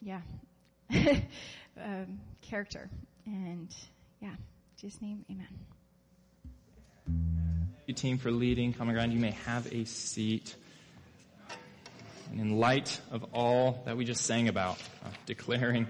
yeah, 0.00 0.20
um, 0.90 2.20
character. 2.42 2.88
And 3.26 3.74
yeah, 4.20 4.34
just 4.80 5.00
name, 5.02 5.24
amen. 5.30 5.48
You 7.86 7.94
team 7.94 8.18
for 8.18 8.30
leading 8.30 8.72
Common 8.72 8.94
Ground. 8.94 9.12
You 9.12 9.18
may 9.18 9.32
have 9.46 9.72
a 9.72 9.84
seat. 9.84 10.54
And 12.30 12.40
in 12.40 12.58
light 12.58 13.00
of 13.10 13.24
all 13.34 13.82
that 13.86 13.96
we 13.96 14.04
just 14.04 14.24
sang 14.24 14.48
about, 14.48 14.78
uh, 15.04 15.08
declaring 15.26 15.88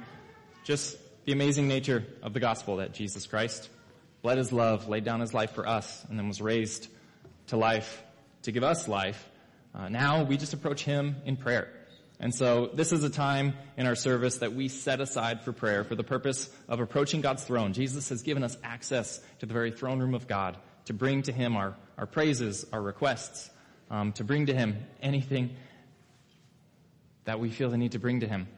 just 0.65 0.97
the 1.27 1.33
amazing 1.33 1.69
nature 1.69 2.05
of 2.23 2.33
the 2.33 2.41
gospel 2.41 2.77
that 2.77 2.95
Jesus 2.95 3.27
Christ 3.27 3.69
bled 4.23 4.39
his 4.39 4.53
love, 4.53 4.89
laid 4.89 5.05
down 5.05 5.21
his 5.21 5.35
life 5.35 5.53
for 5.53 5.67
us, 5.69 6.05
and 6.09 6.19
then 6.19 6.29
was 6.29 6.41
raised 6.41 6.89
to 7.49 7.57
life 7.57 8.03
to 8.43 8.53
give 8.53 8.65
us 8.65 8.89
life, 8.89 9.29
uh, 9.75 9.89
now 9.89 10.25
we 10.25 10.37
just 10.37 10.55
approach 10.55 10.83
him 10.83 11.17
in 11.25 11.37
prayer. 11.37 11.71
And 12.21 12.35
so 12.35 12.71
this 12.75 12.93
is 12.93 13.03
a 13.03 13.09
time 13.09 13.55
in 13.79 13.87
our 13.87 13.95
service 13.95 14.39
that 14.39 14.53
we 14.53 14.69
set 14.69 15.01
aside 15.01 15.43
for 15.43 15.53
prayer 15.53 15.85
for 15.85 15.95
the 15.95 16.05
purpose 16.05 16.51
of 16.69 16.79
approaching 16.79 17.23
God's 17.23 17.43
throne. 17.45 17.73
Jesus 17.73 18.11
has 18.11 18.23
given 18.23 18.45
us 18.45 18.59
access 18.63 19.21
to 19.39 19.47
the 19.47 19.55
very 19.55 19.73
throne 19.73 19.99
room 19.99 20.15
of 20.15 20.29
God 20.29 20.59
to 20.85 20.93
bring 20.93 21.23
to 21.23 21.33
him 21.33 21.57
our, 21.57 21.75
our 21.97 22.07
praises, 22.07 22.67
our 22.75 22.83
requests, 22.83 23.49
um, 23.91 24.13
to 24.13 24.25
bring 24.25 24.47
to 24.47 24.55
him 24.55 24.77
anything 25.01 25.57
that 27.25 27.41
we 27.41 27.49
feel 27.49 27.71
the 27.71 27.79
need 27.79 27.93
to 27.93 27.99
bring 27.99 28.21
to 28.21 28.29
him. 28.29 28.49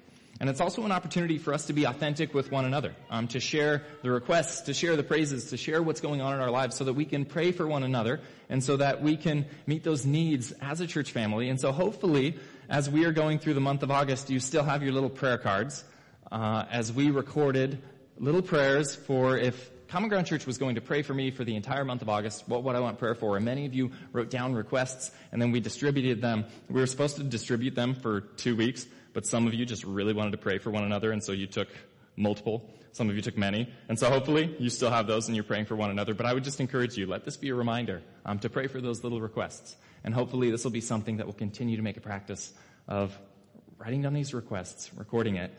And 0.41 0.51
it's 0.51 0.61
also 0.61 0.85
an 0.85 0.91
opportunity 0.91 1.39
for 1.39 1.55
us 1.55 1.67
to 1.67 1.73
be 1.73 1.85
authentic 1.85 2.35
with 2.35 2.51
one 2.51 2.65
another, 2.65 2.97
um, 3.11 3.29
to 3.29 3.39
share 3.39 3.85
the 4.03 4.11
requests, 4.11 4.63
to 4.63 4.75
share 4.75 4.97
the 4.97 5.05
praises, 5.05 5.51
to 5.51 5.57
share 5.57 5.81
what's 5.81 6.01
going 6.01 6.21
on 6.21 6.35
in 6.35 6.41
our 6.41 6.51
lives 6.51 6.75
so 6.75 6.83
that 6.85 6.95
we 6.95 7.05
can 7.05 7.25
pray 7.25 7.53
for 7.53 7.65
one 7.65 7.85
another 7.85 8.21
and 8.49 8.65
so 8.65 8.77
that 8.77 9.03
we 9.03 9.17
can 9.17 9.47
meet 9.67 9.85
those 9.85 10.05
needs 10.05 10.53
as 10.61 10.81
a 10.81 10.87
church 10.87 11.13
family. 11.13 11.49
And 11.49 11.61
so 11.61 11.71
hopefully, 11.71 12.39
as 12.69 12.89
we 12.89 13.05
are 13.05 13.13
going 13.13 13.39
through 13.39 13.55
the 13.55 13.61
month 13.61 13.83
of 13.83 13.91
August, 13.91 14.31
you 14.31 14.41
still 14.41 14.65
have 14.65 14.83
your 14.83 14.93
little 14.93 15.11
prayer 15.11 15.39
cards, 15.39 15.85
uh, 16.31 16.65
as 16.71 16.93
we 16.93 17.11
recorded 17.11 17.83
little 18.19 18.43
prayers 18.43 18.95
for 18.95 19.37
if 19.37 19.71
Common 19.89 20.09
Ground 20.09 20.27
Church 20.27 20.47
was 20.47 20.57
going 20.57 20.77
to 20.77 20.81
pray 20.81 21.03
for 21.03 21.13
me 21.13 21.31
for 21.31 21.45
the 21.45 21.55
entire 21.55 21.85
month 21.85 22.01
of 22.01 22.09
August. 22.09 22.49
What 22.49 22.63
would 22.65 22.75
I 22.75 22.81
want 22.81 22.99
prayer 22.99 23.15
for? 23.15 23.37
And 23.37 23.45
many 23.45 23.67
of 23.67 23.75
you 23.75 23.91
wrote 24.13 24.31
down 24.31 24.55
requests 24.55 25.11
and 25.33 25.43
then 25.43 25.51
we 25.51 25.61
distributed 25.61 26.23
them. 26.23 26.47
We 26.71 26.81
were 26.81 26.87
supposed 26.87 27.17
to 27.17 27.23
distribute 27.23 27.75
them 27.75 27.95
for 27.95 28.23
two 28.23 28.57
weeks, 28.57 28.87
but 29.13 29.27
some 29.27 29.47
of 29.47 29.53
you 29.53 29.67
just 29.67 29.85
really 29.85 30.15
wanted 30.15 30.31
to 30.31 30.39
pray 30.39 30.57
for 30.57 30.71
one 30.71 30.85
another 30.85 31.13
and 31.13 31.23
so 31.23 31.33
you 31.33 31.47
took 31.47 31.69
multiple. 32.17 32.71
Some 32.93 33.11
of 33.11 33.17
you 33.17 33.23
took 33.23 33.37
many. 33.37 33.69
And 33.89 33.99
so 33.99 34.09
hopefully 34.09 34.55
you 34.59 34.71
still 34.71 34.91
have 34.91 35.07
those 35.07 35.29
and 35.29 35.37
you're 35.37 35.45
praying 35.45 35.67
for 35.67 35.77
one 35.77 35.91
another. 35.91 36.15
But 36.15 36.25
I 36.25 36.33
would 36.33 36.45
just 36.45 36.61
encourage 36.61 36.97
you, 36.97 37.07
let 37.07 37.25
this 37.25 37.37
be 37.37 37.51
a 37.51 37.55
reminder 37.55 38.03
um, 38.25 38.39
to 38.39 38.49
pray 38.49 38.69
for 38.69 38.81
those 38.81 39.03
little 39.03 39.21
requests. 39.21 39.77
And 40.05 40.15
hopefully 40.15 40.51
this 40.51 40.65
will 40.65 40.71
be 40.71 40.81
something 40.81 41.19
that 41.19 41.27
we'll 41.27 41.35
continue 41.35 41.77
to 41.77 41.83
make 41.83 41.97
a 41.97 42.01
practice 42.01 42.53
of 42.89 43.17
writing 43.79 44.03
down 44.03 44.15
these 44.15 44.35
requests, 44.35 44.93
recording 44.95 45.37
it, 45.37 45.53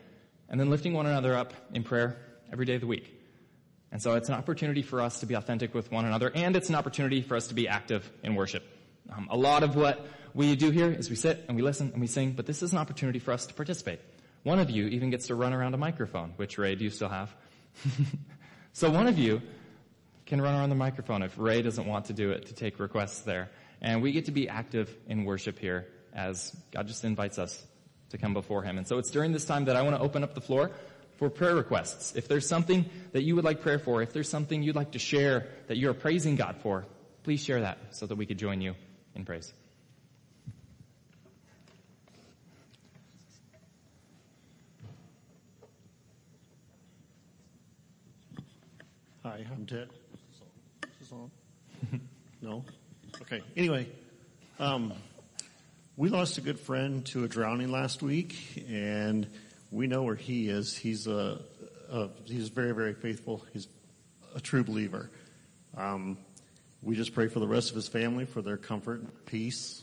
and 0.50 0.60
then 0.60 0.70
lifting 0.70 0.94
one 0.94 1.06
another 1.06 1.36
up 1.36 1.54
in 1.74 1.84
prayer 1.84 2.18
every 2.52 2.66
day 2.66 2.76
of 2.76 2.82
the 2.82 2.88
week. 2.88 3.20
And 3.92 4.02
so 4.02 4.16
it's 4.16 4.28
an 4.28 4.36
opportunity 4.36 4.82
for 4.82 5.02
us 5.02 5.20
to 5.20 5.26
be 5.26 5.36
authentic 5.36 5.74
with 5.74 5.92
one 5.92 6.06
another, 6.06 6.32
and 6.34 6.56
it's 6.56 6.70
an 6.70 6.76
opportunity 6.76 7.22
for 7.22 7.36
us 7.36 7.48
to 7.48 7.54
be 7.54 7.68
active 7.68 8.10
in 8.24 8.36
worship. 8.36 8.64
Um, 9.12 9.28
a 9.30 9.38
lot 9.38 9.64
of 9.64 9.76
what 9.76 10.06
we 10.34 10.56
do 10.56 10.72
here 10.72 10.90
is 10.92 11.10
we 11.10 11.16
sit 11.16 11.46
and 11.48 11.56
we 11.56 11.62
listen 11.62 11.92
and 11.92 12.02
we 12.02 12.08
sing, 12.08 12.32
but 12.32 12.46
this 12.46 12.64
is 12.64 12.72
an 12.72 12.80
opportunity 12.80 13.20
for 13.20 13.32
us 13.32 13.46
to 13.46 13.54
participate. 13.54 14.00
One 14.44 14.60
of 14.60 14.70
you 14.70 14.88
even 14.88 15.10
gets 15.10 15.28
to 15.28 15.36
run 15.36 15.54
around 15.54 15.74
a 15.74 15.78
microphone, 15.78 16.34
which 16.38 16.58
Ray, 16.58 16.76
do 16.76 16.84
you 16.84 16.90
still 16.90 17.10
have? 17.10 17.34
so 18.74 18.90
one 18.90 19.08
of 19.08 19.18
you 19.18 19.42
can 20.26 20.42
run 20.42 20.56
around 20.56 20.70
the 20.70 20.76
microphone 20.76 21.22
if 21.22 21.38
Ray 21.38 21.62
doesn't 21.62 21.86
want 21.86 22.06
to 22.06 22.14
do 22.14 22.32
it 22.32 22.48
to 22.48 22.54
take 22.54 22.80
requests 22.80 23.22
there. 23.22 23.52
And 23.84 24.02
we 24.02 24.14
get 24.14 24.26
to 24.26 24.32
be 24.32 24.48
active 24.48 24.96
in 25.08 25.26
worship 25.26 25.60
here 25.60 25.88
as 26.14 26.56
God 26.72 26.88
just 26.88 27.04
invites 27.04 27.38
us 27.38 27.62
to 28.10 28.18
come 28.18 28.34
before 28.34 28.64
Him. 28.64 28.78
And 28.78 28.88
so 28.88 28.98
it's 28.98 29.12
during 29.12 29.34
this 29.34 29.44
time 29.44 29.66
that 29.66 29.76
I 29.76 29.82
want 29.82 29.98
to 29.98 30.02
open 30.02 30.24
up 30.24 30.34
the 30.34 30.42
floor 30.42 30.72
for 31.18 31.30
prayer 31.30 31.54
requests. 31.54 32.16
If 32.16 32.30
there's 32.30 32.48
something 32.48 32.90
that 33.12 33.24
you 33.24 33.36
would 33.36 33.44
like 33.44 33.62
prayer 33.62 33.80
for, 33.80 34.02
if 34.02 34.14
there's 34.14 34.30
something 34.30 34.64
you'd 34.64 34.76
like 34.76 34.92
to 34.92 35.00
share 35.00 35.48
that 35.68 35.78
you're 35.78 35.94
praising 35.94 36.36
God 36.38 36.58
for, 36.62 36.86
please 37.24 37.44
share 37.44 37.62
that 37.62 37.78
so 37.92 38.06
that 38.06 38.16
we 38.16 38.26
could 38.26 38.38
join 38.38 38.62
you 38.62 38.74
in 39.16 39.26
praise. 39.26 39.54
Hi, 49.24 49.46
I'm 49.52 49.66
Ted. 49.66 49.90
Is 50.84 51.00
this 51.00 51.12
on? 51.12 51.32
no? 52.42 52.64
Okay. 53.24 53.42
Anyway, 53.56 53.88
um, 54.60 54.92
we 55.96 56.10
lost 56.10 56.38
a 56.38 56.42
good 56.42 56.60
friend 56.60 57.06
to 57.06 57.24
a 57.24 57.28
drowning 57.30 57.72
last 57.72 58.04
week, 58.04 58.66
and 58.70 59.26
we 59.72 59.88
know 59.88 60.04
where 60.04 60.16
he 60.16 60.50
is. 60.50 60.76
He's 60.76 61.08
a, 61.08 61.40
a 61.90 62.10
he's 62.26 62.50
very 62.50 62.74
very 62.74 62.94
faithful. 62.94 63.46
He's 63.54 63.70
a 64.36 64.42
true 64.42 64.66
believer. 64.66 65.10
Um, 65.78 66.18
we 66.82 66.98
just 66.98 67.14
pray 67.14 67.30
for 67.30 67.40
the 67.40 67.48
rest 67.48 67.70
of 67.70 67.78
his 67.78 67.88
family 67.88 68.26
for 68.26 68.42
their 68.42 68.58
comfort 68.58 69.00
and 69.00 69.26
peace. 69.26 69.82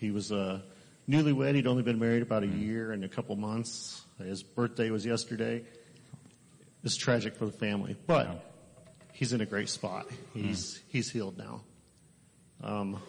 He 0.00 0.10
was 0.10 0.32
a 0.32 0.62
newlywed. 1.10 1.56
He'd 1.56 1.66
only 1.66 1.82
been 1.82 1.98
married 1.98 2.22
about 2.22 2.42
a 2.42 2.46
year 2.46 2.90
and 2.90 3.04
a 3.04 3.08
couple 3.08 3.36
months. 3.36 4.00
His 4.18 4.42
birthday 4.42 4.88
was 4.88 5.04
yesterday. 5.04 5.62
It's 6.84 6.96
tragic 6.96 7.36
for 7.36 7.44
the 7.44 7.52
family, 7.52 7.96
but 8.06 8.50
he's 9.12 9.34
in 9.34 9.42
a 9.42 9.46
great 9.46 9.68
spot. 9.68 10.06
He's 10.32 10.80
he's 10.88 11.10
healed 11.10 11.36
now. 11.36 11.60
Um, 12.62 13.00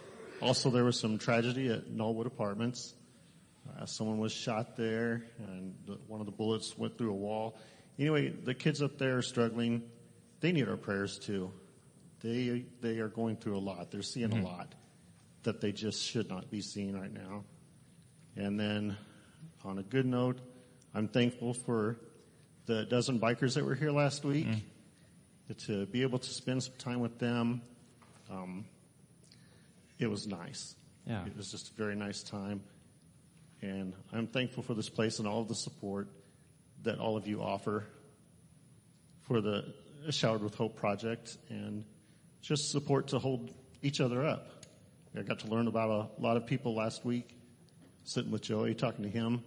also, 0.41 0.69
there 0.69 0.83
was 0.83 0.99
some 0.99 1.17
tragedy 1.17 1.69
at 1.69 1.89
Knollwood 1.89 2.25
Apartments. 2.25 2.93
Uh, 3.77 3.85
someone 3.85 4.17
was 4.17 4.31
shot 4.31 4.77
there, 4.77 5.23
and 5.37 5.75
one 6.07 6.19
of 6.19 6.25
the 6.25 6.31
bullets 6.31 6.77
went 6.77 6.97
through 6.97 7.11
a 7.11 7.15
wall. 7.15 7.57
Anyway, 7.97 8.29
the 8.29 8.53
kids 8.53 8.81
up 8.81 8.97
there 8.97 9.17
are 9.17 9.21
struggling. 9.21 9.83
They 10.39 10.51
need 10.51 10.67
our 10.67 10.77
prayers 10.77 11.19
too. 11.19 11.51
They 12.21 12.65
they 12.81 12.99
are 12.99 13.09
going 13.09 13.35
through 13.35 13.57
a 13.57 13.59
lot. 13.59 13.91
They're 13.91 14.01
seeing 14.01 14.29
mm-hmm. 14.29 14.45
a 14.45 14.47
lot 14.47 14.73
that 15.43 15.61
they 15.61 15.71
just 15.71 16.03
should 16.03 16.29
not 16.29 16.49
be 16.49 16.61
seeing 16.61 16.99
right 16.99 17.11
now. 17.11 17.43
And 18.35 18.59
then, 18.59 18.97
on 19.65 19.79
a 19.79 19.83
good 19.83 20.05
note, 20.05 20.39
I'm 20.93 21.07
thankful 21.07 21.53
for 21.53 21.97
the 22.65 22.85
dozen 22.85 23.19
bikers 23.19 23.55
that 23.55 23.65
were 23.65 23.75
here 23.75 23.91
last 23.91 24.23
week. 24.23 24.47
mm 24.47 24.61
To 25.65 25.87
be 25.87 26.03
able 26.03 26.19
to 26.19 26.29
spend 26.29 26.61
some 26.61 26.75
time 26.77 26.99
with 26.99 27.17
them, 27.17 27.63
um, 28.29 28.65
it 29.99 30.07
was 30.07 30.25
nice. 30.25 30.75
Yeah. 31.05 31.25
It 31.25 31.35
was 31.35 31.51
just 31.51 31.71
a 31.71 31.73
very 31.73 31.95
nice 31.95 32.23
time. 32.23 32.61
And 33.61 33.93
I'm 34.13 34.27
thankful 34.27 34.63
for 34.63 34.73
this 34.73 34.89
place 34.89 35.19
and 35.19 35.27
all 35.27 35.41
of 35.41 35.47
the 35.47 35.55
support 35.55 36.07
that 36.83 36.99
all 36.99 37.17
of 37.17 37.27
you 37.27 37.41
offer 37.41 37.85
for 39.23 39.41
the 39.41 39.73
Showered 40.11 40.41
with 40.41 40.55
Hope 40.55 40.77
project 40.77 41.37
and 41.49 41.83
just 42.41 42.71
support 42.71 43.09
to 43.09 43.19
hold 43.19 43.53
each 43.81 43.99
other 43.99 44.25
up. 44.25 44.65
I 45.17 45.23
got 45.23 45.39
to 45.39 45.47
learn 45.47 45.67
about 45.67 45.89
a 45.89 46.21
lot 46.21 46.37
of 46.37 46.45
people 46.45 46.75
last 46.75 47.03
week, 47.03 47.35
sitting 48.03 48.31
with 48.31 48.41
Joey, 48.41 48.75
talking 48.75 49.03
to 49.03 49.09
him. 49.09 49.43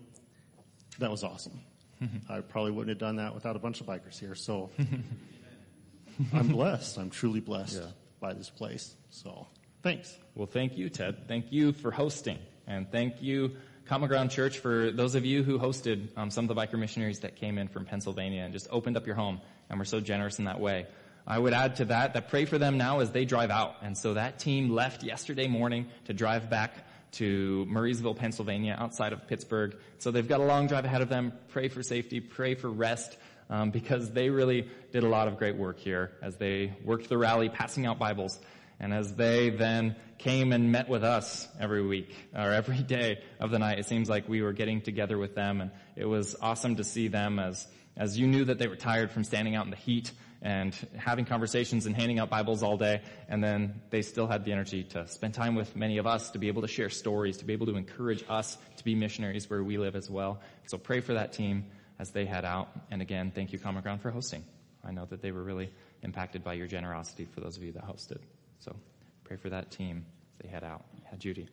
That 0.98 1.10
was 1.10 1.24
awesome. 1.24 1.60
I 2.28 2.40
probably 2.40 2.72
wouldn't 2.72 2.90
have 2.90 2.98
done 2.98 3.16
that 3.16 3.34
without 3.34 3.56
a 3.56 3.58
bunch 3.58 3.80
of 3.80 3.86
bikers 3.86 4.18
here. 4.18 4.34
So 4.34 4.70
I'm 6.34 6.48
blessed. 6.48 6.98
I'm 6.98 7.10
truly 7.10 7.40
blessed 7.40 7.80
yeah. 7.80 7.90
by 8.20 8.34
this 8.34 8.50
place. 8.50 8.94
So 9.10 9.46
thanks. 9.82 10.16
Well, 10.34 10.46
thank 10.46 10.76
you, 10.76 10.88
Ted. 10.88 11.28
Thank 11.28 11.52
you 11.52 11.72
for 11.72 11.90
hosting 11.90 12.38
and 12.66 12.90
thank 12.90 13.22
you 13.22 13.56
Common 13.86 14.08
Ground 14.08 14.30
Church 14.30 14.58
for 14.58 14.90
those 14.90 15.16
of 15.16 15.26
you 15.26 15.42
who 15.42 15.58
hosted 15.58 16.08
um, 16.16 16.30
some 16.30 16.48
of 16.48 16.54
the 16.54 16.60
biker 16.60 16.78
missionaries 16.78 17.20
that 17.20 17.36
came 17.36 17.58
in 17.58 17.68
from 17.68 17.84
Pennsylvania 17.84 18.42
and 18.42 18.52
just 18.52 18.68
opened 18.70 18.96
up 18.96 19.06
your 19.06 19.16
home 19.16 19.40
and 19.68 19.78
were 19.78 19.84
so 19.84 20.00
generous 20.00 20.38
in 20.38 20.44
that 20.44 20.60
way. 20.60 20.86
I 21.26 21.38
would 21.38 21.52
add 21.52 21.76
to 21.76 21.84
that 21.86 22.14
that 22.14 22.28
pray 22.28 22.44
for 22.44 22.58
them 22.58 22.78
now 22.78 23.00
as 23.00 23.10
they 23.10 23.24
drive 23.24 23.50
out. 23.50 23.76
And 23.82 23.98
so 23.98 24.14
that 24.14 24.38
team 24.38 24.70
left 24.70 25.02
yesterday 25.02 25.48
morning 25.48 25.88
to 26.06 26.14
drive 26.14 26.48
back 26.48 26.86
to 27.12 27.66
Murrysville, 27.70 28.16
Pennsylvania, 28.16 28.76
outside 28.78 29.12
of 29.12 29.26
Pittsburgh. 29.26 29.76
So 29.98 30.10
they've 30.10 30.26
got 30.26 30.40
a 30.40 30.44
long 30.44 30.68
drive 30.68 30.84
ahead 30.84 31.02
of 31.02 31.08
them. 31.08 31.32
Pray 31.48 31.68
for 31.68 31.82
safety, 31.82 32.20
pray 32.20 32.54
for 32.54 32.70
rest, 32.70 33.16
um, 33.50 33.70
because 33.70 34.10
they 34.12 34.30
really 34.30 34.68
did 34.92 35.04
a 35.04 35.08
lot 35.08 35.28
of 35.28 35.36
great 35.36 35.56
work 35.56 35.78
here 35.78 36.12
as 36.22 36.36
they 36.36 36.72
worked 36.84 37.08
the 37.08 37.18
rally, 37.18 37.48
passing 37.48 37.84
out 37.84 37.98
Bibles. 37.98 38.38
And 38.82 38.92
as 38.92 39.14
they 39.14 39.48
then 39.48 39.94
came 40.18 40.52
and 40.52 40.72
met 40.72 40.88
with 40.88 41.04
us 41.04 41.46
every 41.58 41.86
week 41.86 42.12
or 42.34 42.50
every 42.50 42.82
day 42.82 43.22
of 43.38 43.52
the 43.52 43.60
night, 43.60 43.78
it 43.78 43.86
seems 43.86 44.10
like 44.10 44.28
we 44.28 44.42
were 44.42 44.52
getting 44.52 44.82
together 44.82 45.16
with 45.16 45.36
them 45.36 45.60
and 45.60 45.70
it 45.94 46.04
was 46.04 46.34
awesome 46.42 46.76
to 46.76 46.84
see 46.84 47.06
them 47.06 47.38
as, 47.38 47.66
as 47.96 48.18
you 48.18 48.26
knew 48.26 48.44
that 48.44 48.58
they 48.58 48.66
were 48.66 48.76
tired 48.76 49.12
from 49.12 49.22
standing 49.22 49.54
out 49.54 49.64
in 49.64 49.70
the 49.70 49.76
heat 49.76 50.10
and 50.42 50.74
having 50.96 51.24
conversations 51.24 51.86
and 51.86 51.94
handing 51.94 52.18
out 52.18 52.28
Bibles 52.28 52.64
all 52.64 52.76
day. 52.76 53.02
And 53.28 53.42
then 53.42 53.80
they 53.90 54.02
still 54.02 54.26
had 54.26 54.44
the 54.44 54.50
energy 54.50 54.82
to 54.82 55.06
spend 55.06 55.34
time 55.34 55.54
with 55.54 55.76
many 55.76 55.98
of 55.98 56.06
us, 56.08 56.32
to 56.32 56.40
be 56.40 56.48
able 56.48 56.62
to 56.62 56.68
share 56.68 56.90
stories, 56.90 57.36
to 57.36 57.44
be 57.44 57.52
able 57.52 57.66
to 57.66 57.76
encourage 57.76 58.24
us 58.28 58.58
to 58.78 58.84
be 58.84 58.96
missionaries 58.96 59.48
where 59.48 59.62
we 59.62 59.78
live 59.78 59.94
as 59.94 60.10
well. 60.10 60.40
So 60.66 60.76
pray 60.76 60.98
for 60.98 61.14
that 61.14 61.32
team 61.32 61.66
as 62.00 62.10
they 62.10 62.26
head 62.26 62.44
out. 62.44 62.68
And 62.90 63.00
again, 63.00 63.30
thank 63.32 63.52
you 63.52 63.60
Common 63.60 63.84
Ground 63.84 64.02
for 64.02 64.10
hosting. 64.10 64.44
I 64.84 64.90
know 64.90 65.04
that 65.04 65.22
they 65.22 65.30
were 65.30 65.44
really 65.44 65.70
impacted 66.02 66.42
by 66.42 66.54
your 66.54 66.66
generosity 66.66 67.26
for 67.32 67.40
those 67.40 67.56
of 67.56 67.62
you 67.62 67.70
that 67.72 67.86
hosted. 67.86 68.18
So 68.64 68.76
pray 69.24 69.36
for 69.36 69.48
that 69.50 69.72
team 69.72 70.06
as 70.32 70.38
they 70.38 70.48
head 70.48 70.62
out. 70.62 70.84
Yeah, 71.02 71.16
Judy. 71.18 71.48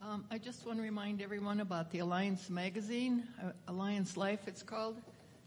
Um, 0.00 0.24
I 0.30 0.38
just 0.38 0.64
want 0.64 0.78
to 0.78 0.82
remind 0.82 1.20
everyone 1.20 1.60
about 1.60 1.90
the 1.90 1.98
Alliance 1.98 2.48
magazine, 2.48 3.24
uh, 3.42 3.50
Alliance 3.66 4.16
Life 4.16 4.40
it's 4.46 4.62
called, 4.62 4.96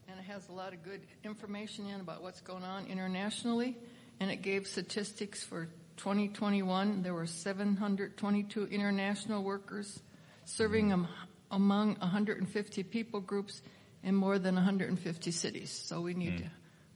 and 0.07 0.19
it 0.19 0.23
has 0.23 0.47
a 0.49 0.51
lot 0.51 0.73
of 0.73 0.83
good 0.83 1.01
information 1.23 1.87
in 1.87 2.01
about 2.01 2.21
what's 2.21 2.41
going 2.41 2.63
on 2.63 2.87
internationally, 2.87 3.77
and 4.19 4.29
it 4.29 4.41
gave 4.41 4.67
statistics 4.67 5.43
for 5.43 5.69
2021. 5.97 7.03
There 7.03 7.13
were 7.13 7.25
722 7.25 8.65
international 8.65 9.43
workers 9.43 10.01
serving 10.43 10.91
am- 10.91 11.07
among 11.51 11.95
150 11.95 12.83
people 12.83 13.21
groups 13.21 13.61
in 14.03 14.13
more 14.13 14.37
than 14.37 14.55
150 14.55 15.31
cities. 15.31 15.71
So 15.71 16.01
we 16.01 16.13
need 16.13 16.39
to 16.39 16.43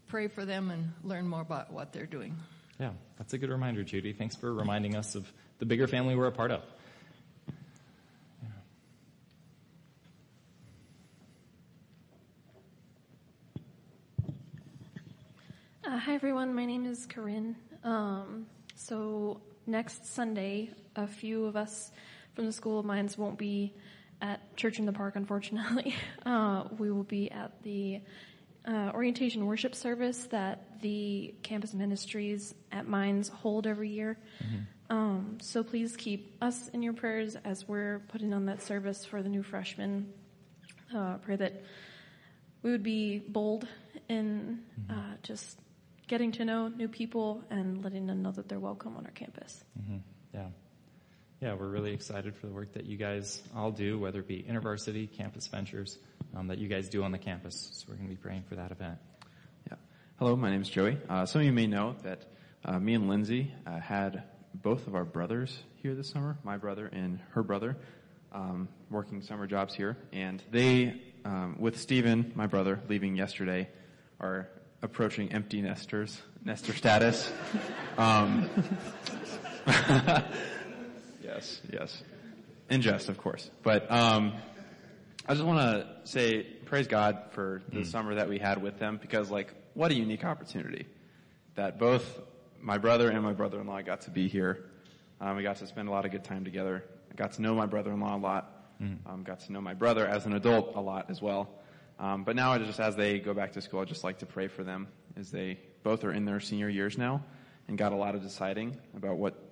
pray 0.08 0.28
for 0.28 0.44
them 0.44 0.70
and 0.70 0.92
learn 1.04 1.28
more 1.28 1.42
about 1.42 1.72
what 1.72 1.94
they're 1.94 2.06
doing. 2.06 2.36
Yeah, 2.80 2.92
that's 3.18 3.34
a 3.34 3.40
good 3.40 3.50
reminder, 3.50 3.84
Judy. 3.84 4.14
Thanks 4.14 4.36
for 4.36 4.54
reminding 4.54 4.96
us 4.96 5.16
of 5.16 5.32
the 5.58 5.66
bigger 5.66 5.88
family 5.88 6.16
we're 6.16 6.28
a 6.28 6.32
part 6.32 6.52
of. 6.52 6.62
Uh, 15.84 15.98
hi, 15.98 16.14
everyone. 16.14 16.54
My 16.54 16.66
name 16.66 16.86
is 16.86 17.08
Corinne. 17.08 17.56
Um, 17.84 18.46
so 18.76 19.42
next 19.66 20.14
Sunday, 20.14 20.70
a 20.96 21.08
few 21.08 21.46
of 21.46 21.56
us 21.56 21.92
from 22.36 22.46
the 22.46 22.52
School 22.52 22.78
of 22.78 22.86
Mines 22.86 23.18
won't 23.18 23.40
be 23.40 23.74
at 24.22 24.56
Church 24.56 24.78
in 24.78 24.86
the 24.86 24.94
Park, 24.94 25.16
unfortunately. 25.16 25.96
Uh, 26.26 26.68
we 26.78 26.92
will 26.92 27.06
be 27.06 27.32
at 27.32 27.64
the 27.64 28.02
uh, 28.68 28.92
orientation 28.94 29.46
worship 29.46 29.74
service 29.74 30.28
that 30.32 30.82
the 30.82 31.34
campus 31.42 31.74
ministries 31.74 32.54
at 32.72 32.88
Mines 32.88 33.30
hold 33.30 33.66
every 33.66 33.90
year. 33.90 34.18
Um, 34.90 35.38
so 35.42 35.64
please 35.64 35.96
keep 35.98 36.38
us 36.42 36.70
in 36.70 36.84
your 36.84 36.94
prayers 36.94 37.36
as 37.44 37.68
we're 37.68 38.00
putting 38.10 38.34
on 38.34 38.46
that 38.46 38.62
service 38.62 39.04
for 39.06 39.24
the 39.24 39.30
new 39.30 39.44
freshmen. 39.44 40.12
Uh, 40.96 41.18
pray 41.18 41.36
that 41.36 41.64
we 42.62 42.72
would 42.72 42.84
be 42.84 43.20
bold 43.20 43.68
in 44.10 44.60
uh, 44.90 44.94
just 45.24 45.60
getting 46.08 46.32
to 46.34 46.46
know 46.46 46.70
new 46.70 46.88
people 46.88 47.44
and 47.50 47.84
letting 47.84 48.08
them 48.08 48.22
know 48.22 48.32
that 48.32 48.48
they're 48.48 48.60
welcome 48.60 48.96
on 48.98 49.06
our 49.06 49.12
campus. 49.12 49.64
hmm 49.86 49.98
Yeah. 50.34 50.48
Yeah, 51.40 51.54
we're 51.54 51.68
really 51.68 51.94
excited 51.94 52.36
for 52.36 52.48
the 52.48 52.52
work 52.52 52.74
that 52.74 52.88
you 52.88 52.98
guys 52.98 53.44
all 53.56 53.70
do, 53.70 54.00
whether 54.00 54.22
it 54.22 54.28
be 54.28 54.44
InterVarsity, 54.50 55.16
Campus 55.16 55.46
Ventures, 55.46 56.00
um, 56.36 56.48
that 56.48 56.58
you 56.58 56.68
guys 56.68 56.90
do 56.90 57.04
on 57.04 57.12
the 57.12 57.20
campus. 57.20 57.70
So 57.74 57.86
we're 57.88 57.96
going 57.98 58.10
to 58.10 58.16
be 58.16 58.20
praying 58.20 58.46
for 58.50 58.56
that 58.56 58.72
event. 58.72 58.98
Yeah. 59.70 59.78
Hello, 60.18 60.36
my 60.36 60.50
name 60.50 60.64
is 60.64 60.70
Joey. 60.70 60.98
Uh, 61.08 61.28
some 61.28 61.42
of 61.42 61.46
you 61.46 61.54
may 61.54 61.68
know 61.68 61.96
that 62.02 62.26
uh, 62.66 62.80
me 62.80 62.96
and 62.96 63.08
Lindsay 63.08 63.54
uh, 63.68 63.80
had 63.80 64.24
both 64.56 64.88
of 64.88 64.96
our 64.96 65.06
brothers 65.06 65.56
here 65.76 65.94
this 65.94 66.10
summer, 66.10 66.40
my 66.44 66.58
brother 66.58 66.90
and 66.92 67.20
her 67.34 67.44
brother, 67.44 67.78
um, 68.34 68.68
working 68.90 69.22
summer 69.22 69.46
jobs 69.46 69.76
here. 69.76 69.96
And 70.12 70.42
they, 70.50 71.00
um, 71.24 71.58
with 71.60 71.80
Stephen, 71.80 72.32
my 72.34 72.48
brother, 72.48 72.82
leaving 72.90 73.16
yesterday, 73.16 73.70
are 74.20 74.50
approaching 74.82 75.32
empty 75.32 75.62
nesters, 75.62 76.20
nester 76.44 76.74
status. 76.74 77.32
Yes, 81.38 81.62
yes. 81.72 82.04
In 82.70 82.82
jest, 82.82 83.10
of 83.10 83.18
course. 83.20 83.50
But 83.62 83.92
um, 83.92 84.34
I 85.28 85.34
just 85.36 85.46
want 85.46 85.60
to 85.60 85.88
say 86.10 86.42
praise 86.66 86.88
God 86.88 87.20
for 87.32 87.62
the 87.72 87.86
summer 87.86 88.16
that 88.16 88.28
we 88.28 88.40
had 88.40 88.62
with 88.62 88.80
them 88.80 88.98
because, 89.00 89.30
like, 89.30 89.54
what 89.76 89.92
a 89.92 89.94
unique 89.94 90.26
opportunity 90.26 90.88
that 91.56 91.78
both 91.78 92.04
my 92.60 92.80
brother 92.80 93.10
and 93.12 93.22
my 93.24 93.34
brother-in-law 93.34 93.82
got 93.84 94.02
to 94.02 94.10
be 94.10 94.28
here. 94.28 94.66
Um, 95.22 95.38
we 95.38 95.44
got 95.44 95.58
to 95.58 95.68
spend 95.68 95.88
a 95.88 95.92
lot 95.92 96.06
of 96.06 96.12
good 96.12 96.24
time 96.24 96.44
together. 96.44 96.84
I 97.12 97.16
got 97.16 97.34
to 97.34 97.42
know 97.44 97.54
my 97.54 97.68
brother-in-law 97.68 98.16
a 98.16 98.18
lot. 98.18 98.54
Um, 99.06 99.24
got 99.24 99.42
to 99.42 99.52
know 99.54 99.62
my 99.62 99.74
brother 99.76 100.08
as 100.08 100.26
an 100.26 100.34
adult 100.34 100.76
a 100.76 100.82
lot 100.82 101.10
as 101.10 101.22
well. 101.22 101.50
Um, 102.00 102.24
but 102.24 102.36
now, 102.36 102.52
I 102.52 102.58
just 102.58 102.80
as 102.80 102.96
they 102.96 103.20
go 103.20 103.34
back 103.36 103.54
to 103.54 103.62
school, 103.62 103.80
I 103.80 103.86
just 103.86 104.04
like 104.04 104.20
to 104.20 104.26
pray 104.26 104.48
for 104.48 104.64
them 104.64 104.88
as 105.16 105.30
they 105.30 105.60
both 105.84 106.04
are 106.04 106.12
in 106.12 106.26
their 106.26 106.40
senior 106.40 106.70
years 106.70 106.98
now 106.98 107.24
and 107.68 107.78
got 107.78 107.92
a 107.92 107.96
lot 107.96 108.16
of 108.16 108.22
deciding 108.24 108.78
about 108.96 109.18
what 109.18 109.47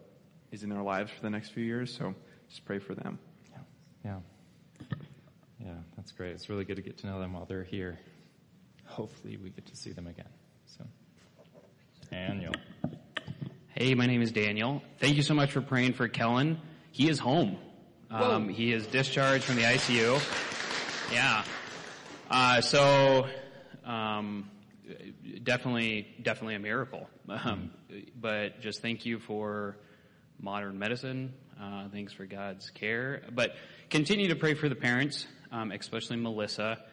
is 0.52 0.64
in 0.64 0.70
their 0.70 0.82
lives 0.82 1.12
for 1.12 1.22
the 1.22 1.30
next 1.30 1.50
few 1.50 1.64
years. 1.64 1.96
So 1.96 2.14
just 2.50 2.66
pray 2.66 2.80
for 2.80 2.96
them. 2.96 3.20
Yeah. 3.52 4.20
Yeah, 4.80 4.88
Yeah, 5.60 5.74
that's 5.96 6.12
great. 6.12 6.32
It's 6.32 6.50
really 6.50 6.66
good 6.66 6.76
to 6.78 6.82
get 6.82 6.98
to 7.00 7.08
know 7.08 7.20
them 7.20 7.34
while 7.34 7.46
they're 7.46 7.64
here. 7.64 8.00
Hopefully 8.86 9.38
we 9.38 9.50
get 9.50 9.66
to 9.68 9.76
see 9.76 9.92
them 9.92 10.08
again 10.08 10.30
soon. 10.66 10.88
Daniel. 12.10 12.54
Hey, 13.70 13.94
my 13.96 14.06
name 14.06 14.22
is 14.22 14.32
Daniel. 14.32 14.82
Thank 15.00 15.16
you 15.18 15.24
so 15.24 15.34
much 15.34 15.52
for 15.52 15.62
praying 15.62 15.94
for 15.94 16.08
Kellen. 16.08 16.60
He 16.92 17.10
is 17.10 17.20
home. 17.20 17.58
Um, 18.10 18.48
he 18.48 18.72
is 18.72 18.88
discharged 18.88 19.44
from 19.44 19.56
the 19.56 19.64
ICU. 19.64 20.22
Yeah. 21.12 21.44
Uh, 22.30 22.62
so, 22.62 23.28
um, 23.84 24.50
definitely, 25.44 26.08
definitely 26.22 26.56
a 26.56 26.60
miracle. 26.60 27.10
Um, 27.28 27.72
but 28.20 28.62
just 28.62 28.82
thank 28.82 29.06
you 29.06 29.20
for 29.20 29.78
modern 30.40 30.78
medicine. 30.80 31.34
Uh, 31.62 31.88
thanks 31.90 32.14
for 32.14 32.26
God's 32.26 32.70
care. 32.70 33.24
But 33.34 33.56
continue 33.90 34.30
to 34.30 34.36
pray 34.36 34.54
for 34.54 34.70
the 34.70 34.76
parents, 34.76 35.26
um, 35.52 35.72
especially 35.72 36.18
Melissa. 36.18 36.84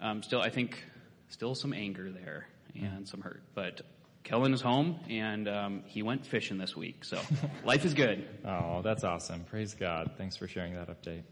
Um, 0.00 0.22
still, 0.22 0.40
I 0.40 0.50
think, 0.50 0.82
still 1.28 1.54
some 1.54 1.72
anger 1.72 2.10
there 2.10 2.46
and 2.74 3.08
some 3.08 3.20
hurt. 3.20 3.42
But 3.54 3.82
Kellen 4.24 4.52
is 4.52 4.60
home, 4.60 4.98
and 5.08 5.48
um, 5.48 5.82
he 5.86 6.02
went 6.02 6.26
fishing 6.26 6.58
this 6.58 6.76
week. 6.76 7.04
So 7.04 7.20
life 7.64 7.84
is 7.84 7.94
good. 7.94 8.26
Oh, 8.44 8.82
that's 8.82 9.04
awesome. 9.04 9.44
Praise 9.44 9.74
God. 9.74 10.12
Thanks 10.18 10.36
for 10.36 10.48
sharing 10.48 10.74
that 10.74 10.88
update. 10.88 11.22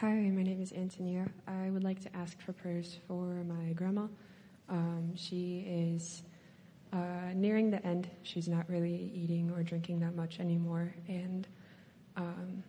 Hi, 0.00 0.14
my 0.14 0.42
name 0.42 0.62
is 0.62 0.72
Antonia. 0.72 1.26
I 1.46 1.68
would 1.68 1.84
like 1.84 2.00
to 2.00 2.16
ask 2.16 2.40
for 2.40 2.54
prayers 2.54 2.96
for 3.06 3.44
my 3.44 3.74
grandma. 3.74 4.06
Um, 4.70 5.12
she 5.14 5.58
is 5.68 6.22
uh, 6.90 7.34
nearing 7.34 7.70
the 7.70 7.84
end. 7.84 8.08
She's 8.22 8.48
not 8.48 8.66
really 8.70 9.12
eating 9.14 9.50
or 9.50 9.62
drinking 9.62 10.00
that 10.00 10.16
much 10.16 10.40
anymore, 10.40 10.94
and 11.06 11.46
um, 12.16 12.64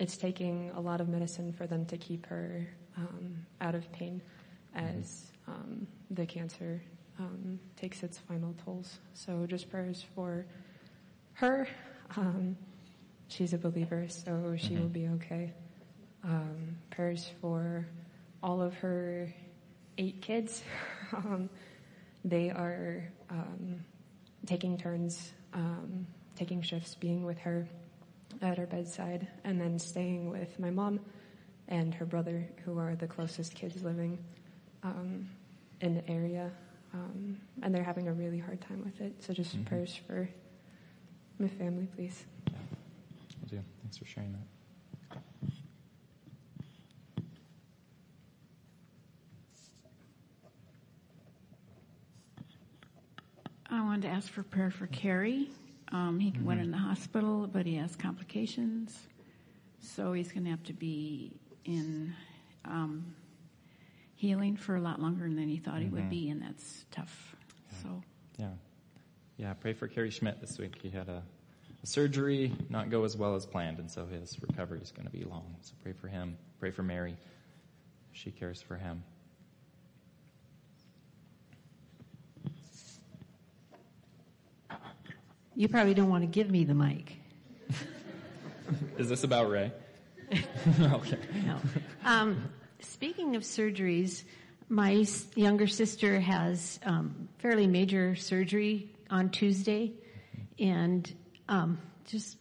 it's 0.00 0.16
taking 0.16 0.72
a 0.74 0.80
lot 0.80 1.00
of 1.00 1.08
medicine 1.08 1.52
for 1.52 1.68
them 1.68 1.86
to 1.86 1.96
keep 1.96 2.26
her 2.26 2.66
um, 2.96 3.46
out 3.60 3.76
of 3.76 3.90
pain 3.92 4.20
as 4.74 5.30
um, 5.46 5.86
the 6.10 6.26
cancer 6.26 6.82
um, 7.20 7.60
takes 7.76 8.02
its 8.02 8.18
final 8.18 8.56
tolls. 8.64 8.98
So, 9.14 9.46
just 9.46 9.70
prayers 9.70 10.04
for 10.16 10.46
her. 11.34 11.68
Um, 12.16 12.56
she's 13.28 13.52
a 13.52 13.58
believer, 13.58 14.08
so 14.08 14.56
she 14.58 14.74
will 14.74 14.88
be 14.88 15.06
okay 15.06 15.52
um, 16.24 16.76
prayers 16.90 17.30
for 17.40 17.86
all 18.42 18.60
of 18.62 18.74
her 18.74 19.32
eight 19.98 20.20
kids. 20.20 20.62
um, 21.16 21.48
they 22.24 22.50
are 22.50 23.10
um, 23.30 23.84
taking 24.46 24.78
turns, 24.78 25.32
um, 25.54 26.06
taking 26.36 26.62
shifts, 26.62 26.94
being 26.94 27.24
with 27.24 27.38
her 27.38 27.68
at 28.40 28.58
her 28.58 28.66
bedside, 28.66 29.26
and 29.44 29.60
then 29.60 29.78
staying 29.78 30.30
with 30.30 30.58
my 30.58 30.70
mom 30.70 31.00
and 31.68 31.94
her 31.94 32.04
brother, 32.04 32.46
who 32.64 32.78
are 32.78 32.94
the 32.96 33.06
closest 33.06 33.54
kids 33.54 33.82
living 33.82 34.18
um, 34.82 35.28
in 35.80 35.94
the 35.94 36.10
area. 36.10 36.50
Um, 36.94 37.38
and 37.62 37.74
they're 37.74 37.82
having 37.84 38.08
a 38.08 38.12
really 38.12 38.38
hard 38.38 38.60
time 38.60 38.82
with 38.84 39.00
it. 39.00 39.22
So 39.22 39.32
just 39.32 39.56
Mhm. 39.56 39.64
prayers 39.66 39.94
for 40.06 40.28
my 41.38 41.48
family, 41.48 41.86
please. 41.96 42.24
Will 43.40 43.48
do. 43.48 43.60
Thanks 43.82 43.96
for 43.96 44.04
sharing 44.04 44.32
that. 44.32 44.51
To 54.02 54.08
ask 54.08 54.32
for 54.32 54.42
prayer 54.42 54.72
for 54.72 54.88
Kerry. 54.88 55.48
Um, 55.92 56.18
he 56.18 56.30
went 56.40 56.58
Mm-hmm. 56.58 56.64
in 56.64 56.70
the 56.72 56.78
hospital, 56.78 57.46
but 57.46 57.66
he 57.66 57.76
has 57.76 57.94
complications, 57.94 58.98
so 59.80 60.12
he's 60.12 60.32
going 60.32 60.42
to 60.44 60.50
have 60.50 60.62
to 60.64 60.72
be 60.72 61.30
in 61.64 62.12
um, 62.64 63.14
healing 64.16 64.56
for 64.56 64.74
a 64.74 64.80
lot 64.80 65.00
longer 65.00 65.28
than 65.28 65.46
he 65.48 65.58
thought 65.58 65.80
he 65.82 65.88
would 65.88 66.10
be, 66.10 66.30
and 66.30 66.42
that's 66.42 66.84
tough. 66.90 67.36
So 67.82 68.02
Yeah. 68.38 68.48
Yeah, 69.36 69.52
pray 69.54 69.72
for 69.72 69.86
Kerry 69.86 70.10
Schmidt 70.10 70.40
this 70.40 70.58
week. 70.58 70.74
He 70.82 70.90
had 70.90 71.08
a, 71.08 71.22
a 71.82 71.86
surgery 71.86 72.52
not 72.70 72.90
go 72.90 73.04
as 73.04 73.16
well 73.16 73.36
as 73.36 73.46
planned, 73.46 73.78
and 73.78 73.88
so 73.90 74.04
his 74.06 74.36
recovery 74.42 74.80
is 74.82 74.90
going 74.90 75.06
to 75.06 75.12
be 75.16 75.22
long. 75.24 75.54
So 75.60 75.74
pray 75.82 75.92
for 75.92 76.08
him. 76.08 76.36
Pray 76.58 76.70
for 76.72 76.82
Mary. 76.82 77.16
She 78.12 78.32
cares 78.32 78.60
for 78.60 78.74
him. 78.76 79.04
You 85.54 85.68
probably 85.68 85.94
don't 85.94 86.08
want 86.08 86.22
to 86.22 86.28
give 86.28 86.50
me 86.50 86.64
the 86.64 86.74
mic. 86.74 87.16
Is 88.96 89.08
this 89.08 89.24
about 89.24 89.50
Ray? 89.50 89.72
okay. 90.32 91.18
No. 91.44 91.58
Um, 92.04 92.50
speaking 92.80 93.36
of 93.36 93.42
surgeries, 93.42 94.22
my 94.68 95.04
younger 95.34 95.66
sister 95.66 96.20
has 96.20 96.80
um, 96.84 97.28
fairly 97.38 97.66
major 97.66 98.14
surgery 98.14 98.90
on 99.10 99.28
Tuesday, 99.28 99.92
and 100.58 101.12
um, 101.48 101.78
just 102.06 102.38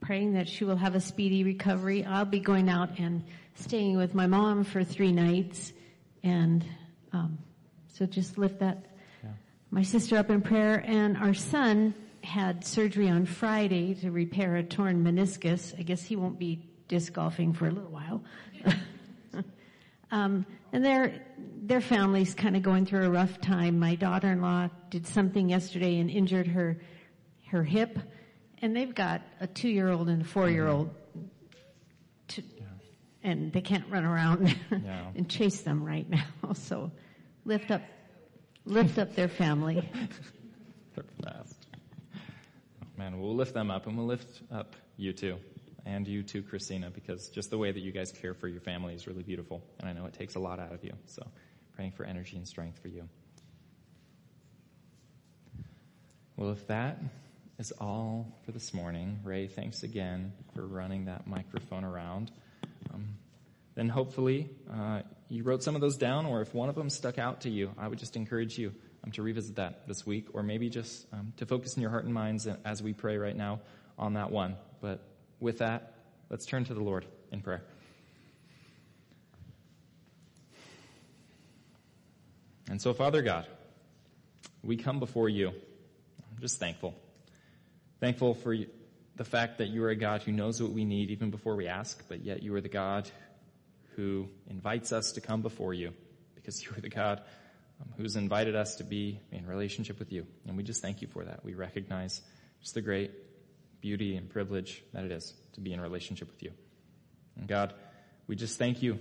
praying 0.00 0.34
that 0.34 0.48
she 0.48 0.64
will 0.64 0.76
have 0.76 0.94
a 0.94 1.00
speedy 1.00 1.42
recovery. 1.42 2.04
I'll 2.04 2.24
be 2.24 2.38
going 2.38 2.68
out 2.68 2.98
and 2.98 3.24
staying 3.56 3.96
with 3.96 4.14
my 4.14 4.28
mom 4.28 4.62
for 4.62 4.84
three 4.84 5.10
nights, 5.10 5.72
and 6.22 6.64
um, 7.12 7.38
so 7.88 8.06
just 8.06 8.38
lift 8.38 8.60
that 8.60 8.84
my 9.70 9.82
sister 9.82 10.16
up 10.16 10.30
in 10.30 10.42
prayer. 10.42 10.82
And 10.86 11.16
our 11.16 11.34
son 11.34 11.92
had 12.26 12.64
surgery 12.64 13.08
on 13.08 13.24
Friday 13.24 13.94
to 13.94 14.10
repair 14.10 14.56
a 14.56 14.62
torn 14.62 15.04
meniscus. 15.04 15.78
I 15.78 15.82
guess 15.82 16.02
he 16.02 16.16
won't 16.16 16.38
be 16.38 16.68
disc 16.88 17.12
golfing 17.12 17.52
for 17.52 17.66
a 17.68 17.70
little 17.70 17.90
while. 17.90 18.22
Um, 20.12 20.46
and 20.72 20.84
their 20.84 21.20
their 21.62 21.80
family's 21.80 22.32
kind 22.32 22.56
of 22.56 22.62
going 22.62 22.86
through 22.86 23.06
a 23.06 23.10
rough 23.10 23.40
time. 23.40 23.80
My 23.80 23.96
daughter-in-law 23.96 24.68
did 24.88 25.04
something 25.04 25.48
yesterday 25.48 25.98
and 25.98 26.08
injured 26.08 26.46
her 26.46 26.78
her 27.48 27.64
hip, 27.64 27.98
and 28.62 28.74
they've 28.76 28.94
got 28.94 29.22
a 29.40 29.48
two-year-old 29.48 30.08
and 30.08 30.22
a 30.22 30.24
four-year-old, 30.24 30.94
to, 32.28 32.42
and 33.24 33.52
they 33.52 33.60
can't 33.60 33.84
run 33.90 34.04
around 34.04 34.54
Yeah. 34.70 35.06
and 35.16 35.28
chase 35.28 35.62
them 35.62 35.82
right 35.84 36.08
now. 36.08 36.24
So 36.54 36.92
lift 37.44 37.72
up 37.72 37.82
lift 38.64 38.98
up 38.98 39.16
their 39.16 39.28
family. 39.28 39.90
They're. 40.94 41.04
Man, 42.96 43.20
we'll 43.20 43.34
lift 43.34 43.52
them 43.52 43.70
up 43.70 43.86
and 43.86 43.96
we'll 43.96 44.06
lift 44.06 44.42
up 44.50 44.74
you 44.96 45.12
too. 45.12 45.38
And 45.84 46.08
you 46.08 46.22
too, 46.22 46.42
Christina, 46.42 46.90
because 46.90 47.28
just 47.28 47.50
the 47.50 47.58
way 47.58 47.70
that 47.70 47.80
you 47.80 47.92
guys 47.92 48.10
care 48.10 48.34
for 48.34 48.48
your 48.48 48.60
family 48.60 48.94
is 48.94 49.06
really 49.06 49.22
beautiful. 49.22 49.62
And 49.78 49.88
I 49.88 49.92
know 49.92 50.06
it 50.06 50.14
takes 50.14 50.34
a 50.34 50.40
lot 50.40 50.58
out 50.58 50.72
of 50.72 50.82
you. 50.82 50.94
So 51.06 51.22
praying 51.74 51.92
for 51.92 52.04
energy 52.04 52.36
and 52.36 52.48
strength 52.48 52.78
for 52.80 52.88
you. 52.88 53.08
Well, 56.36 56.50
if 56.50 56.66
that 56.66 56.98
is 57.58 57.72
all 57.72 58.26
for 58.44 58.52
this 58.52 58.74
morning, 58.74 59.20
Ray, 59.24 59.46
thanks 59.46 59.82
again 59.82 60.32
for 60.54 60.66
running 60.66 61.04
that 61.04 61.26
microphone 61.26 61.84
around. 61.84 62.30
Um, 62.92 63.16
then 63.74 63.88
hopefully 63.88 64.50
uh, 64.72 65.02
you 65.28 65.44
wrote 65.44 65.62
some 65.62 65.74
of 65.74 65.80
those 65.80 65.96
down, 65.96 66.26
or 66.26 66.40
if 66.40 66.54
one 66.54 66.68
of 66.68 66.74
them 66.74 66.90
stuck 66.90 67.18
out 67.18 67.42
to 67.42 67.50
you, 67.50 67.70
I 67.78 67.88
would 67.88 67.98
just 67.98 68.16
encourage 68.16 68.58
you 68.58 68.74
um, 69.06 69.12
to 69.12 69.22
revisit 69.22 69.56
that 69.56 69.86
this 69.86 70.04
week, 70.04 70.26
or 70.34 70.42
maybe 70.42 70.68
just 70.68 71.06
um, 71.12 71.32
to 71.36 71.46
focus 71.46 71.76
in 71.76 71.82
your 71.82 71.90
heart 71.90 72.04
and 72.04 72.12
minds 72.12 72.46
as 72.64 72.82
we 72.82 72.92
pray 72.92 73.16
right 73.16 73.36
now 73.36 73.60
on 73.98 74.14
that 74.14 74.30
one. 74.30 74.56
But 74.80 75.00
with 75.40 75.58
that, 75.58 75.94
let's 76.28 76.44
turn 76.44 76.64
to 76.64 76.74
the 76.74 76.82
Lord 76.82 77.06
in 77.30 77.40
prayer. 77.40 77.62
And 82.68 82.82
so, 82.82 82.92
Father 82.92 83.22
God, 83.22 83.46
we 84.64 84.76
come 84.76 84.98
before 84.98 85.28
you. 85.28 85.48
I'm 85.48 86.40
just 86.40 86.58
thankful. 86.58 86.94
Thankful 88.00 88.34
for 88.34 88.56
the 89.14 89.24
fact 89.24 89.58
that 89.58 89.68
you 89.68 89.84
are 89.84 89.90
a 89.90 89.96
God 89.96 90.22
who 90.22 90.32
knows 90.32 90.60
what 90.60 90.72
we 90.72 90.84
need 90.84 91.10
even 91.10 91.30
before 91.30 91.54
we 91.54 91.68
ask, 91.68 92.02
but 92.08 92.24
yet 92.24 92.42
you 92.42 92.52
are 92.54 92.60
the 92.60 92.68
God 92.68 93.08
who 93.94 94.28
invites 94.50 94.92
us 94.92 95.12
to 95.12 95.20
come 95.20 95.42
before 95.42 95.72
you 95.72 95.92
because 96.34 96.62
you 96.62 96.70
are 96.76 96.80
the 96.80 96.88
God 96.88 97.22
um, 97.80 97.88
who's 97.96 98.16
invited 98.16 98.56
us 98.56 98.76
to 98.76 98.84
be 98.84 99.20
in 99.32 99.46
relationship 99.46 99.98
with 99.98 100.12
you. 100.12 100.26
And 100.46 100.56
we 100.56 100.62
just 100.62 100.82
thank 100.82 101.02
you 101.02 101.08
for 101.08 101.24
that. 101.24 101.44
We 101.44 101.54
recognize 101.54 102.20
just 102.60 102.74
the 102.74 102.82
great 102.82 103.12
beauty 103.80 104.16
and 104.16 104.28
privilege 104.28 104.82
that 104.92 105.04
it 105.04 105.12
is 105.12 105.34
to 105.52 105.60
be 105.60 105.72
in 105.72 105.80
relationship 105.80 106.28
with 106.28 106.42
you. 106.42 106.52
And 107.36 107.46
God, 107.46 107.74
we 108.26 108.36
just 108.36 108.58
thank 108.58 108.82
you 108.82 108.98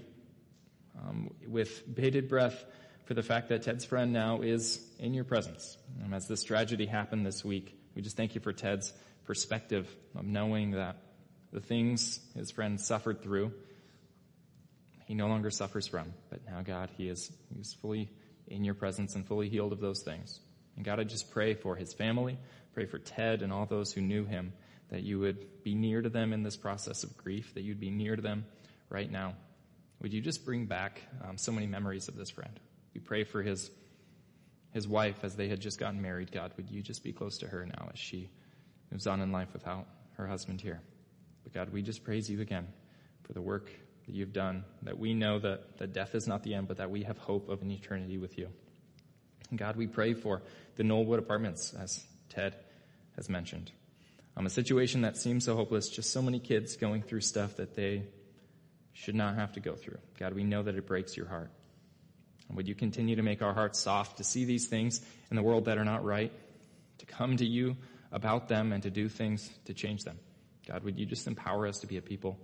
um, 0.98 1.34
with 1.48 1.84
bated 1.94 2.27
breath 2.27 2.63
for 3.05 3.13
the 3.13 3.24
fact 3.24 3.50
that 3.50 3.62
Ted's 3.63 3.86
friend 3.86 4.12
now 4.12 4.41
is 4.41 4.84
in 5.00 5.13
your 5.13 5.24
presence. 5.24 5.77
As 6.12 6.27
this 6.27 6.44
tragedy 6.44 6.86
happened 6.86 7.25
this 7.25 7.44
week, 7.46 7.77
we 7.96 8.01
just 8.01 8.17
thank 8.17 8.36
you 8.36 8.41
for 8.41 8.51
Ted's 8.51 8.94
perspective 9.25 9.88
of 10.15 10.25
knowing 10.25 10.72
that 10.72 10.98
the 11.51 11.60
things 11.60 12.20
his 12.36 12.51
friend 12.51 12.79
suffered 12.79 13.22
through, 13.22 13.53
he 15.05 15.13
no 15.13 15.27
longer 15.27 15.51
suffers 15.51 15.88
from. 15.88 16.13
But 16.29 16.46
now, 16.46 16.62
God, 16.62 16.89
he 16.98 17.08
is 17.08 17.32
he's 17.55 17.74
fully 17.74 18.10
in 18.48 18.64
your 18.64 18.74
presence 18.74 19.16
and 19.16 19.25
fully 19.25 19.50
healed 19.50 19.74
of 19.74 19.80
those 19.80 20.02
things. 20.02 20.40
And 20.75 20.86
God, 20.86 21.00
I 21.00 21.04
just 21.04 21.32
pray 21.32 21.54
for 21.54 21.75
his 21.75 21.94
family, 21.94 22.38
pray 22.74 22.86
for 22.86 23.00
Ted 23.00 23.42
and 23.42 23.52
all 23.52 23.66
those 23.66 23.92
who 23.92 24.02
knew 24.02 24.25
him, 24.25 24.54
that 24.90 25.04
you 25.04 25.20
would 25.20 25.64
be 25.64 25.74
near 25.74 26.02
to 26.02 26.10
them 26.10 26.34
in 26.34 26.44
this 26.44 26.58
process 26.58 27.04
of 27.04 27.18
grief, 27.18 27.54
that 27.54 27.62
you'd 27.62 27.80
be 27.80 27.90
near 27.90 28.16
to 28.16 28.22
them 28.22 28.46
right 28.90 29.12
now. 29.12 29.34
Would 30.02 30.14
you 30.14 30.22
just 30.22 30.46
bring 30.46 30.66
back 30.66 31.02
um, 31.28 31.38
so 31.38 31.52
many 31.52 31.66
memories 31.68 32.08
of 32.08 32.16
this 32.16 32.30
friend? 32.30 32.60
We 32.94 33.02
pray 33.02 33.24
for 33.24 33.42
his 33.42 33.72
his 34.74 34.88
wife 34.90 35.24
as 35.24 35.38
they 35.38 35.48
had 35.48 35.62
just 35.62 35.80
gotten 35.80 36.02
married. 36.02 36.34
God, 36.34 36.52
would 36.58 36.70
you 36.70 36.82
just 36.82 37.02
be 37.02 37.14
close 37.14 37.38
to 37.38 37.48
her 37.48 37.66
now 37.66 37.90
as 37.94 37.98
she 37.98 38.30
moves 38.92 39.08
on 39.08 39.22
in 39.22 39.32
life 39.32 39.48
without 39.54 39.88
her 40.18 40.28
husband 40.28 40.60
here? 40.60 40.82
But 41.44 41.54
God, 41.54 41.72
we 41.72 41.82
just 41.82 42.04
praise 42.04 42.30
you 42.30 42.42
again 42.42 42.68
for 43.24 43.32
the 43.32 43.42
work 43.42 43.72
that 44.05 44.13
you've 44.13 44.33
done, 44.33 44.63
that 44.83 45.00
we 45.00 45.13
know 45.13 45.39
that, 45.39 45.77
that 45.77 45.93
death 45.93 46.15
is 46.15 46.27
not 46.27 46.43
the 46.43 46.53
end, 46.53 46.67
but 46.67 46.77
that 46.77 46.91
we 46.91 47.03
have 47.03 47.17
hope 47.17 47.50
of 47.50 47.62
an 47.62 47.71
eternity 47.71 48.17
with 48.17 48.38
you. 48.38 48.50
And 49.50 49.59
God, 49.59 49.75
we 49.75 49.88
pray 49.88 50.13
for 50.13 50.41
the 50.75 50.83
Knollwood 50.83 51.19
apartments, 51.19 51.74
as 51.74 52.03
Ted 52.29 52.55
has 53.15 53.29
mentioned. 53.29 53.71
Um, 54.38 54.45
a 54.45 54.50
situation 54.50 55.01
that 55.01 55.17
seems 55.17 55.45
so 55.45 55.55
hopeless, 55.55 55.89
just 55.89 56.12
so 56.12 56.21
many 56.21 56.39
kids 56.39 56.75
going 56.75 57.01
through 57.01 57.21
stuff 57.21 57.57
that 57.57 57.75
they 57.75 58.03
should 58.93 59.15
not 59.15 59.35
have 59.35 59.53
to 59.53 59.59
go 59.59 59.75
through. 59.75 59.97
God, 60.19 60.33
we 60.33 60.43
know 60.43 60.63
that 60.63 60.75
it 60.75 60.85
breaks 60.85 61.15
your 61.15 61.27
heart. 61.27 61.51
And 62.47 62.57
would 62.57 62.67
you 62.67 62.75
continue 62.75 63.15
to 63.15 63.24
make 63.24 63.41
our 63.41 63.53
hearts 63.53 63.79
soft 63.79 64.17
to 64.17 64.24
see 64.24 64.45
these 64.45 64.67
things 64.67 65.01
in 65.29 65.35
the 65.35 65.43
world 65.43 65.65
that 65.65 65.77
are 65.77 65.85
not 65.85 66.03
right, 66.03 66.31
to 67.00 67.05
come 67.05 67.38
to 67.38 67.45
you 67.45 67.75
about 68.12 68.47
them 68.47 68.71
and 68.71 68.83
to 68.83 68.89
do 68.89 69.09
things 69.09 69.50
to 69.65 69.74
change 69.74 70.03
them? 70.03 70.19
God, 70.67 70.83
would 70.83 70.97
you 70.97 71.05
just 71.05 71.27
empower 71.27 71.67
us 71.67 71.79
to 71.79 71.88
be 71.88 71.97
a 71.97 72.01
people 72.01 72.39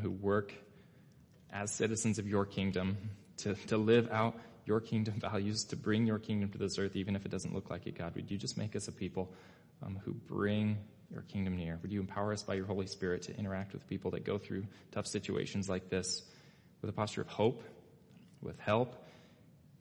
who 0.00 0.10
work 0.10 0.52
as 1.52 1.70
citizens 1.72 2.18
of 2.18 2.26
your 2.28 2.44
kingdom, 2.44 2.96
to, 3.38 3.54
to 3.68 3.76
live 3.76 4.08
out 4.10 4.38
your 4.64 4.80
kingdom 4.80 5.14
values, 5.20 5.64
to 5.64 5.76
bring 5.76 6.06
your 6.06 6.18
kingdom 6.18 6.50
to 6.50 6.58
this 6.58 6.78
earth, 6.78 6.96
even 6.96 7.16
if 7.16 7.24
it 7.24 7.30
doesn't 7.30 7.54
look 7.54 7.70
like 7.70 7.86
it, 7.86 7.96
God? 7.96 8.14
Would 8.14 8.30
you 8.30 8.38
just 8.38 8.58
make 8.58 8.76
us 8.76 8.88
a 8.88 8.92
people 8.92 9.32
um, 9.82 9.98
who 10.04 10.12
bring 10.12 10.78
your 11.10 11.22
kingdom 11.22 11.56
near? 11.56 11.78
Would 11.82 11.92
you 11.92 12.00
empower 12.00 12.32
us 12.32 12.42
by 12.42 12.54
your 12.54 12.66
Holy 12.66 12.86
Spirit 12.86 13.22
to 13.22 13.36
interact 13.36 13.72
with 13.72 13.88
people 13.88 14.10
that 14.12 14.24
go 14.24 14.38
through 14.38 14.66
tough 14.92 15.06
situations 15.06 15.68
like 15.68 15.88
this 15.88 16.22
with 16.80 16.90
a 16.90 16.92
posture 16.92 17.20
of 17.20 17.28
hope, 17.28 17.62
with 18.42 18.58
help, 18.58 18.94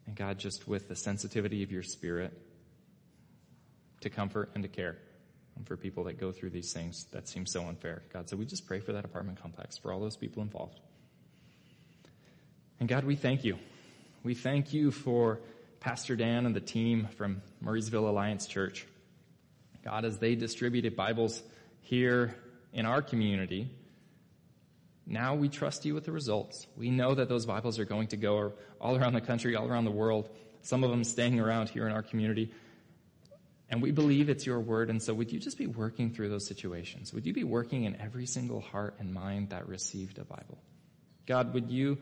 and 0.08 0.16
God, 0.16 0.38
just 0.38 0.68
with 0.68 0.88
the 0.88 0.96
sensitivity 0.96 1.64
of 1.64 1.72
your 1.72 1.84
spirit 1.84 2.32
to 4.02 4.10
comfort 4.10 4.52
and 4.54 4.64
to 4.64 4.70
care 4.70 4.98
for 5.66 5.78
people 5.78 6.04
that 6.04 6.20
go 6.20 6.32
through 6.32 6.50
these 6.50 6.74
things 6.74 7.06
that 7.12 7.28
seem 7.28 7.46
so 7.46 7.64
unfair. 7.68 8.04
God, 8.14 8.30
so 8.30 8.36
we 8.36 8.46
just 8.46 8.68
pray 8.68 8.80
for 8.80 8.94
that 8.94 9.06
apartment 9.06 9.42
complex, 9.42 9.78
for 9.78 9.92
all 9.92 10.00
those 10.00 10.18
people 10.18 10.44
involved. 10.44 10.80
And 12.80 12.90
God, 12.90 13.06
we 13.06 13.16
thank 13.16 13.46
you. 13.46 13.58
We 14.24 14.34
thank 14.34 14.74
you 14.74 14.92
for 14.92 15.40
Pastor 15.80 16.16
Dan 16.16 16.46
and 16.46 16.56
the 16.56 16.60
team 16.60 17.08
from 17.16 17.42
Murrysville 17.64 18.10
Alliance 18.10 18.48
Church. 18.48 18.86
God, 19.84 20.04
as 20.04 20.18
they 20.18 20.36
distributed 20.36 20.96
Bibles 20.96 21.42
here 21.82 22.36
in 22.74 22.86
our 22.86 23.02
community, 23.02 23.70
now 25.06 25.36
we 25.36 25.48
trust 25.48 25.86
you 25.86 25.94
with 25.94 26.06
the 26.06 26.12
results. 26.12 26.68
We 26.76 26.90
know 26.90 27.14
that 27.14 27.30
those 27.30 27.46
Bibles 27.46 27.80
are 27.80 27.86
going 27.86 28.08
to 28.08 28.18
go 28.18 28.54
all 28.82 28.98
around 28.98 29.14
the 29.14 29.22
country, 29.22 29.56
all 29.56 29.68
around 29.68 29.86
the 29.86 29.92
world, 29.92 30.30
some 30.64 30.84
of 30.84 30.90
them 30.90 31.04
staying 31.04 31.40
around 31.40 31.70
here 31.70 31.86
in 31.86 31.94
our 31.94 32.02
community. 32.02 32.52
And 33.70 33.82
we 33.82 33.92
believe 33.92 34.28
it's 34.28 34.46
your 34.46 34.60
word. 34.60 34.90
And 34.90 35.02
so 35.02 35.14
would 35.14 35.32
you 35.32 35.40
just 35.40 35.58
be 35.58 35.68
working 35.68 36.12
through 36.12 36.30
those 36.30 36.46
situations? 36.46 37.14
Would 37.14 37.26
you 37.26 37.34
be 37.34 37.44
working 37.44 37.86
in 37.86 37.96
every 38.02 38.26
single 38.26 38.60
heart 38.60 38.96
and 39.00 39.14
mind 39.14 39.52
that 39.52 39.68
received 39.68 40.18
a 40.18 40.26
Bible? 40.26 40.58
God, 41.26 41.54
would 41.54 41.70
you 41.72 42.00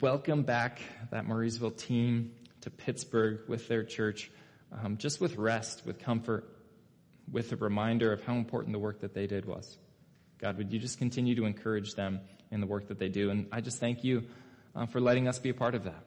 welcome 0.00 0.42
back 0.42 0.80
that 1.10 1.26
Murrysville 1.26 1.76
team 1.76 2.32
to 2.60 2.70
Pittsburgh 2.70 3.40
with 3.48 3.68
their 3.68 3.84
church, 3.84 4.30
um, 4.72 4.98
just 4.98 5.20
with 5.20 5.36
rest, 5.36 5.86
with 5.86 5.98
comfort, 5.98 6.44
with 7.30 7.52
a 7.52 7.56
reminder 7.56 8.12
of 8.12 8.22
how 8.22 8.34
important 8.34 8.72
the 8.72 8.78
work 8.78 9.00
that 9.00 9.14
they 9.14 9.26
did 9.26 9.44
was. 9.44 9.76
God, 10.38 10.58
would 10.58 10.72
you 10.72 10.78
just 10.78 10.98
continue 10.98 11.34
to 11.36 11.46
encourage 11.46 11.94
them 11.94 12.20
in 12.50 12.60
the 12.60 12.66
work 12.66 12.88
that 12.88 12.98
they 12.98 13.08
do? 13.08 13.30
And 13.30 13.48
I 13.50 13.60
just 13.60 13.80
thank 13.80 14.04
you 14.04 14.24
uh, 14.74 14.86
for 14.86 15.00
letting 15.00 15.26
us 15.26 15.38
be 15.38 15.48
a 15.48 15.54
part 15.54 15.74
of 15.74 15.84
that. 15.84 16.04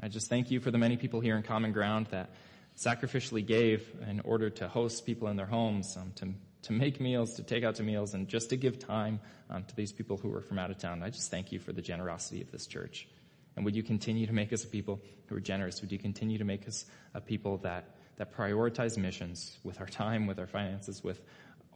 I 0.00 0.08
just 0.08 0.28
thank 0.28 0.50
you 0.50 0.60
for 0.60 0.70
the 0.70 0.78
many 0.78 0.96
people 0.96 1.20
here 1.20 1.36
in 1.36 1.42
Common 1.42 1.72
Ground 1.72 2.06
that 2.10 2.30
sacrificially 2.76 3.44
gave 3.44 3.90
in 4.08 4.20
order 4.20 4.50
to 4.50 4.68
host 4.68 5.04
people 5.04 5.28
in 5.28 5.36
their 5.36 5.46
homes, 5.46 5.96
um, 5.96 6.12
to, 6.16 6.28
to 6.62 6.72
make 6.72 7.00
meals, 7.00 7.34
to 7.34 7.42
take 7.42 7.64
out 7.64 7.76
to 7.76 7.82
meals, 7.82 8.14
and 8.14 8.28
just 8.28 8.50
to 8.50 8.56
give 8.56 8.78
time 8.78 9.20
um, 9.50 9.64
to 9.64 9.76
these 9.76 9.92
people 9.92 10.16
who 10.16 10.34
are 10.34 10.40
from 10.40 10.58
out 10.58 10.70
of 10.70 10.78
town. 10.78 11.02
I 11.02 11.10
just 11.10 11.30
thank 11.30 11.52
you 11.52 11.58
for 11.58 11.72
the 11.72 11.82
generosity 11.82 12.42
of 12.42 12.50
this 12.50 12.66
church. 12.66 13.08
And 13.56 13.64
would 13.64 13.74
you 13.74 13.82
continue 13.82 14.26
to 14.26 14.32
make 14.32 14.52
us 14.52 14.64
a 14.64 14.68
people 14.68 15.00
who 15.26 15.36
are 15.36 15.40
generous? 15.40 15.80
Would 15.80 15.92
you 15.92 15.98
continue 15.98 16.38
to 16.38 16.44
make 16.44 16.68
us 16.68 16.84
a 17.14 17.20
people 17.20 17.58
that, 17.58 17.96
that 18.16 18.32
prioritize 18.32 18.96
missions 18.96 19.58
with 19.64 19.80
our 19.80 19.86
time, 19.86 20.26
with 20.26 20.38
our 20.38 20.46
finances, 20.46 21.02
with 21.02 21.20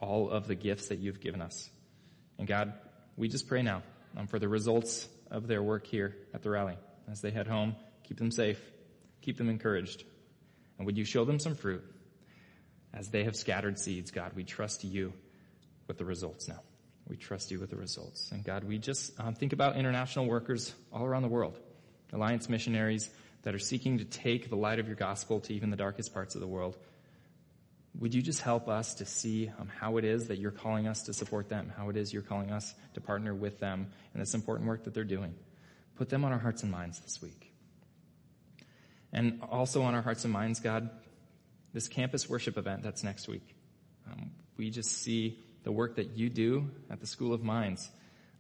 all 0.01 0.31
of 0.31 0.47
the 0.47 0.55
gifts 0.55 0.89
that 0.89 0.99
you've 0.99 1.21
given 1.21 1.43
us? 1.43 1.69
And 2.39 2.47
God, 2.47 2.73
we 3.17 3.29
just 3.29 3.49
pray 3.49 3.63
now 3.63 3.83
um, 4.17 4.27
for 4.27 4.39
the 4.39 4.49
results 4.49 5.09
of 5.31 5.47
their 5.47 5.63
work 5.63 5.87
here 5.87 6.17
at 6.35 6.43
the 6.43 6.51
rally. 6.51 6.77
as 7.11 7.21
they 7.21 7.31
head 7.31 7.47
home. 7.47 7.75
Keep 8.05 8.19
them 8.19 8.31
safe. 8.31 8.61
Keep 9.23 9.39
them 9.39 9.49
encouraged. 9.49 10.05
And 10.79 10.87
would 10.87 10.99
you 10.99 11.05
show 11.05 11.25
them 11.25 11.39
some 11.39 11.55
fruit? 11.55 11.83
As 12.95 13.09
they 13.09 13.25
have 13.25 13.37
scattered 13.37 13.79
seeds, 13.79 14.11
God, 14.11 14.33
we 14.35 14.45
trust 14.45 14.85
you 14.85 15.13
with 15.87 15.99
the 15.99 16.05
results 16.05 16.49
now. 16.49 16.61
We 17.09 17.17
trust 17.17 17.51
you 17.51 17.59
with 17.59 17.71
the 17.71 17.77
results. 17.77 18.31
And 18.33 18.45
God, 18.45 18.65
we 18.65 18.79
just 18.79 19.19
um, 19.19 19.35
think 19.35 19.53
about 19.53 19.77
international 19.77 20.27
workers 20.27 20.75
all 20.93 21.05
around 21.05 21.23
the 21.23 21.29
world, 21.29 21.59
alliance 22.13 22.49
missionaries 22.49 23.11
that 23.43 23.55
are 23.55 23.59
seeking 23.59 23.99
to 23.99 24.05
take 24.05 24.49
the 24.49 24.57
light 24.57 24.79
of 24.79 24.87
your 24.87 24.97
gospel 24.97 25.41
to 25.41 25.55
even 25.55 25.71
the 25.71 25.77
darkest 25.77 26.15
parts 26.15 26.35
of 26.35 26.41
the 26.41 26.47
world. 26.47 26.77
Would 27.99 28.15
you 28.15 28.23
just 28.23 28.41
help 28.41 28.69
us 28.69 28.95
to 28.95 29.05
see 29.05 29.51
um, 29.59 29.69
how 29.69 29.97
it 29.97 30.05
is 30.05 30.29
that 30.29 30.39
you're 30.39 30.51
calling 30.51 30.87
us 30.87 31.03
to 31.03 31.13
support 31.13 31.49
them, 31.49 31.73
how 31.77 31.91
it 31.91 31.97
is 31.97 32.13
you're 32.13 32.23
calling 32.23 32.51
us 32.51 32.75
to 32.95 33.01
partner 33.01 33.35
with 33.35 33.59
them 33.59 33.89
in 34.15 34.21
this 34.21 34.35
important 34.35 34.69
work 34.69 34.85
that 34.85 34.95
they're 34.95 35.05
doing? 35.05 35.35
Put 35.97 36.09
them 36.09 36.25
on 36.25 36.33
our 36.33 36.39
hearts 36.39 36.63
and 36.63 36.73
minds 36.73 37.01
this 37.01 37.21
week. 37.21 37.53
And 39.13 39.43
also 39.51 39.83
on 39.83 39.95
our 39.95 40.01
hearts 40.01 40.25
and 40.25 40.33
minds, 40.33 40.61
God, 40.61 40.89
this 41.73 41.89
campus 41.89 42.29
worship 42.29 42.57
event 42.59 42.83
that's 42.83 43.03
next 43.03 43.29
week. 43.29 43.55
Um, 44.11 44.31
we 44.57 44.71
just 44.71 44.91
see 44.91 45.39
the 45.65 45.73
work 45.73 45.97
that 45.97 46.17
you 46.17 46.29
do 46.29 46.71
at 46.91 47.01
the 47.01 47.07
School 47.07 47.33
of 47.33 47.43
Mines, 47.43 47.91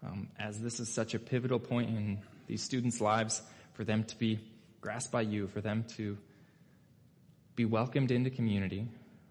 um, 0.04 0.28
as 0.38 0.60
this 0.60 0.80
is 0.80 0.92
such 0.92 1.14
a 1.14 1.18
pivotal 1.18 1.58
point 1.58 1.90
in 1.90 2.18
these 2.46 2.62
students' 2.62 3.00
lives 3.00 3.42
for 3.74 3.84
them 3.84 4.04
to 4.04 4.18
be 4.18 4.40
grasped 4.80 5.12
by 5.12 5.22
you, 5.22 5.46
for 5.46 5.60
them 5.60 5.84
to 5.96 6.18
be 7.54 7.64
welcomed 7.64 8.10
into 8.10 8.30
community, 8.30 8.88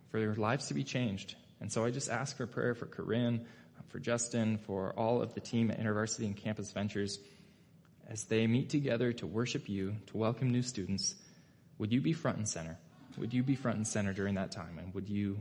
for 0.09 0.19
their 0.19 0.35
lives 0.35 0.67
to 0.67 0.73
be 0.73 0.83
changed. 0.83 1.35
And 1.59 1.71
so 1.71 1.85
I 1.85 1.91
just 1.91 2.09
ask 2.09 2.37
for 2.37 2.47
prayer 2.47 2.73
for 2.73 2.85
Corinne, 2.85 3.45
for 3.89 3.99
Justin, 3.99 4.57
for 4.57 4.93
all 4.97 5.21
of 5.21 5.33
the 5.33 5.41
team 5.41 5.69
at 5.69 5.79
InterVarsity 5.79 6.25
and 6.25 6.35
Campus 6.35 6.71
Ventures 6.71 7.19
as 8.07 8.23
they 8.25 8.47
meet 8.47 8.69
together 8.69 9.13
to 9.13 9.27
worship 9.27 9.69
you, 9.69 9.95
to 10.07 10.17
welcome 10.17 10.49
new 10.49 10.61
students. 10.61 11.15
Would 11.77 11.91
you 11.91 12.01
be 12.01 12.13
front 12.13 12.37
and 12.37 12.47
center? 12.47 12.77
Would 13.17 13.33
you 13.33 13.43
be 13.43 13.55
front 13.55 13.77
and 13.77 13.87
center 13.87 14.13
during 14.13 14.35
that 14.35 14.51
time? 14.51 14.77
And 14.79 14.93
would 14.93 15.09
you 15.09 15.39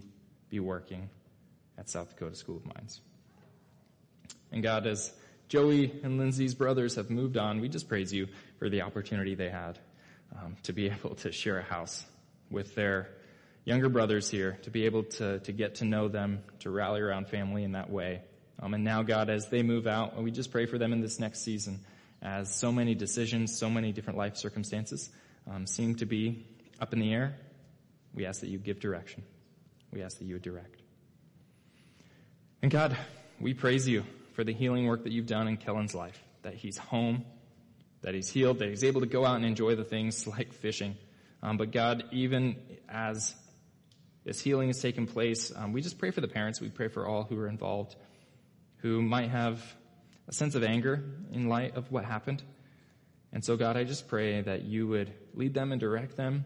be 0.49 0.61
working 0.61 1.09
at 1.79 1.89
South 1.89 2.11
Dakota 2.11 2.37
School 2.37 2.57
of 2.57 2.67
Mines? 2.67 3.00
And 4.53 4.62
God, 4.62 4.87
as 4.87 5.12
Joey 5.49 6.00
and 6.03 6.19
Lindsay's 6.19 6.55
brothers 6.55 6.97
have 6.97 7.11
moved 7.11 7.37
on, 7.37 7.61
we 7.61 7.69
just 7.69 7.89
praise 7.89 8.12
you 8.12 8.29
for 8.59 8.69
the 8.69 8.83
opportunity 8.83 9.35
they 9.35 9.50
had 9.50 9.79
um, 10.37 10.57
to 10.65 10.73
be 10.73 10.87
able 10.91 11.15
to 11.17 11.33
share 11.33 11.59
a 11.59 11.62
house 11.62 12.05
with 12.50 12.75
their 12.75 13.09
younger 13.65 13.89
brothers 13.89 14.31
here, 14.31 14.59
to 14.62 14.71
be 14.71 14.87
able 14.87 15.05
to, 15.05 15.39
to 15.41 15.53
get 15.53 15.77
to 15.77 15.85
know 15.85 16.09
them, 16.09 16.43
to 16.61 16.71
rally 16.71 17.00
around 17.00 17.29
family 17.29 17.62
in 17.62 17.73
that 17.73 17.91
way. 17.91 18.23
Um, 18.61 18.75
and 18.75 18.85
now, 18.85 19.03
God, 19.03 19.31
as 19.31 19.49
they 19.49 19.62
move 19.62 19.87
out, 19.87 20.21
we 20.21 20.31
just 20.31 20.50
pray 20.50 20.67
for 20.67 20.79
them 20.79 20.93
in 20.93 21.00
this 21.00 21.19
next 21.19 21.43
season, 21.43 21.81
as 22.21 22.55
so 22.55 22.73
many 22.73 22.95
decisions, 22.95 23.59
so 23.59 23.71
many 23.71 23.93
different 23.93 24.19
life 24.19 24.37
circumstances 24.37 25.11
um, 25.50 25.67
seem 25.67 25.95
to 25.97 26.07
be 26.07 26.45
up 26.81 26.93
in 26.93 27.00
the 27.00 27.12
air. 27.12 27.37
We 28.14 28.26
ask 28.26 28.40
that 28.40 28.49
you 28.49 28.59
give 28.59 28.81
direction. 28.81 29.23
We 29.93 30.02
ask 30.02 30.19
that 30.19 30.25
you 30.25 30.38
direct. 30.38 30.83
And 32.62 32.71
God, 32.71 32.97
we 33.40 33.55
praise 33.55 33.88
you 33.88 34.05
for 34.35 34.45
the 34.45 34.52
healing 34.52 34.87
work 34.87 35.05
that 35.05 35.12
you've 35.12 35.26
done 35.26 35.49
in 35.49 35.57
Kellen's 35.57 35.95
life, 35.95 36.23
that 36.43 36.55
he's 36.55 36.76
home, 36.76 37.25
that 38.02 38.14
he's 38.14 38.29
healed, 38.29 38.59
that 38.59 38.69
he's 38.69 38.85
able 38.85 39.00
to 39.00 39.07
go 39.07 39.25
out 39.25 39.37
and 39.37 39.45
enjoy 39.45 39.75
the 39.75 39.85
things 39.85 40.26
like 40.38 40.52
fishing. 40.52 40.97
Um, 41.43 41.57
but 41.57 41.73
God, 41.73 42.05
even 42.12 42.57
as 42.88 43.35
this 44.25 44.40
healing 44.40 44.69
has 44.69 44.81
taken 44.81 45.07
place, 45.07 45.52
um, 45.55 45.73
we 45.73 45.81
just 45.81 45.99
pray 45.99 46.11
for 46.11 46.21
the 46.21 46.29
parents. 46.29 46.61
We 46.61 46.69
pray 46.69 46.88
for 46.88 47.07
all 47.07 47.25
who 47.25 47.38
are 47.38 47.49
involved, 47.49 47.97
who 48.79 49.00
might 49.00 49.31
have 49.31 49.62
a 50.29 50.33
sense 50.33 50.55
of 50.55 50.62
anger 50.62 51.02
in 51.33 51.49
light 51.49 51.76
of 51.76 51.90
what 51.90 52.05
happened. 52.05 52.43
And 53.33 53.45
so, 53.45 53.57
God, 53.57 53.76
I 53.76 53.85
just 53.85 54.09
pray 54.09 54.40
that 54.43 54.62
you 54.62 54.87
would 54.88 55.12
lead 55.35 55.55
them 55.55 55.73
and 55.73 55.81
direct 55.81 56.17
them. 56.17 56.45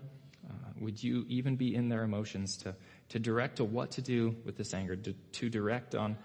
Would 0.81 1.02
you 1.02 1.25
even 1.28 1.57
be 1.57 1.75
in 1.75 1.88
their 1.88 2.02
emotions 2.02 2.57
to, 2.59 2.75
to 3.11 3.19
direct 3.19 3.57
to 3.57 3.64
what 3.64 3.93
to 3.93 4.02
do 4.02 4.37
with 4.45 4.57
this 4.57 4.75
anger, 4.75 4.97
to, 4.97 5.12
to 5.12 5.49
direct 5.49 5.95
on, 5.95 6.16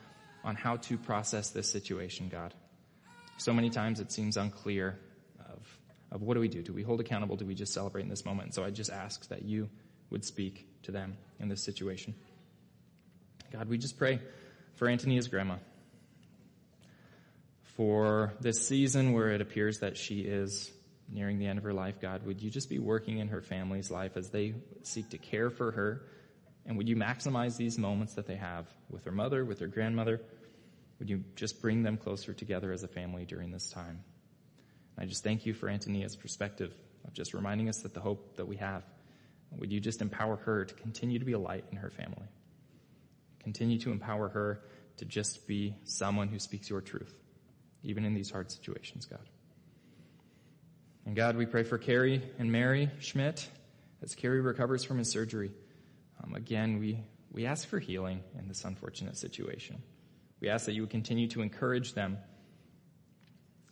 on 0.44 0.56
how 0.56 0.77
to 0.77 0.98
process 0.98 1.51
this 1.51 1.70
situation, 1.70 2.30
God? 2.30 2.54
So 3.38 3.54
many 3.54 3.69
times 3.69 4.00
it 4.00 4.12
seems 4.12 4.38
unclear 4.38 5.00
of, 5.39 5.80
of 6.12 6.21
what 6.21 6.34
do 6.34 6.39
we 6.39 6.47
do? 6.47 6.62
Do 6.62 6.73
we 6.73 6.84
hold 6.84 7.00
accountable? 7.00 7.36
Do 7.36 7.45
we 7.45 7.56
just 7.56 7.73
celebrate 7.73 8.02
in 8.02 8.10
this 8.10 8.26
moment? 8.26 8.47
And 8.47 8.54
so 8.54 8.63
I 8.63 8.69
just 8.69 8.89
ask 8.89 9.28
that 9.30 9.43
you 9.43 9.69
would 10.10 10.26
speak 10.26 10.67
to 10.84 10.91
them 10.91 11.17
in 11.39 11.47
this 11.47 11.63
situation. 11.63 12.15
God, 13.52 13.69
we 13.69 13.78
just 13.78 13.97
pray 13.97 14.19
for 14.76 14.88
Antonia's 14.88 15.28
grandma 15.28 15.56
for 17.76 18.34
this 18.41 18.67
season 18.67 19.13
where 19.13 19.30
it 19.30 19.41
appears 19.41 19.80
that 19.80 19.95
she 19.97 20.19
is 20.21 20.71
nearing 21.12 21.39
the 21.39 21.48
end 21.48 21.58
of 21.58 21.63
her 21.63 21.74
life, 21.74 22.00
God, 22.00 22.26
would 22.26 22.41
you 22.41 22.50
just 22.50 22.69
be 22.69 22.80
working 22.80 23.19
in 23.19 23.30
her 23.30 23.41
family's 23.41 23.89
life 23.89 24.15
as 24.15 24.30
they 24.30 24.54
seek 24.84 25.10
to 25.10 25.17
care 25.17 25.50
for 25.50 25.72
her? 25.72 26.04
And 26.65 26.78
would 26.78 26.88
you 26.88 26.95
maximize 26.95 27.58
these 27.58 27.78
moments 27.78 28.15
that 28.15 28.28
they 28.28 28.36
have 28.36 28.67
with 28.89 29.06
her 29.06 29.12
mother, 29.12 29.43
with 29.43 29.60
her 29.60 29.67
grandmother? 29.67 30.22
Would 31.00 31.10
you 31.10 31.24
just 31.36 31.62
bring 31.62 31.84
them 31.84 31.98
closer 31.98 32.34
together 32.34 32.72
as 32.72 32.84
a 32.84 32.88
family 32.88 33.26
during 33.26 33.52
this 33.52 33.69
time? 33.69 34.04
And 34.95 35.04
I 35.04 35.06
just 35.06 35.24
thank 35.24 35.45
you 35.45 35.54
for 35.54 35.69
Antonia's 35.69 36.15
perspective 36.15 36.74
of 37.06 37.13
just 37.13 37.34
reminding 37.34 37.69
us 37.69 37.82
that 37.82 37.93
the 37.93 38.02
hope 38.02 38.36
that 38.38 38.48
we 38.48 38.58
have. 38.58 38.84
Would 39.58 39.72
you 39.72 39.80
just 39.80 40.02
empower 40.02 40.36
her 40.36 40.65
to 40.65 40.74
continue 40.76 41.17
to 41.17 41.26
be 41.26 41.32
a 41.34 41.39
light 41.39 41.65
in 41.72 41.78
her 41.78 41.89
family? 41.89 42.28
Continue 43.39 43.80
to 43.80 43.91
empower 43.91 44.30
her 44.30 44.62
to 44.98 45.06
just 45.06 45.48
be 45.48 45.76
someone 45.86 46.28
who 46.28 46.38
speaks 46.38 46.69
your 46.69 46.82
truth 46.82 47.15
even 47.84 48.06
in 48.06 48.13
these 48.13 48.30
hard 48.30 48.52
situations, 48.52 49.06
God. 49.06 49.19
And 51.10 51.15
God, 51.15 51.38
we 51.38 51.48
pray 51.48 51.63
for 51.63 51.80
Kerry 51.80 52.22
and 52.38 52.52
Mary 52.52 52.91
Schmidt 53.00 53.50
as 54.04 54.13
Kerry 54.13 54.41
recovers 54.41 54.84
from 54.84 55.00
his 55.00 55.12
surgery. 55.12 55.50
Um, 56.24 56.36
again, 56.36 56.78
we, 56.78 57.00
we 57.32 57.48
ask 57.48 57.67
for 57.67 57.80
healing 57.80 58.22
in 58.38 58.48
this 58.48 58.63
unfortunate 58.63 59.17
situation. 59.17 59.82
We 60.39 60.50
ask 60.50 60.67
that 60.67 60.74
you 60.74 60.82
would 60.84 60.91
continue 60.91 61.28
to 61.30 61.41
encourage 61.41 61.93
them 61.93 62.19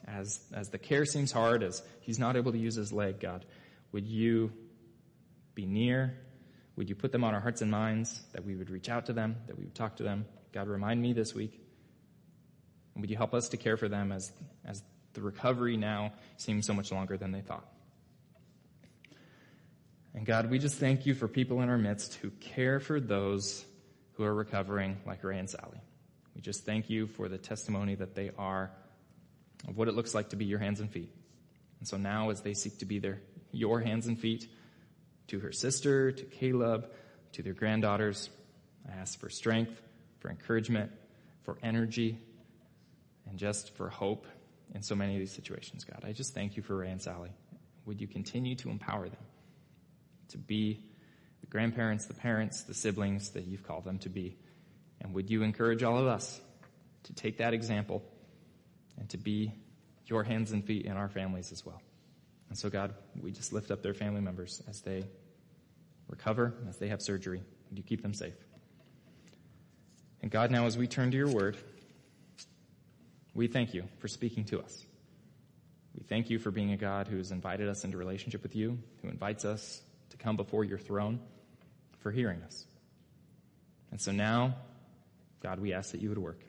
as, 0.07 0.39
as 0.51 0.69
the 0.69 0.79
care 0.79 1.05
seems 1.05 1.31
hard, 1.31 1.61
as 1.61 1.83
he's 2.01 2.17
not 2.17 2.37
able 2.37 2.53
to 2.53 2.57
use 2.57 2.73
his 2.73 2.91
leg, 2.91 3.19
God. 3.19 3.45
Would 3.91 4.07
you 4.07 4.51
be 5.53 5.67
near? 5.67 6.17
Would 6.75 6.89
you 6.89 6.95
put 6.95 7.11
them 7.11 7.23
on 7.23 7.35
our 7.35 7.39
hearts 7.39 7.61
and 7.61 7.69
minds 7.69 8.19
that 8.33 8.43
we 8.45 8.55
would 8.55 8.71
reach 8.71 8.89
out 8.89 9.05
to 9.05 9.13
them, 9.13 9.35
that 9.45 9.55
we 9.55 9.65
would 9.65 9.75
talk 9.75 9.97
to 9.97 10.03
them? 10.03 10.25
God, 10.53 10.67
remind 10.67 10.99
me 10.99 11.13
this 11.13 11.35
week 11.35 11.61
and 12.95 13.03
would 13.03 13.11
you 13.11 13.17
help 13.17 13.35
us 13.35 13.49
to 13.49 13.57
care 13.57 13.77
for 13.77 13.87
them 13.87 14.11
as, 14.11 14.31
as 14.65 14.81
the 15.17 15.23
recovery 15.23 15.77
now 15.77 16.13
seems 16.37 16.67
so 16.67 16.75
much 16.75 16.91
longer 16.91 17.17
than 17.17 17.31
they 17.31 17.41
thought? 17.41 17.67
And 20.13 20.27
God, 20.27 20.51
we 20.51 20.59
just 20.59 20.77
thank 20.77 21.07
you 21.07 21.15
for 21.15 21.27
people 21.27 21.61
in 21.61 21.69
our 21.69 21.77
midst 21.77 22.13
who 22.15 22.29
care 22.29 22.79
for 22.79 22.99
those 22.99 23.65
who 24.13 24.23
are 24.23 24.33
recovering, 24.33 24.97
like 25.07 25.23
Ray 25.23 25.39
and 25.39 25.49
Sally. 25.49 25.81
We 26.35 26.41
just 26.41 26.67
thank 26.67 26.91
you 26.91 27.07
for 27.07 27.29
the 27.29 27.39
testimony 27.39 27.95
that 27.95 28.13
they 28.13 28.29
are 28.37 28.69
of 29.67 29.75
what 29.75 29.87
it 29.87 29.95
looks 29.95 30.13
like 30.13 30.29
to 30.29 30.35
be 30.35 30.45
your 30.45 30.59
hands 30.59 30.81
and 30.81 30.91
feet. 30.91 31.09
And 31.79 31.87
so 31.87 31.97
now, 31.97 32.29
as 32.29 32.41
they 32.41 32.53
seek 32.53 32.77
to 32.77 32.85
be 32.85 32.99
their, 32.99 33.19
your 33.51 33.79
hands 33.79 34.05
and 34.05 34.19
feet 34.19 34.47
to 35.29 35.39
her 35.39 35.51
sister, 35.51 36.11
to 36.11 36.23
Caleb, 36.25 36.91
to 37.31 37.41
their 37.41 37.53
granddaughters, 37.53 38.29
I 38.87 38.95
ask 38.99 39.19
for 39.19 39.31
strength, 39.31 39.81
for 40.19 40.29
encouragement, 40.29 40.91
for 41.41 41.57
energy, 41.63 42.19
and 43.27 43.39
just 43.39 43.75
for 43.75 43.89
hope 43.89 44.27
in 44.73 44.81
so 44.81 44.95
many 44.95 45.13
of 45.13 45.19
these 45.19 45.31
situations, 45.31 45.83
God. 45.83 46.03
I 46.03 46.11
just 46.11 46.33
thank 46.33 46.57
you 46.57 46.63
for 46.63 46.75
Ray 46.75 46.91
and 46.91 47.01
Sally. 47.01 47.31
Would 47.85 48.01
you 48.01 48.07
continue 48.07 48.55
to 48.55 48.69
empower 48.69 49.07
them 49.07 49.23
to 50.29 50.37
be 50.37 50.83
the 51.41 51.47
grandparents, 51.47 52.05
the 52.05 52.13
parents, 52.13 52.63
the 52.63 52.73
siblings 52.73 53.29
that 53.31 53.45
you've 53.45 53.63
called 53.63 53.85
them 53.85 53.99
to 53.99 54.09
be? 54.09 54.37
And 55.01 55.13
would 55.13 55.29
you 55.29 55.43
encourage 55.43 55.83
all 55.83 55.97
of 55.97 56.07
us 56.07 56.39
to 57.03 57.13
take 57.13 57.37
that 57.37 57.53
example 57.53 58.03
and 58.97 59.07
to 59.09 59.17
be 59.17 59.53
your 60.05 60.23
hands 60.23 60.51
and 60.51 60.65
feet 60.65 60.85
in 60.85 60.93
our 60.93 61.09
families 61.09 61.51
as 61.51 61.65
well? 61.65 61.81
And 62.49 62.57
so, 62.57 62.69
God, 62.69 62.93
we 63.21 63.31
just 63.31 63.53
lift 63.53 63.71
up 63.71 63.81
their 63.81 63.93
family 63.93 64.21
members 64.21 64.61
as 64.67 64.81
they 64.81 65.03
recover, 66.07 66.53
as 66.69 66.77
they 66.77 66.87
have 66.87 67.01
surgery. 67.01 67.41
Would 67.69 67.77
you 67.77 67.83
keep 67.83 68.01
them 68.01 68.13
safe? 68.13 68.35
And 70.21 70.31
God, 70.31 70.51
now 70.51 70.65
as 70.65 70.77
we 70.77 70.87
turn 70.87 71.11
to 71.11 71.17
your 71.17 71.29
word, 71.29 71.57
we 73.37 73.45
thank 73.45 73.75
you 73.75 73.83
for 73.99 74.07
speaking 74.07 74.45
to 74.45 74.59
us. 74.59 74.83
We 75.95 76.03
thank 76.03 76.31
you 76.31 76.39
for 76.39 76.49
being 76.49 76.71
a 76.71 76.77
God 76.77 77.07
who 77.07 77.17
has 77.17 77.31
invited 77.31 77.69
us 77.69 77.83
into 77.83 77.95
relationship 77.95 78.41
with 78.41 78.55
you, 78.55 78.79
who 79.03 79.09
invites 79.09 79.45
us 79.45 79.79
to 80.09 80.17
come 80.17 80.35
before 80.35 80.63
your 80.63 80.79
throne, 80.79 81.19
for 81.99 82.11
hearing 82.11 82.41
us. 82.41 82.65
And 83.91 84.01
so 84.01 84.11
now, 84.11 84.55
God, 85.43 85.59
we 85.59 85.71
ask 85.71 85.91
that 85.91 86.01
you 86.01 86.09
would 86.09 86.17
work. 86.17 86.39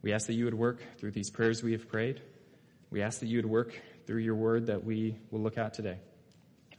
We 0.00 0.14
ask 0.14 0.28
that 0.28 0.32
you 0.32 0.46
would 0.46 0.54
work 0.54 0.82
through 0.98 1.10
these 1.10 1.28
prayers 1.28 1.62
we 1.62 1.72
have 1.72 1.88
prayed. 1.88 2.22
We 2.90 3.02
ask 3.02 3.20
that 3.20 3.26
you 3.26 3.36
would 3.36 3.46
work 3.46 3.78
through 4.06 4.20
your 4.20 4.36
word 4.36 4.68
that 4.68 4.82
we 4.82 5.18
will 5.30 5.40
look 5.40 5.58
at 5.58 5.74
today. 5.74 5.98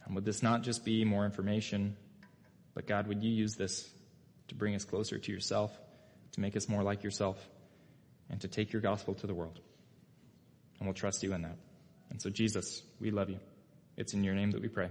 And 0.04 0.16
would 0.16 0.24
this 0.24 0.42
not 0.42 0.62
just 0.62 0.84
be 0.84 1.04
more 1.04 1.24
information, 1.24 1.96
but 2.74 2.88
God, 2.88 3.06
would 3.06 3.22
you 3.22 3.30
use 3.30 3.54
this 3.54 3.88
to 4.48 4.56
bring 4.56 4.74
us 4.74 4.84
closer 4.84 5.18
to 5.18 5.32
yourself, 5.32 5.70
to 6.32 6.40
make 6.40 6.56
us 6.56 6.68
more 6.68 6.82
like 6.82 7.04
yourself? 7.04 7.38
And 8.30 8.40
to 8.40 8.48
take 8.48 8.72
your 8.72 8.82
gospel 8.82 9.14
to 9.14 9.26
the 9.26 9.34
world. 9.34 9.60
And 10.78 10.86
we'll 10.86 10.94
trust 10.94 11.22
you 11.22 11.32
in 11.32 11.42
that. 11.42 11.56
And 12.10 12.20
so, 12.20 12.30
Jesus, 12.30 12.82
we 13.00 13.10
love 13.10 13.30
you. 13.30 13.38
It's 13.96 14.14
in 14.14 14.24
your 14.24 14.34
name 14.34 14.50
that 14.52 14.62
we 14.62 14.68
pray. 14.68 14.90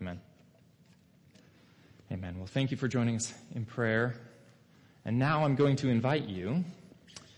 Amen. 0.00 0.20
Amen. 2.12 2.36
Well, 2.38 2.46
thank 2.46 2.70
you 2.70 2.76
for 2.76 2.88
joining 2.88 3.16
us 3.16 3.34
in 3.54 3.64
prayer. 3.64 4.14
And 5.04 5.18
now 5.18 5.44
I'm 5.44 5.56
going 5.56 5.76
to 5.76 5.88
invite 5.88 6.28
you 6.28 6.64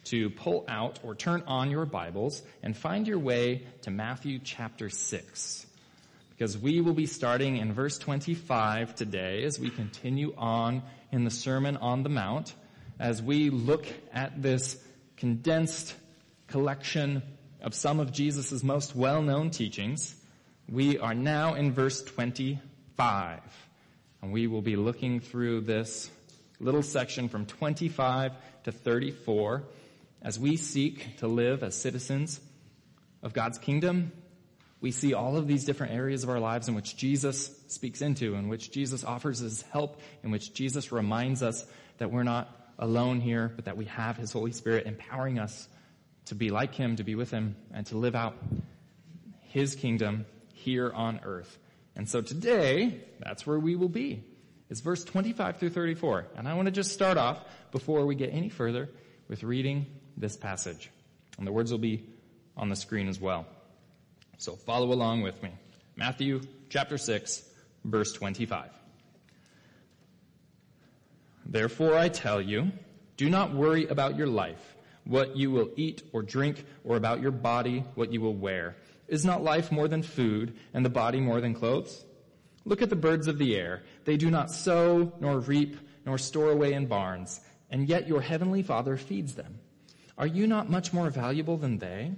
to 0.05 0.31
pull 0.31 0.65
out 0.69 0.99
or 1.03 1.15
turn 1.15 1.43
on 1.47 1.71
your 1.71 1.85
Bibles 1.85 2.43
and 2.63 2.77
find 2.77 3.07
your 3.07 3.19
way 3.19 3.67
to 3.83 3.91
Matthew 3.91 4.39
chapter 4.43 4.89
6. 4.89 5.67
Because 6.31 6.57
we 6.57 6.81
will 6.81 6.95
be 6.95 7.07
starting 7.07 7.57
in 7.57 7.73
verse 7.73 7.99
25 7.99 8.95
today 8.95 9.45
as 9.45 9.59
we 9.59 9.71
continue 9.71 10.35
on 10.37 10.83
in 11.13 11.25
the 11.25 11.31
Sermon 11.31 11.77
on 11.77 12.03
the 12.03 12.09
Mount, 12.09 12.55
as 12.99 13.23
we 13.23 13.51
look 13.51 13.87
at 14.13 14.41
this 14.41 14.83
condensed 15.19 15.95
collection 16.47 17.23
of 17.61 17.75
some 17.75 18.01
of 18.01 18.13
Jesus' 18.13 18.63
most 18.63 18.95
well-known 18.95 19.51
teachings. 19.51 20.15
We 20.69 20.99
are 20.99 21.15
now 21.15 21.55
in 21.55 21.73
verse 21.73 22.03
25. 22.03 23.41
And 24.23 24.33
we 24.33 24.47
will 24.47 24.63
be 24.63 24.77
looking 24.77 25.21
through 25.21 25.63
this 25.63 26.11
little 26.61 26.83
section 26.83 27.29
from 27.29 27.47
25 27.47 28.33
to 28.65 28.73
34 28.73 29.65
as 30.23 30.39
we 30.39 30.57
seek 30.57 31.19
to 31.19 31.27
live 31.27 31.63
as 31.63 31.75
citizens 31.75 32.41
of 33.23 33.33
God's 33.33 33.59
kingdom. 33.59 34.13
We 34.81 34.93
see 34.93 35.15
all 35.15 35.37
of 35.37 35.49
these 35.49 35.65
different 35.65 35.95
areas 35.95 36.23
of 36.23 36.31
our 36.31 36.41
lives 36.41 36.69
in 36.69 36.75
which 36.75 36.97
Jesus 36.97 37.51
speaks 37.67 38.03
into, 38.03 38.35
in 38.35 38.49
which 38.49 38.71
Jesus 38.71 39.05
offers 39.05 39.41
his 39.41 39.63
help, 39.63 40.01
in 40.23 40.31
which 40.31 40.55
Jesus 40.55 40.93
reminds 40.93 41.43
us 41.43 41.67
that 41.99 42.13
we're 42.13 42.23
not 42.23 42.58
alone 42.79 43.21
here, 43.21 43.53
but 43.55 43.65
that 43.65 43.77
we 43.77 43.87
have 43.87 44.17
his 44.17 44.33
Holy 44.33 44.53
Spirit 44.53 44.87
empowering 44.87 45.39
us 45.39 45.69
to 46.27 46.35
be 46.35 46.51
like 46.51 46.75
him, 46.75 46.97
to 46.97 47.05
be 47.05 47.15
with 47.15 47.31
him, 47.31 47.57
and 47.73 47.87
to 47.87 47.97
live 47.97 48.15
out 48.15 48.37
his 49.41 49.75
kingdom 49.75 50.27
here 50.53 50.93
on 50.93 51.21
earth. 51.25 51.59
And 51.97 52.09
so 52.09 52.21
today, 52.21 53.01
that's 53.19 53.47
where 53.47 53.59
we 53.59 53.75
will 53.75 53.89
be. 53.89 54.23
It's 54.71 54.81
verse 54.81 55.03
25 55.05 55.57
through 55.57 55.71
34. 55.71 56.27
And 56.37 56.47
I 56.47 56.55
want 56.55 56.67
to 56.67 56.73
just 56.73 56.93
start 56.93 57.17
off 57.17 57.43
before 57.73 58.05
we 58.07 58.15
get 58.15 58.33
any 58.33 58.51
further 58.51 58.89
with 59.29 59.43
reading 59.43 59.87
this 60.17 60.37
passage. 60.37 60.91
And 61.39 61.47
the 61.47 61.53
words 61.53 61.71
will 61.71 61.79
be 61.79 62.07
on 62.57 62.69
the 62.69 62.77
screen 62.77 63.09
as 63.09 63.21
well. 63.21 63.47
So 64.37 64.53
follow 64.53 64.93
along 64.93 65.23
with 65.23 65.43
me. 65.43 65.51
Matthew 65.97 66.43
chapter 66.69 66.99
6, 66.99 67.43
verse 67.85 68.13
25. 68.13 68.78
Therefore 71.49 71.97
I 71.97 72.11
tell 72.11 72.43
you, 72.43 72.73
do 73.17 73.31
not 73.31 73.55
worry 73.55 73.87
about 73.87 74.17
your 74.17 74.27
life, 74.27 74.77
what 75.05 75.37
you 75.37 75.51
will 75.51 75.71
eat 75.77 76.03
or 76.13 76.23
drink, 76.23 76.65
or 76.85 76.97
about 76.97 77.23
your 77.23 77.31
body, 77.31 77.85
what 77.95 78.13
you 78.13 78.21
will 78.21 78.35
wear. 78.35 78.77
Is 79.09 79.25
not 79.25 79.43
life 79.43 79.73
more 79.73 79.89
than 79.89 80.03
food, 80.03 80.57
and 80.75 80.85
the 80.85 80.91
body 80.91 81.19
more 81.19 81.41
than 81.41 81.55
clothes? 81.55 82.05
Look 82.67 82.83
at 82.83 82.91
the 82.91 82.97
birds 82.97 83.29
of 83.29 83.39
the 83.39 83.57
air. 83.57 83.83
They 84.05 84.19
do 84.19 84.31
not 84.31 84.51
sow, 84.51 85.11
nor 85.21 85.39
reap, 85.41 85.79
nor 86.05 86.19
store 86.19 86.51
away 86.51 86.75
in 86.75 86.87
barns, 86.87 87.41
and 87.71 87.89
yet 87.89 88.07
your 88.07 88.21
heavenly 88.21 88.63
Father 88.63 88.99
feeds 88.99 89.35
them. 89.35 89.59
Are 90.19 90.27
you 90.27 90.47
not 90.47 90.69
much 90.69 90.93
more 90.93 91.09
valuable 91.09 91.57
than 91.57 91.79
they? 91.79 92.13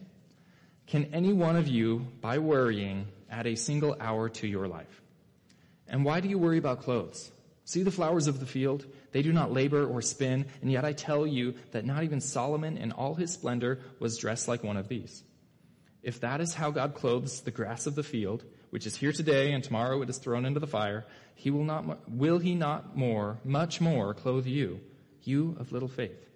Can 0.88 1.04
any 1.14 1.32
one 1.32 1.54
of 1.54 1.68
you, 1.68 2.08
by 2.20 2.38
worrying, 2.38 3.06
add 3.30 3.46
a 3.46 3.54
single 3.54 3.96
hour 4.00 4.28
to 4.28 4.48
your 4.48 4.66
life? 4.66 5.02
And 5.86 6.04
why 6.04 6.18
do 6.18 6.28
you 6.28 6.38
worry 6.38 6.58
about 6.58 6.82
clothes? 6.82 7.30
See 7.64 7.84
the 7.84 7.92
flowers 7.92 8.26
of 8.26 8.40
the 8.40 8.46
field? 8.46 8.86
They 9.12 9.22
do 9.22 9.32
not 9.32 9.52
labor 9.52 9.86
or 9.86 10.02
spin, 10.02 10.46
and 10.62 10.70
yet 10.70 10.84
I 10.84 10.92
tell 10.92 11.26
you 11.26 11.54
that 11.72 11.84
not 11.84 12.04
even 12.04 12.20
Solomon 12.20 12.76
in 12.76 12.92
all 12.92 13.14
his 13.14 13.32
splendor 13.32 13.80
was 13.98 14.18
dressed 14.18 14.48
like 14.48 14.62
one 14.62 14.76
of 14.76 14.88
these. 14.88 15.22
If 16.02 16.20
that 16.20 16.40
is 16.40 16.54
how 16.54 16.70
God 16.70 16.94
clothes 16.94 17.40
the 17.42 17.50
grass 17.50 17.86
of 17.86 17.94
the 17.94 18.02
field, 18.02 18.44
which 18.70 18.86
is 18.86 18.96
here 18.96 19.12
today 19.12 19.52
and 19.52 19.62
tomorrow 19.62 20.00
it 20.02 20.08
is 20.08 20.18
thrown 20.18 20.46
into 20.46 20.60
the 20.60 20.66
fire, 20.66 21.04
he 21.34 21.50
will 21.50 21.64
not, 21.64 22.10
will 22.10 22.38
he 22.38 22.54
not 22.54 22.96
more, 22.96 23.38
much 23.44 23.80
more 23.80 24.14
clothe 24.14 24.46
you, 24.46 24.80
you 25.22 25.56
of 25.58 25.72
little 25.72 25.88
faith? 25.88 26.28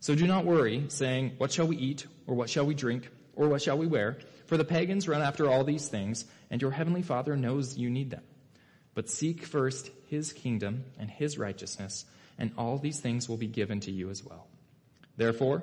So 0.00 0.14
do 0.14 0.26
not 0.26 0.44
worry, 0.44 0.86
saying, 0.88 1.34
what 1.38 1.52
shall 1.52 1.68
we 1.68 1.76
eat, 1.76 2.06
or 2.26 2.34
what 2.34 2.50
shall 2.50 2.66
we 2.66 2.74
drink, 2.74 3.08
or 3.36 3.48
what 3.48 3.62
shall 3.62 3.78
we 3.78 3.86
wear? 3.86 4.18
For 4.46 4.56
the 4.56 4.64
pagans 4.64 5.06
run 5.06 5.22
after 5.22 5.48
all 5.48 5.62
these 5.62 5.86
things, 5.86 6.24
and 6.50 6.60
your 6.60 6.72
heavenly 6.72 7.02
Father 7.02 7.36
knows 7.36 7.78
you 7.78 7.88
need 7.88 8.10
them. 8.10 8.24
But 8.94 9.08
seek 9.08 9.44
first 9.44 9.90
his 10.08 10.32
kingdom 10.32 10.84
and 10.98 11.08
his 11.08 11.38
righteousness, 11.38 12.04
and 12.38 12.52
all 12.56 12.78
these 12.78 13.00
things 13.00 13.28
will 13.28 13.36
be 13.36 13.46
given 13.46 13.80
to 13.80 13.90
you 13.90 14.10
as 14.10 14.24
well. 14.24 14.46
Therefore, 15.16 15.62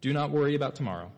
do 0.00 0.12
not 0.12 0.30
worry 0.30 0.54
about 0.54 0.74
tomorrow, 0.74 1.10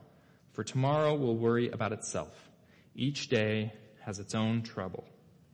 for 0.53 0.65
tomorrow 0.65 1.15
will 1.15 1.37
worry 1.37 1.69
about 1.71 1.93
itself. 1.93 2.49
Each 2.95 3.29
day 3.29 3.73
has 4.05 4.19
its 4.19 4.35
own 4.35 4.63
trouble, 4.63 5.05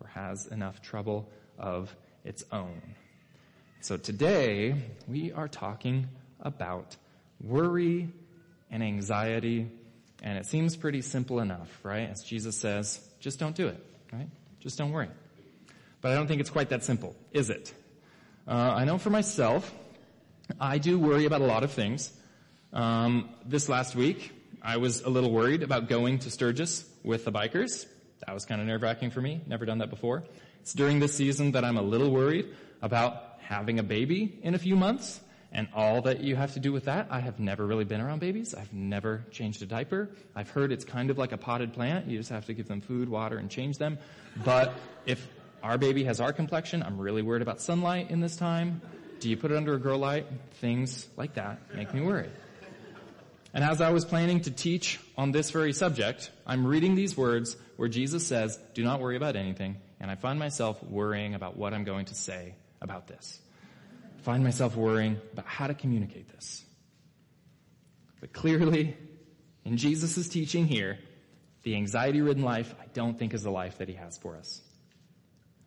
or 0.01 0.09
has 0.09 0.47
enough 0.47 0.81
trouble 0.83 1.31
of 1.59 1.95
its 2.25 2.45
own. 2.53 2.81
So 3.81 3.97
today, 3.97 4.77
we 5.09 5.33
are 5.33 5.49
talking 5.49 6.09
about 6.41 6.97
worry 7.41 8.11
and 8.71 8.83
anxiety, 8.83 9.71
and 10.23 10.39
it 10.39 10.47
seems 10.47 10.77
pretty 10.77 11.03
simple 11.03 11.41
enough, 11.41 11.81
right? 11.83 12.09
As 12.09 12.23
Jesus 12.23 12.57
says, 12.57 13.01
just 13.21 13.39
don't 13.39 13.55
do 13.55 13.69
it, 13.69 13.85
right? 14.13 14.29
Just 14.61 14.79
don't 14.79 14.93
worry. 14.93 15.11
But 16.01 16.13
I 16.13 16.15
don't 16.15 16.27
think 16.27 16.41
it's 16.41 16.51
quite 16.51 16.71
that 16.71 16.85
simple, 16.85 17.15
is 17.33 17.51
it? 17.51 17.75
Uh, 18.47 18.53
I 18.53 18.85
know 18.85 18.99
for 18.99 19.09
myself, 19.09 19.73
I 20.61 20.77
do 20.77 20.99
worry 20.99 21.25
about 21.25 21.41
a 21.41 21.47
lot 21.47 21.65
of 21.65 21.73
things. 21.73 22.13
Um, 22.75 23.31
this 23.47 23.71
last 23.71 23.97
week, 23.97 24.33
I 24.63 24.77
was 24.77 25.01
a 25.01 25.09
little 25.09 25.31
worried 25.31 25.63
about 25.63 25.89
going 25.89 26.19
to 26.21 26.31
Sturgis 26.31 26.85
with 27.03 27.25
the 27.25 27.33
bikers. 27.33 27.87
That 28.27 28.35
was 28.35 28.45
kind 28.45 28.61
of 28.61 28.67
nerve-wracking 28.67 29.13
for 29.13 29.23
me. 29.23 29.41
Never 29.47 29.65
done 29.65 29.79
that 29.79 29.89
before. 29.89 30.25
It's 30.61 30.75
during 30.75 31.01
this 31.01 31.15
season 31.15 31.53
that 31.53 31.65
I'm 31.65 31.79
a 31.79 31.83
little 31.83 32.11
worried 32.11 32.55
about 32.83 33.39
having 33.39 33.79
a 33.79 33.83
baby 33.83 34.39
in 34.43 34.55
a 34.55 34.59
few 34.59 34.77
months 34.77 35.21
and 35.51 35.69
all 35.75 36.03
that 36.03 36.21
you 36.21 36.37
have 36.37 36.53
to 36.55 36.61
do 36.61 36.73
with 36.73 36.85
that. 36.85 37.07
I 37.11 37.21
have 37.21 37.39
never 37.39 37.65
really 37.65 37.85
been 37.85 38.01
around 38.01 38.19
babies. 38.19 38.55
I've 38.55 38.73
never 38.73 39.25
changed 39.31 39.63
a 39.63 39.67
diaper. 39.67 40.11
I've 40.35 40.51
heard 40.51 40.73
it's 40.73 40.85
kind 40.85 41.11
of 41.11 41.17
like 41.17 41.33
a 41.33 41.39
potted 41.39 41.73
plant. 41.73 42.09
You 42.09 42.19
just 42.19 42.31
have 42.31 42.47
to 42.47 42.55
give 42.55 42.67
them 42.67 42.81
food, 42.81 43.09
water, 43.09 43.39
and 43.39 43.49
change 43.49 43.79
them. 43.79 43.99
But 44.45 44.75
if 45.07 45.27
our 45.65 45.79
baby 45.79 46.05
has 46.05 46.21
our 46.21 46.33
complexion, 46.33 46.83
I'm 46.83 46.99
really 47.01 47.23
worried 47.23 47.43
about 47.43 47.61
sunlight 47.61 48.11
in 48.11 48.21
this 48.21 48.37
time. 48.37 48.81
Do 49.19 49.29
you 49.29 49.37
put 49.37 49.51
it 49.51 49.57
under 49.57 49.75
a 49.75 49.81
grow 49.81 49.99
light? 49.99 50.27
Things 50.61 51.09
like 51.17 51.35
that 51.35 51.75
make 51.75 51.93
me 51.93 52.03
worry. 52.03 52.29
And 53.53 53.65
as 53.65 53.81
I 53.81 53.91
was 53.91 54.05
planning 54.05 54.41
to 54.43 54.51
teach 54.51 55.01
on 55.17 55.33
this 55.33 55.51
very 55.51 55.73
subject, 55.73 56.31
I'm 56.47 56.67
reading 56.67 56.95
these 56.95 57.17
words 57.17 57.57
where 57.77 57.89
Jesus 57.89 58.27
says, 58.27 58.59
do 58.75 58.85
not 58.85 59.01
worry 59.01 59.17
about 59.17 59.37
anything. 59.37 59.77
And 60.01 60.11
I 60.11 60.17
find 60.17 60.39
myself 60.39 60.83
worrying 60.83 61.35
about 61.35 61.57
what 61.57 61.73
I'm 61.73 61.85
going 61.85 62.07
to 62.07 62.15
say 62.15 62.55
about 62.81 63.07
this 63.07 63.41
find 64.25 64.43
myself 64.43 64.75
worrying 64.75 65.21
about 65.35 65.45
how 65.47 65.67
to 65.67 65.75
communicate 65.75 66.27
this. 66.31 66.65
But 68.21 68.33
clearly, 68.33 68.97
in 69.67 69.77
Jesus' 69.77 70.29
teaching 70.29 70.67
here, 70.67 70.99
the 71.63 71.75
anxiety 71.77 72.23
ridden 72.23 72.43
life, 72.43 72.75
I 72.81 72.87
don't 72.95 73.19
think 73.19 73.35
is 73.35 73.43
the 73.43 73.51
life 73.51 73.79
that 73.79 73.89
he 73.89 73.95
has 73.95 74.17
for 74.17 74.37
us. 74.37 74.63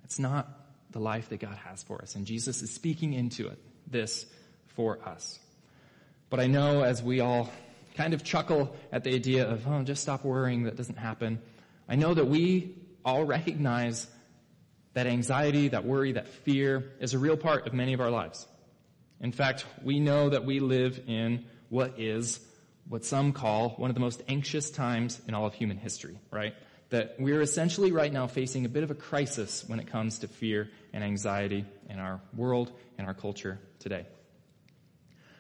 It's 0.08 0.20
not 0.20 0.48
the 0.92 1.00
life 1.00 1.28
that 1.30 1.42
God 1.42 1.58
has 1.66 1.84
for 1.84 2.02
us. 2.02 2.16
And 2.16 2.26
Jesus 2.26 2.62
is 2.62 2.72
speaking 2.72 3.12
into 3.12 3.50
it, 3.50 3.60
this 3.88 4.26
for 4.68 5.00
us. 5.06 5.38
But 6.30 6.40
I 6.40 6.48
know 6.48 6.82
as 6.82 7.04
we 7.04 7.20
all 7.20 7.52
kind 7.96 8.14
of 8.14 8.24
chuckle 8.24 8.74
at 8.90 9.04
the 9.04 9.14
idea 9.14 9.46
of, 9.46 9.68
oh, 9.68 9.84
just 9.84 10.02
stop 10.02 10.24
worrying, 10.24 10.64
that 10.64 10.78
doesn't 10.78 10.98
happen. 10.98 11.42
I 11.90 11.98
know 11.98 12.14
that 12.14 12.24
we 12.24 12.74
all 13.04 13.26
recognize 13.26 14.08
that 14.94 15.08
anxiety, 15.08 15.68
that 15.68 15.84
worry, 15.84 16.14
that 16.14 16.30
fear 16.30 16.94
is 17.02 17.14
a 17.14 17.20
real 17.20 17.36
part 17.36 17.68
of 17.68 17.74
many 17.74 17.92
of 17.92 18.00
our 18.00 18.10
lives. 18.10 18.48
In 19.20 19.34
fact, 19.34 19.66
we 19.84 20.00
know 20.00 20.30
that 20.30 20.46
we 20.46 20.62
live 20.62 21.02
in 21.06 21.44
what 21.68 22.00
is 22.00 22.40
what 22.88 23.04
some 23.04 23.34
call 23.34 23.72
one 23.72 23.90
of 23.90 23.94
the 23.94 24.00
most 24.00 24.24
anxious 24.30 24.72
times 24.72 25.20
in 25.28 25.34
all 25.34 25.46
of 25.46 25.54
human 25.54 25.76
history, 25.76 26.18
right? 26.32 26.54
That 26.90 27.16
we're 27.20 27.42
essentially 27.42 27.92
right 27.92 28.12
now 28.12 28.28
facing 28.28 28.66
a 28.66 28.70
bit 28.70 28.84
of 28.84 28.92
a 28.92 28.96
crisis 28.96 29.66
when 29.68 29.80
it 29.80 29.88
comes 29.88 30.20
to 30.20 30.28
fear 30.28 30.70
and 30.94 31.04
anxiety 31.04 31.66
in 31.90 32.00
our 32.00 32.22
world 32.36 32.72
and 32.98 33.06
our 33.08 33.14
culture 33.14 33.60
today. 33.80 34.06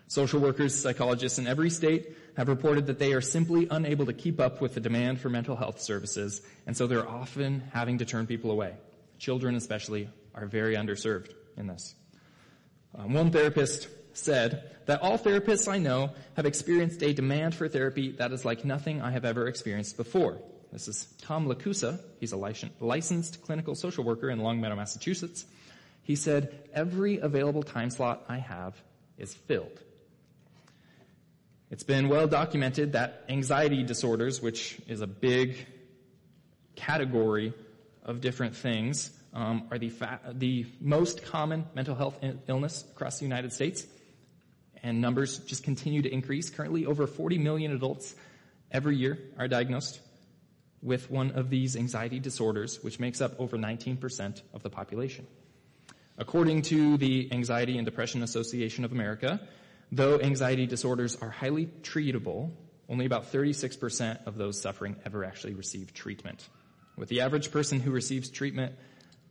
Social 0.08 0.40
workers, 0.40 0.74
psychologists 0.74 1.38
in 1.38 1.48
every 1.48 1.70
state 1.70 2.16
have 2.38 2.48
reported 2.48 2.88
that 2.88 3.00
they 3.00 3.14
are 3.14 3.22
simply 3.22 3.68
unable 3.70 4.06
to 4.06 4.14
keep 4.14 4.40
up 4.40 4.62
with 4.62 4.74
the 4.74 4.80
demand 4.80 5.20
for 5.20 5.30
mental 5.30 5.56
health 5.56 5.82
services, 5.82 6.42
and 6.66 6.78
so 6.78 6.88
they're 6.88 7.08
often 7.08 7.62
having 7.74 7.98
to 7.98 8.06
turn 8.06 8.26
people 8.26 8.52
away. 8.52 8.74
Children 9.20 9.56
especially 9.56 10.10
are 10.34 10.46
very 10.46 10.76
underserved 10.76 11.34
in 11.58 11.68
this. 11.68 11.96
Um, 12.98 13.14
one 13.14 13.32
therapist 13.32 13.90
said 14.14 14.76
that 14.86 15.02
all 15.02 15.18
therapists 15.18 15.68
I 15.68 15.78
know 15.78 16.12
have 16.36 16.46
experienced 16.46 17.04
a 17.04 17.14
demand 17.14 17.54
for 17.54 17.68
therapy 17.68 18.12
that 18.14 18.32
is 18.32 18.46
like 18.46 18.64
nothing 18.64 19.02
I 19.02 19.12
have 19.12 19.26
ever 19.26 19.48
experienced 19.48 19.98
before. 19.98 20.40
This 20.71 20.88
is 20.88 21.08
Tom 21.21 21.47
Lacusa. 21.47 21.99
He's 22.19 22.34
a 22.34 22.38
licensed 22.38 23.41
clinical 23.43 23.73
social 23.73 24.03
worker 24.03 24.30
in 24.30 24.39
Longmeadow, 24.39 24.75
Massachusetts. 24.75 25.45
He 26.03 26.15
said, 26.15 26.69
every 26.73 27.17
available 27.17 27.63
time 27.63 27.89
slot 27.89 28.25
I 28.27 28.38
have 28.38 28.82
is 29.17 29.34
filled. 29.34 29.82
It's 31.69 31.84
been 31.84 32.10
well 32.10 32.27
documented 32.27 32.93
that 32.93 33.25
anxiety 33.27 33.84
disorders, 33.84 34.41
which 34.41 34.80
is 34.88 35.01
a 35.01 35.08
big 35.08 35.67
category 36.75 37.53
of 38.03 38.21
different 38.21 38.56
things, 38.56 39.12
um, 39.34 39.67
are 39.71 39.77
the, 39.77 39.89
fa- 39.89 40.19
the 40.32 40.65
most 40.80 41.25
common 41.25 41.65
mental 41.75 41.95
health 41.95 42.17
illness 42.47 42.86
across 42.91 43.19
the 43.19 43.25
United 43.25 43.51
States. 43.51 43.86
And 44.84 45.01
numbers 45.01 45.39
just 45.39 45.63
continue 45.63 46.01
to 46.01 46.10
increase. 46.10 46.49
Currently, 46.49 46.86
over 46.86 47.08
40 47.08 47.38
million 47.38 47.73
adults 47.73 48.15
every 48.71 48.95
year 48.95 49.17
are 49.38 49.47
diagnosed 49.47 49.99
with 50.82 51.10
one 51.10 51.32
of 51.32 51.50
these 51.50 51.76
anxiety 51.76 52.20
disorders, 52.20 52.84
which 52.84 53.00
makes 53.00 53.22
up 53.22 53.40
over 53.40 53.58
19% 53.58 54.42
of 54.54 54.63
the 54.63 54.70
population. 54.70 55.28
According 56.18 56.63
to 56.63 56.98
the 56.98 57.32
Anxiety 57.32 57.78
and 57.78 57.86
Depression 57.86 58.24
Association 58.24 58.86
of 58.86 58.92
America, 58.92 59.40
Though 59.92 60.20
anxiety 60.20 60.68
disorders 60.68 61.16
are 61.16 61.30
highly 61.30 61.68
treatable, 61.82 62.52
only 62.90 63.06
about 63.06 63.32
36% 63.32 64.26
of 64.26 64.38
those 64.38 64.60
suffering 64.60 64.98
ever 65.06 65.24
actually 65.24 65.54
receive 65.54 65.94
treatment. 65.94 66.48
With 66.98 67.10
the 67.10 67.22
average 67.22 67.52
person 67.52 67.80
who 67.80 67.92
receives 67.92 68.30
treatment 68.30 68.76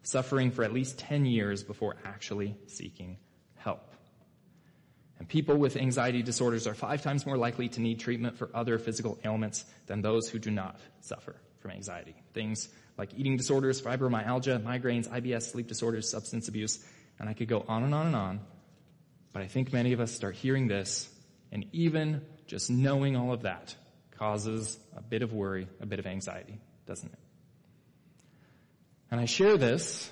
suffering 0.02 0.50
for 0.50 0.62
at 0.64 0.72
least 0.72 0.98
10 0.98 1.26
years 1.26 1.62
before 1.62 1.96
actually 2.04 2.56
seeking. 2.68 3.18
And 5.18 5.28
people 5.28 5.56
with 5.56 5.76
anxiety 5.76 6.22
disorders 6.22 6.66
are 6.66 6.74
five 6.74 7.02
times 7.02 7.24
more 7.24 7.38
likely 7.38 7.68
to 7.70 7.80
need 7.80 8.00
treatment 8.00 8.36
for 8.36 8.50
other 8.54 8.78
physical 8.78 9.18
ailments 9.24 9.64
than 9.86 10.02
those 10.02 10.28
who 10.28 10.38
do 10.38 10.50
not 10.50 10.78
suffer 11.00 11.36
from 11.60 11.70
anxiety. 11.70 12.14
Things 12.34 12.68
like 12.98 13.10
eating 13.16 13.36
disorders, 13.36 13.80
fibromyalgia, 13.80 14.62
migraines, 14.62 15.08
IBS, 15.08 15.50
sleep 15.50 15.68
disorders, 15.68 16.10
substance 16.10 16.48
abuse, 16.48 16.84
and 17.18 17.28
I 17.28 17.32
could 17.32 17.48
go 17.48 17.64
on 17.66 17.82
and 17.82 17.94
on 17.94 18.06
and 18.06 18.16
on 18.16 18.40
but 19.36 19.42
I 19.42 19.48
think 19.48 19.70
many 19.70 19.92
of 19.92 20.00
us 20.00 20.12
start 20.12 20.34
hearing 20.34 20.66
this, 20.66 21.10
and 21.52 21.66
even 21.72 22.22
just 22.46 22.70
knowing 22.70 23.16
all 23.16 23.34
of 23.34 23.42
that 23.42 23.76
causes 24.12 24.78
a 24.96 25.02
bit 25.02 25.20
of 25.20 25.34
worry, 25.34 25.68
a 25.78 25.84
bit 25.84 25.98
of 25.98 26.06
anxiety, 26.06 26.58
doesn't 26.86 27.12
it? 27.12 27.18
And 29.10 29.20
I 29.20 29.26
share 29.26 29.58
this 29.58 30.10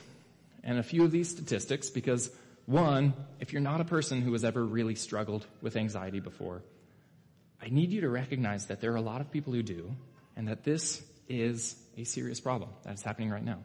and 0.62 0.78
a 0.78 0.82
few 0.82 1.04
of 1.04 1.10
these 1.10 1.30
statistics 1.30 1.88
because 1.88 2.30
one, 2.66 3.14
if 3.40 3.52
you're 3.52 3.62
not 3.62 3.80
a 3.80 3.84
person 3.84 4.22
who 4.22 4.32
has 4.32 4.44
ever 4.44 4.64
really 4.64 4.94
struggled 4.94 5.46
with 5.60 5.76
anxiety 5.76 6.20
before, 6.20 6.62
I 7.60 7.68
need 7.68 7.92
you 7.92 8.02
to 8.02 8.08
recognize 8.08 8.66
that 8.66 8.80
there 8.80 8.92
are 8.92 8.96
a 8.96 9.02
lot 9.02 9.20
of 9.20 9.30
people 9.30 9.52
who 9.52 9.62
do, 9.62 9.94
and 10.36 10.48
that 10.48 10.64
this 10.64 11.02
is 11.28 11.76
a 11.96 12.04
serious 12.04 12.40
problem 12.40 12.70
that 12.84 12.94
is 12.94 13.02
happening 13.02 13.30
right 13.30 13.44
now. 13.44 13.58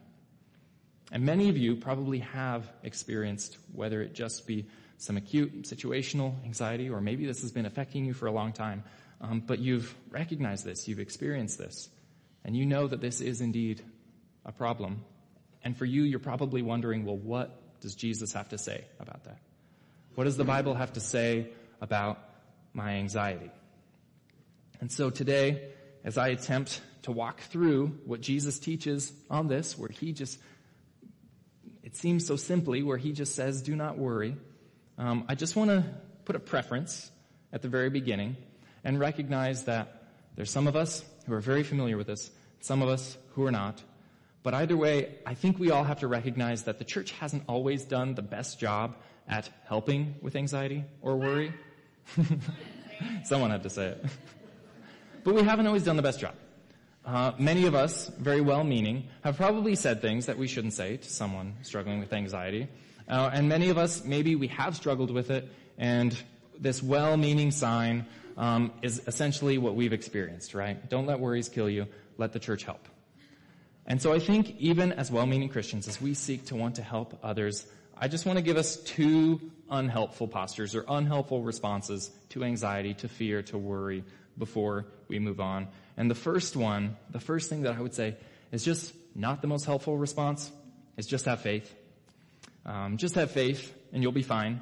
And 1.12 1.24
many 1.24 1.48
of 1.48 1.56
you 1.56 1.76
probably 1.76 2.20
have 2.20 2.70
experienced, 2.82 3.58
whether 3.72 4.00
it 4.00 4.14
just 4.14 4.46
be 4.46 4.66
some 4.98 5.16
acute 5.16 5.62
situational 5.62 6.34
anxiety, 6.44 6.88
or 6.88 7.00
maybe 7.00 7.26
this 7.26 7.40
has 7.40 7.52
been 7.52 7.66
affecting 7.66 8.04
you 8.04 8.14
for 8.14 8.26
a 8.26 8.32
long 8.32 8.52
time, 8.52 8.84
um, 9.20 9.40
but 9.40 9.58
you've 9.58 9.94
recognized 10.10 10.64
this, 10.64 10.86
you've 10.86 11.00
experienced 11.00 11.58
this, 11.58 11.88
and 12.44 12.56
you 12.56 12.64
know 12.64 12.86
that 12.86 13.00
this 13.00 13.20
is 13.20 13.40
indeed 13.40 13.82
a 14.44 14.52
problem. 14.52 15.04
And 15.62 15.76
for 15.76 15.84
you, 15.84 16.02
you're 16.02 16.20
probably 16.20 16.62
wondering, 16.62 17.04
well, 17.04 17.16
what 17.16 17.59
does 17.80 17.94
Jesus 17.94 18.32
have 18.32 18.48
to 18.50 18.58
say 18.58 18.84
about 18.98 19.24
that? 19.24 19.38
What 20.14 20.24
does 20.24 20.36
the 20.36 20.44
Bible 20.44 20.74
have 20.74 20.92
to 20.94 21.00
say 21.00 21.48
about 21.80 22.18
my 22.72 22.92
anxiety? 22.94 23.50
And 24.80 24.90
so 24.90 25.10
today, 25.10 25.70
as 26.04 26.18
I 26.18 26.28
attempt 26.28 26.80
to 27.02 27.12
walk 27.12 27.40
through 27.40 27.98
what 28.04 28.20
Jesus 28.20 28.58
teaches 28.58 29.12
on 29.30 29.48
this, 29.48 29.78
where 29.78 29.88
he 29.88 30.12
just, 30.12 30.38
it 31.82 31.96
seems 31.96 32.26
so 32.26 32.36
simply, 32.36 32.82
where 32.82 32.98
he 32.98 33.12
just 33.12 33.34
says, 33.34 33.62
do 33.62 33.76
not 33.76 33.98
worry, 33.98 34.36
um, 34.98 35.24
I 35.28 35.34
just 35.34 35.56
want 35.56 35.70
to 35.70 35.84
put 36.24 36.36
a 36.36 36.40
preference 36.40 37.10
at 37.52 37.62
the 37.62 37.68
very 37.68 37.90
beginning 37.90 38.36
and 38.84 38.98
recognize 38.98 39.64
that 39.64 40.04
there's 40.36 40.50
some 40.50 40.66
of 40.66 40.76
us 40.76 41.04
who 41.26 41.34
are 41.34 41.40
very 41.40 41.62
familiar 41.62 41.96
with 41.96 42.06
this, 42.06 42.30
some 42.60 42.82
of 42.82 42.88
us 42.88 43.16
who 43.34 43.44
are 43.44 43.50
not. 43.50 43.82
But 44.42 44.54
either 44.54 44.76
way, 44.76 45.16
I 45.26 45.34
think 45.34 45.58
we 45.58 45.70
all 45.70 45.84
have 45.84 46.00
to 46.00 46.08
recognize 46.08 46.64
that 46.64 46.78
the 46.78 46.84
church 46.84 47.12
hasn't 47.12 47.44
always 47.46 47.84
done 47.84 48.14
the 48.14 48.22
best 48.22 48.58
job 48.58 48.96
at 49.28 49.50
helping 49.66 50.14
with 50.22 50.34
anxiety 50.34 50.84
or 51.02 51.16
worry. 51.16 51.52
Someone 53.24 53.50
had 53.50 53.62
to 53.64 53.70
say 53.70 53.88
it. 53.88 54.04
but 55.24 55.34
we 55.34 55.42
haven't 55.42 55.66
always 55.66 55.84
done 55.84 55.96
the 55.96 56.02
best 56.02 56.20
job. 56.20 56.34
Uh, 57.04 57.32
many 57.38 57.66
of 57.66 57.74
us, 57.74 58.08
very 58.18 58.40
well 58.40 58.64
meaning, 58.64 59.08
have 59.22 59.36
probably 59.36 59.74
said 59.74 60.00
things 60.00 60.26
that 60.26 60.36
we 60.36 60.46
shouldn't 60.46 60.74
say 60.74 60.96
to 60.96 61.08
someone 61.08 61.54
struggling 61.62 61.98
with 61.98 62.12
anxiety. 62.12 62.68
Uh, 63.08 63.30
and 63.32 63.48
many 63.48 63.70
of 63.70 63.78
us, 63.78 64.04
maybe 64.04 64.36
we 64.36 64.46
have 64.48 64.76
struggled 64.76 65.10
with 65.10 65.30
it, 65.30 65.48
and 65.78 66.16
this 66.58 66.82
well-meaning 66.82 67.50
sign 67.50 68.06
um, 68.36 68.72
is 68.82 69.02
essentially 69.06 69.58
what 69.58 69.74
we've 69.74 69.92
experienced, 69.92 70.54
right? 70.54 70.88
Don't 70.88 71.06
let 71.06 71.18
worries 71.18 71.48
kill 71.48 71.68
you. 71.68 71.86
Let 72.18 72.32
the 72.32 72.38
church 72.38 72.64
help. 72.64 72.86
And 73.86 74.00
so 74.00 74.12
I 74.12 74.18
think 74.18 74.56
even 74.58 74.92
as 74.92 75.10
well-meaning 75.10 75.48
Christians, 75.48 75.88
as 75.88 76.00
we 76.00 76.14
seek 76.14 76.46
to 76.46 76.56
want 76.56 76.76
to 76.76 76.82
help 76.82 77.18
others, 77.22 77.66
I 77.96 78.08
just 78.08 78.24
want 78.24 78.38
to 78.38 78.42
give 78.42 78.56
us 78.56 78.76
two 78.76 79.40
unhelpful 79.68 80.28
postures 80.28 80.74
or 80.74 80.84
unhelpful 80.88 81.42
responses 81.42 82.10
to 82.30 82.44
anxiety, 82.44 82.94
to 82.94 83.08
fear, 83.08 83.42
to 83.44 83.58
worry 83.58 84.04
before 84.38 84.86
we 85.08 85.18
move 85.18 85.40
on. 85.40 85.68
And 85.96 86.10
the 86.10 86.14
first 86.14 86.56
one, 86.56 86.96
the 87.10 87.20
first 87.20 87.50
thing 87.50 87.62
that 87.62 87.76
I 87.76 87.80
would 87.80 87.94
say 87.94 88.16
is 88.52 88.64
just 88.64 88.94
not 89.14 89.42
the 89.42 89.48
most 89.48 89.66
helpful 89.66 89.98
response, 89.98 90.50
is 90.96 91.06
just 91.06 91.24
have 91.26 91.40
faith. 91.40 91.74
Um, 92.64 92.96
just 92.96 93.14
have 93.16 93.30
faith 93.30 93.74
and 93.92 94.02
you'll 94.02 94.12
be 94.12 94.22
fine. 94.22 94.60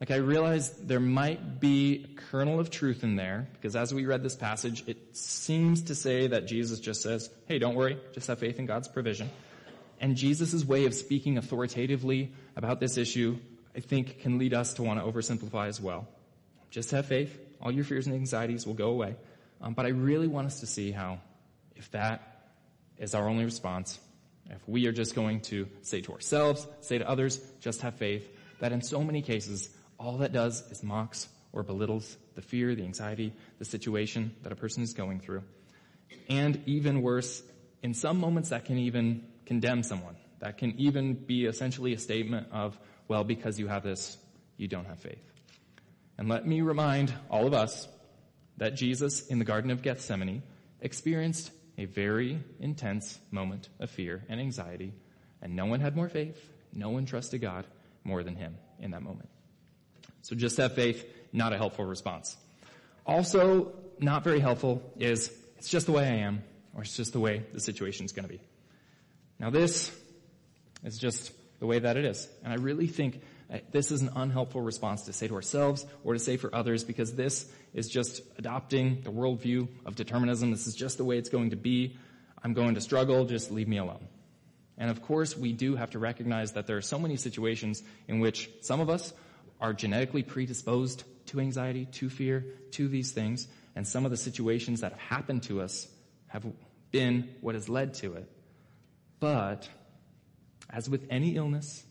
Like 0.00 0.10
I 0.10 0.16
realize 0.16 0.70
there 0.70 1.00
might 1.00 1.60
be 1.60 2.04
a 2.04 2.20
kernel 2.20 2.60
of 2.60 2.70
truth 2.70 3.04
in 3.04 3.16
there 3.16 3.48
because 3.54 3.76
as 3.76 3.94
we 3.94 4.06
read 4.06 4.22
this 4.22 4.34
passage, 4.34 4.84
it 4.86 5.16
seems 5.16 5.82
to 5.82 5.94
say 5.94 6.26
that 6.26 6.46
Jesus 6.46 6.80
just 6.80 7.02
says, 7.02 7.30
hey, 7.46 7.58
don't 7.58 7.74
worry, 7.74 7.98
just 8.12 8.26
have 8.26 8.38
faith 8.38 8.58
in 8.58 8.66
God's 8.66 8.88
provision. 8.88 9.30
And 10.00 10.16
Jesus' 10.16 10.64
way 10.64 10.86
of 10.86 10.94
speaking 10.94 11.38
authoritatively 11.38 12.32
about 12.56 12.80
this 12.80 12.98
issue, 12.98 13.38
I 13.76 13.80
think 13.80 14.20
can 14.20 14.38
lead 14.38 14.52
us 14.52 14.74
to 14.74 14.82
want 14.82 15.00
to 15.00 15.06
oversimplify 15.06 15.68
as 15.68 15.80
well. 15.80 16.08
Just 16.70 16.90
have 16.90 17.06
faith. 17.06 17.38
All 17.62 17.70
your 17.70 17.84
fears 17.84 18.06
and 18.06 18.14
anxieties 18.14 18.66
will 18.66 18.74
go 18.74 18.88
away. 18.90 19.16
Um, 19.62 19.74
but 19.74 19.86
I 19.86 19.90
really 19.90 20.26
want 20.26 20.48
us 20.48 20.60
to 20.60 20.66
see 20.66 20.90
how, 20.90 21.20
if 21.76 21.90
that 21.92 22.50
is 22.98 23.14
our 23.14 23.28
only 23.28 23.44
response, 23.44 23.98
if 24.50 24.68
we 24.68 24.86
are 24.86 24.92
just 24.92 25.14
going 25.14 25.40
to 25.42 25.68
say 25.82 26.00
to 26.02 26.12
ourselves, 26.12 26.66
say 26.80 26.98
to 26.98 27.08
others, 27.08 27.40
just 27.60 27.80
have 27.82 27.94
faith, 27.94 28.28
that 28.60 28.72
in 28.72 28.82
so 28.82 29.02
many 29.02 29.22
cases, 29.22 29.70
all 30.04 30.18
that 30.18 30.32
does 30.32 30.62
is 30.70 30.82
mocks 30.82 31.28
or 31.52 31.62
belittles 31.62 32.16
the 32.34 32.42
fear, 32.42 32.74
the 32.74 32.82
anxiety, 32.82 33.32
the 33.58 33.64
situation 33.64 34.34
that 34.42 34.52
a 34.52 34.56
person 34.56 34.82
is 34.82 34.92
going 34.92 35.18
through. 35.18 35.42
And 36.28 36.62
even 36.66 37.00
worse, 37.00 37.42
in 37.82 37.94
some 37.94 38.20
moments 38.20 38.50
that 38.50 38.66
can 38.66 38.78
even 38.78 39.24
condemn 39.46 39.82
someone. 39.82 40.16
That 40.40 40.58
can 40.58 40.78
even 40.78 41.14
be 41.14 41.46
essentially 41.46 41.94
a 41.94 41.98
statement 41.98 42.48
of, 42.52 42.78
well, 43.08 43.24
because 43.24 43.58
you 43.58 43.68
have 43.68 43.82
this, 43.82 44.18
you 44.56 44.68
don't 44.68 44.84
have 44.84 44.98
faith. 44.98 45.24
And 46.18 46.28
let 46.28 46.46
me 46.46 46.60
remind 46.60 47.12
all 47.30 47.46
of 47.46 47.54
us 47.54 47.88
that 48.58 48.74
Jesus 48.74 49.26
in 49.26 49.38
the 49.38 49.44
Garden 49.44 49.70
of 49.70 49.82
Gethsemane 49.82 50.42
experienced 50.80 51.50
a 51.78 51.86
very 51.86 52.38
intense 52.60 53.18
moment 53.30 53.68
of 53.80 53.90
fear 53.90 54.22
and 54.28 54.38
anxiety, 54.38 54.92
and 55.40 55.56
no 55.56 55.66
one 55.66 55.80
had 55.80 55.96
more 55.96 56.08
faith, 56.08 56.38
no 56.72 56.90
one 56.90 57.06
trusted 57.06 57.40
God 57.40 57.66
more 58.04 58.22
than 58.22 58.36
him 58.36 58.56
in 58.78 58.92
that 58.92 59.02
moment. 59.02 59.28
So 60.24 60.34
just 60.34 60.56
have 60.56 60.74
faith, 60.74 61.04
not 61.34 61.52
a 61.52 61.58
helpful 61.58 61.84
response. 61.84 62.34
Also, 63.06 63.74
not 63.98 64.24
very 64.24 64.40
helpful 64.40 64.82
is, 64.98 65.30
it's 65.58 65.68
just 65.68 65.84
the 65.84 65.92
way 65.92 66.08
I 66.08 66.16
am, 66.26 66.42
or 66.74 66.80
it's 66.80 66.96
just 66.96 67.12
the 67.12 67.20
way 67.20 67.44
the 67.52 67.60
situation's 67.60 68.12
gonna 68.12 68.28
be. 68.28 68.40
Now 69.38 69.50
this 69.50 69.94
is 70.82 70.96
just 70.96 71.30
the 71.60 71.66
way 71.66 71.78
that 71.78 71.98
it 71.98 72.06
is. 72.06 72.26
And 72.42 72.54
I 72.54 72.56
really 72.56 72.86
think 72.86 73.20
uh, 73.52 73.58
this 73.70 73.92
is 73.92 74.00
an 74.00 74.12
unhelpful 74.16 74.62
response 74.62 75.02
to 75.02 75.12
say 75.12 75.28
to 75.28 75.34
ourselves 75.34 75.84
or 76.04 76.14
to 76.14 76.18
say 76.18 76.38
for 76.38 76.54
others 76.54 76.84
because 76.84 77.14
this 77.14 77.46
is 77.74 77.86
just 77.86 78.22
adopting 78.38 79.02
the 79.02 79.10
worldview 79.10 79.68
of 79.84 79.94
determinism. 79.94 80.50
This 80.50 80.66
is 80.66 80.74
just 80.74 80.96
the 80.96 81.04
way 81.04 81.18
it's 81.18 81.28
going 81.28 81.50
to 81.50 81.56
be. 81.56 81.98
I'm 82.42 82.54
going 82.54 82.76
to 82.76 82.80
struggle. 82.80 83.26
Just 83.26 83.50
leave 83.50 83.68
me 83.68 83.76
alone. 83.76 84.08
And 84.78 84.90
of 84.90 85.02
course, 85.02 85.36
we 85.36 85.52
do 85.52 85.76
have 85.76 85.90
to 85.90 85.98
recognize 85.98 86.52
that 86.52 86.66
there 86.66 86.78
are 86.78 86.82
so 86.82 86.98
many 86.98 87.16
situations 87.16 87.82
in 88.08 88.20
which 88.20 88.48
some 88.62 88.80
of 88.80 88.88
us 88.88 89.12
are 89.60 89.72
genetically 89.72 90.22
predisposed 90.22 91.04
to 91.26 91.40
anxiety, 91.40 91.86
to 91.86 92.08
fear, 92.08 92.44
to 92.72 92.88
these 92.88 93.12
things. 93.12 93.48
And 93.76 93.86
some 93.86 94.04
of 94.04 94.10
the 94.10 94.16
situations 94.16 94.80
that 94.80 94.92
have 94.92 95.00
happened 95.00 95.44
to 95.44 95.60
us 95.60 95.88
have 96.28 96.44
been 96.90 97.34
what 97.40 97.54
has 97.54 97.68
led 97.68 97.94
to 97.94 98.14
it. 98.14 98.30
But 99.20 99.68
as 100.70 100.88
with 100.88 101.06
any 101.10 101.36
illness, 101.36 101.84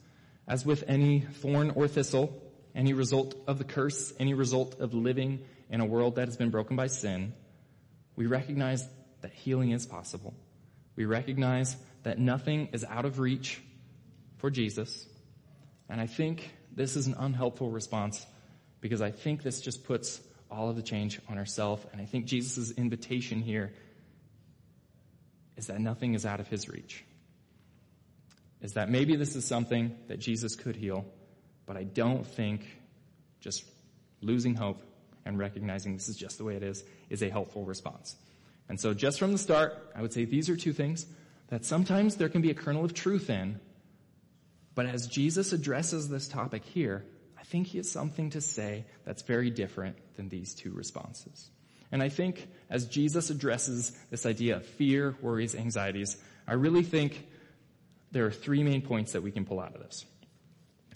as 0.48 0.66
with 0.66 0.84
any 0.88 1.22
thorn 1.22 1.72
or 1.72 1.88
thistle, 1.88 2.42
any 2.76 2.94
result 2.94 3.36
of 3.48 3.58
the 3.58 3.64
curse, 3.64 4.14
any 4.20 4.34
result 4.34 4.80
of 4.80 4.94
living 4.94 5.46
in 5.70 5.80
a 5.80 5.86
world 5.86 6.16
that 6.16 6.28
has 6.28 6.38
been 6.38 6.50
broken 6.50 6.76
by 6.76 6.88
sin, 6.88 7.34
we 8.16 8.28
recognize 8.28 8.88
that 9.22 9.32
healing 9.32 9.72
is 9.72 9.86
possible. 9.86 10.34
We 10.96 11.06
recognize 11.06 11.76
that 12.04 12.20
nothing 12.20 12.70
is 12.74 12.84
out 12.84 13.06
of 13.06 13.20
reach 13.20 13.62
for 14.38 14.50
Jesus. 14.50 15.08
And 15.90 16.00
I 16.00 16.08
think 16.08 16.52
this 16.76 16.96
is 16.96 17.08
an 17.08 17.16
unhelpful 17.18 17.70
response 17.70 18.26
because 18.82 19.02
I 19.02 19.12
think 19.12 19.44
this 19.44 19.62
just 19.62 19.84
puts 19.86 20.20
all 20.52 20.70
of 20.70 20.76
the 20.76 20.82
change 20.82 21.20
on 21.30 21.38
ourselves. 21.38 21.86
And 21.92 22.02
I 22.02 22.06
think 22.06 22.26
Jesus' 22.26 22.72
invitation 22.72 23.42
here 23.42 23.74
is 25.58 25.68
that 25.68 25.80
nothing 25.80 26.14
is 26.14 26.26
out 26.26 26.40
of 26.40 26.48
his 26.48 26.70
reach. 26.70 27.04
Is 28.62 28.74
that 28.74 28.90
maybe 28.90 29.16
this 29.16 29.36
is 29.36 29.46
something 29.46 29.96
that 30.08 30.20
Jesus 30.20 30.56
could 30.56 30.76
heal, 30.76 31.06
but 31.66 31.76
I 31.76 31.84
don't 31.84 32.26
think 32.26 32.66
just 33.40 33.66
losing 34.22 34.56
hope 34.56 34.82
and 35.26 35.38
recognizing 35.38 35.94
this 35.94 36.10
is 36.10 36.16
just 36.16 36.38
the 36.38 36.44
way 36.44 36.56
it 36.56 36.64
is 36.64 36.84
is 37.10 37.22
a 37.22 37.30
helpful 37.30 37.66
response. 37.66 38.16
And 38.70 38.80
so 38.80 38.94
just 38.94 39.20
from 39.20 39.32
the 39.32 39.38
start, 39.38 39.92
I 39.96 40.02
would 40.02 40.14
say 40.14 40.26
these 40.26 40.50
are 40.50 40.56
two 40.56 40.74
things 40.74 41.06
that 41.50 41.66
sometimes 41.66 42.16
there 42.16 42.30
can 42.30 42.42
be 42.42 42.50
a 42.50 42.54
kernel 42.54 42.86
of 42.86 42.94
truth 42.94 43.30
in, 43.30 43.60
but 44.76 44.86
as 44.86 45.08
Jesus 45.08 45.54
addresses 45.54 46.10
this 46.10 46.28
topic 46.28 46.64
here, 46.64 47.06
I 47.40 47.44
think 47.44 47.68
he 47.68 47.78
has 47.78 47.92
something 47.92 48.32
to 48.32 48.42
say 48.42 48.86
that's 49.06 49.22
very 49.22 49.50
different 49.50 49.98
than 50.16 50.30
these 50.30 50.54
two 50.54 50.72
responses. 50.72 51.50
And 51.92 52.02
I 52.02 52.10
think 52.10 52.48
as 52.70 52.88
Jesus 52.88 53.30
addresses 53.30 53.92
this 54.10 54.26
idea 54.26 54.56
of 54.56 54.66
fear, 54.66 55.16
worries, 55.22 55.54
anxieties, 55.54 56.18
I 56.48 56.54
really 56.54 56.84
think 56.84 57.28
there 58.12 58.26
are 58.26 58.32
three 58.32 58.64
main 58.64 58.82
points 58.82 59.12
that 59.12 59.22
we 59.22 59.32
can 59.32 59.46
pull 59.46 59.60
out 59.60 59.76
of 59.76 59.82
this. 59.82 60.06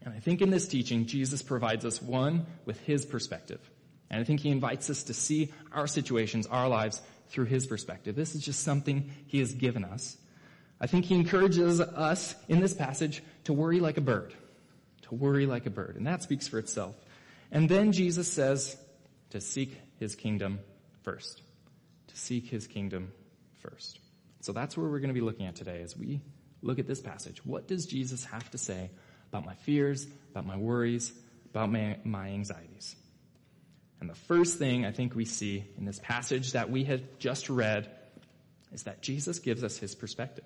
And 0.01 0.13
I 0.13 0.19
think 0.19 0.41
in 0.41 0.49
this 0.49 0.67
teaching, 0.67 1.05
Jesus 1.05 1.41
provides 1.41 1.85
us 1.85 2.01
one 2.01 2.45
with 2.65 2.79
his 2.81 3.05
perspective. 3.05 3.59
And 4.09 4.21
I 4.21 4.23
think 4.23 4.39
he 4.39 4.49
invites 4.49 4.89
us 4.89 5.03
to 5.03 5.13
see 5.13 5.51
our 5.71 5.85
situations, 5.85 6.47
our 6.47 6.69
lives 6.69 7.01
through 7.29 7.45
his 7.45 7.67
perspective. 7.67 8.15
This 8.15 8.35
is 8.35 8.41
just 8.41 8.61
something 8.61 9.11
he 9.27 9.39
has 9.39 9.53
given 9.53 9.83
us. 9.83 10.17
I 10.79 10.87
think 10.87 11.05
he 11.05 11.15
encourages 11.15 11.81
us 11.81 12.35
in 12.47 12.59
this 12.59 12.73
passage 12.73 13.23
to 13.45 13.53
worry 13.53 13.79
like 13.79 13.97
a 13.97 14.01
bird. 14.01 14.33
To 15.03 15.15
worry 15.15 15.45
like 15.45 15.65
a 15.65 15.69
bird. 15.69 15.95
And 15.95 16.05
that 16.05 16.21
speaks 16.21 16.47
for 16.47 16.59
itself. 16.59 16.95
And 17.51 17.67
then 17.67 17.91
Jesus 17.91 18.31
says 18.31 18.77
to 19.31 19.41
seek 19.41 19.75
his 19.99 20.15
kingdom 20.15 20.59
first. 21.03 21.41
To 22.07 22.17
seek 22.17 22.47
his 22.47 22.67
kingdom 22.67 23.11
first. 23.59 23.99
So 24.41 24.53
that's 24.53 24.77
where 24.77 24.87
we're 24.87 24.99
going 24.99 25.09
to 25.09 25.13
be 25.13 25.21
looking 25.21 25.47
at 25.47 25.55
today 25.55 25.81
as 25.81 25.97
we 25.97 26.21
look 26.61 26.79
at 26.79 26.87
this 26.87 27.01
passage. 27.01 27.43
What 27.45 27.67
does 27.67 27.85
Jesus 27.85 28.23
have 28.25 28.49
to 28.51 28.57
say 28.57 28.91
about 29.29 29.45
my 29.45 29.55
fears, 29.55 30.07
about 30.31 30.45
my 30.45 30.57
worries, 30.57 31.11
about 31.49 31.71
my, 31.71 31.97
my 32.03 32.29
anxieties? 32.29 32.95
And 33.99 34.09
the 34.09 34.15
first 34.15 34.59
thing 34.59 34.85
I 34.85 34.91
think 34.91 35.15
we 35.15 35.25
see 35.25 35.65
in 35.77 35.85
this 35.85 35.99
passage 35.99 36.51
that 36.51 36.69
we 36.69 36.83
have 36.83 37.01
just 37.17 37.49
read 37.49 37.89
is 38.71 38.83
that 38.83 39.01
Jesus 39.01 39.39
gives 39.39 39.63
us 39.63 39.77
his 39.77 39.95
perspective. 39.95 40.45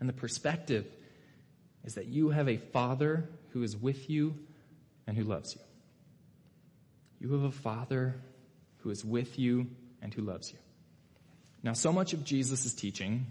And 0.00 0.08
the 0.08 0.14
perspective 0.14 0.86
is 1.84 1.94
that 1.94 2.06
you 2.06 2.30
have 2.30 2.48
a 2.48 2.56
father 2.56 3.28
who 3.50 3.62
is 3.62 3.76
with 3.76 4.10
you 4.10 4.34
and 5.06 5.16
who 5.16 5.24
loves 5.24 5.54
you. 5.54 5.60
You 7.20 7.32
have 7.34 7.44
a 7.44 7.52
father 7.52 8.20
who 8.78 8.90
is 8.90 9.04
with 9.04 9.38
you 9.38 9.66
and 10.00 10.12
who 10.12 10.22
loves 10.22 10.50
you. 10.50 10.58
Now, 11.62 11.74
so 11.74 11.92
much 11.92 12.14
of 12.14 12.24
Jesus' 12.24 12.72
teaching, 12.72 13.26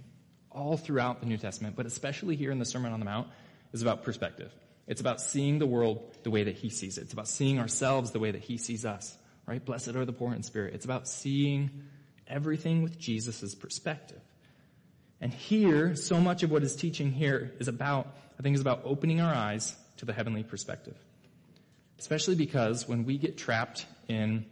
all 0.51 0.77
throughout 0.77 1.19
the 1.19 1.25
New 1.25 1.37
Testament, 1.37 1.75
but 1.75 1.87
especially 1.87 2.35
here 2.35 2.51
in 2.51 2.59
the 2.59 2.65
Sermon 2.65 2.93
on 2.93 2.99
the 2.99 3.05
Mount, 3.05 3.27
is 3.73 3.81
about 3.81 4.03
perspective. 4.03 4.51
It's 4.87 5.01
about 5.01 5.21
seeing 5.21 5.59
the 5.59 5.65
world 5.65 6.17
the 6.23 6.31
way 6.31 6.43
that 6.43 6.55
he 6.55 6.69
sees 6.69 6.97
it. 6.97 7.01
It's 7.01 7.13
about 7.13 7.27
seeing 7.27 7.59
ourselves 7.59 8.11
the 8.11 8.19
way 8.19 8.31
that 8.31 8.41
he 8.41 8.57
sees 8.57 8.85
us, 8.85 9.15
right? 9.47 9.63
Blessed 9.63 9.89
are 9.89 10.05
the 10.05 10.13
poor 10.13 10.33
in 10.33 10.43
spirit. 10.43 10.73
It's 10.73 10.85
about 10.85 11.07
seeing 11.07 11.69
everything 12.27 12.83
with 12.83 12.99
Jesus' 12.99 13.55
perspective. 13.55 14.21
And 15.21 15.33
here, 15.33 15.95
so 15.95 16.19
much 16.19 16.43
of 16.43 16.51
what 16.51 16.61
his 16.61 16.75
teaching 16.75 17.11
here 17.11 17.51
is 17.59 17.67
about, 17.67 18.07
I 18.39 18.43
think 18.43 18.55
is 18.55 18.61
about 18.61 18.81
opening 18.85 19.19
our 19.21 19.33
eyes 19.33 19.75
to 19.97 20.05
the 20.05 20.13
heavenly 20.13 20.43
perspective. 20.43 20.95
Especially 21.97 22.35
because 22.35 22.87
when 22.87 23.03
we 23.03 23.17
get 23.17 23.37
trapped 23.37 23.85
in 24.07 24.45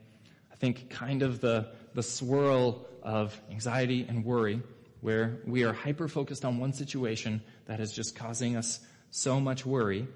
I 0.58 0.60
think, 0.60 0.89
kind 0.89 1.21
of 1.21 1.39
the, 1.39 1.67
the 1.93 2.01
swirl 2.01 2.88
of 3.03 3.39
anxiety 3.51 4.08
and 4.10 4.25
worry, 4.25 4.63
where 5.01 5.38
we 5.45 5.63
are 5.65 5.71
hyper 5.71 6.08
focused 6.08 6.43
on 6.43 6.58
one 6.58 6.73
situation 6.73 7.43
that 7.67 7.80
is 7.80 7.93
just 7.93 8.15
causing 8.15 8.58
us 8.58 8.80
so 9.12 9.39
much 9.39 9.67
worry. 9.67 10.08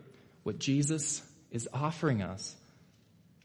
What 0.41 0.57
Jesus 0.57 1.21
is 1.51 1.69
offering 1.71 2.23
us 2.23 2.55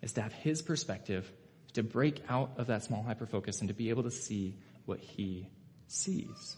is 0.00 0.14
to 0.14 0.22
have 0.22 0.32
his 0.32 0.62
perspective, 0.62 1.30
to 1.74 1.82
break 1.82 2.22
out 2.30 2.52
of 2.56 2.68
that 2.68 2.82
small 2.82 3.02
hyper 3.02 3.26
focus 3.26 3.60
and 3.60 3.68
to 3.68 3.74
be 3.74 3.90
able 3.90 4.04
to 4.04 4.10
see 4.10 4.54
what 4.86 5.00
he 5.00 5.50
sees. 5.88 6.56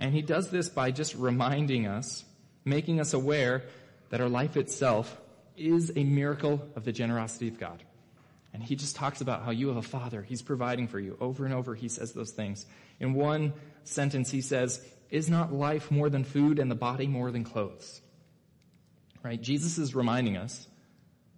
And 0.00 0.14
he 0.14 0.22
does 0.22 0.50
this 0.50 0.68
by 0.68 0.90
just 0.90 1.14
reminding 1.14 1.86
us, 1.86 2.24
making 2.64 3.00
us 3.00 3.12
aware 3.12 3.62
that 4.08 4.20
our 4.20 4.28
life 4.28 4.56
itself 4.56 5.20
is 5.56 5.92
a 5.94 6.04
miracle 6.04 6.66
of 6.74 6.84
the 6.84 6.92
generosity 6.92 7.48
of 7.48 7.60
God. 7.60 7.82
And 8.52 8.62
he 8.62 8.74
just 8.74 8.96
talks 8.96 9.20
about 9.20 9.44
how 9.44 9.52
you 9.52 9.68
have 9.68 9.76
a 9.76 9.82
father. 9.82 10.22
He's 10.22 10.42
providing 10.42 10.88
for 10.88 10.98
you. 10.98 11.16
Over 11.20 11.44
and 11.44 11.54
over, 11.54 11.74
he 11.74 11.88
says 11.88 12.12
those 12.12 12.32
things. 12.32 12.66
In 12.98 13.14
one 13.14 13.52
sentence, 13.84 14.30
he 14.30 14.40
says, 14.40 14.84
Is 15.10 15.28
not 15.28 15.52
life 15.52 15.90
more 15.90 16.10
than 16.10 16.24
food 16.24 16.58
and 16.58 16.70
the 16.70 16.74
body 16.74 17.06
more 17.06 17.30
than 17.30 17.44
clothes? 17.44 18.00
Right? 19.22 19.40
Jesus 19.40 19.78
is 19.78 19.94
reminding 19.94 20.36
us, 20.38 20.66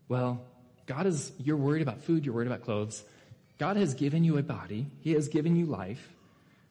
well, 0.08 0.40
God 0.86 1.06
is, 1.06 1.32
you're 1.38 1.56
worried 1.56 1.82
about 1.82 2.02
food, 2.02 2.24
you're 2.24 2.34
worried 2.34 2.46
about 2.46 2.62
clothes. 2.62 3.02
God 3.58 3.76
has 3.76 3.94
given 3.94 4.24
you 4.24 4.38
a 4.38 4.42
body. 4.42 4.86
He 5.00 5.12
has 5.12 5.28
given 5.28 5.56
you 5.56 5.66
life. 5.66 6.12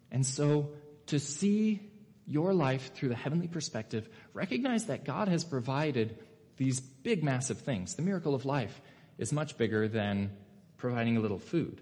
And 0.09 0.25
so 0.25 0.69
to 1.11 1.19
see 1.19 1.81
your 2.25 2.53
life 2.53 2.93
through 2.95 3.09
the 3.09 3.15
heavenly 3.15 3.47
perspective, 3.47 4.07
recognize 4.33 4.85
that 4.85 5.05
God 5.05 5.27
has 5.27 5.43
provided 5.43 6.17
these 6.57 6.79
big, 6.79 7.23
massive 7.23 7.59
things. 7.59 7.95
The 7.95 8.01
miracle 8.01 8.33
of 8.33 8.45
life 8.45 8.81
is 9.17 9.33
much 9.33 9.57
bigger 9.57 9.87
than 9.87 10.31
providing 10.77 11.17
a 11.17 11.19
little 11.19 11.39
food. 11.39 11.81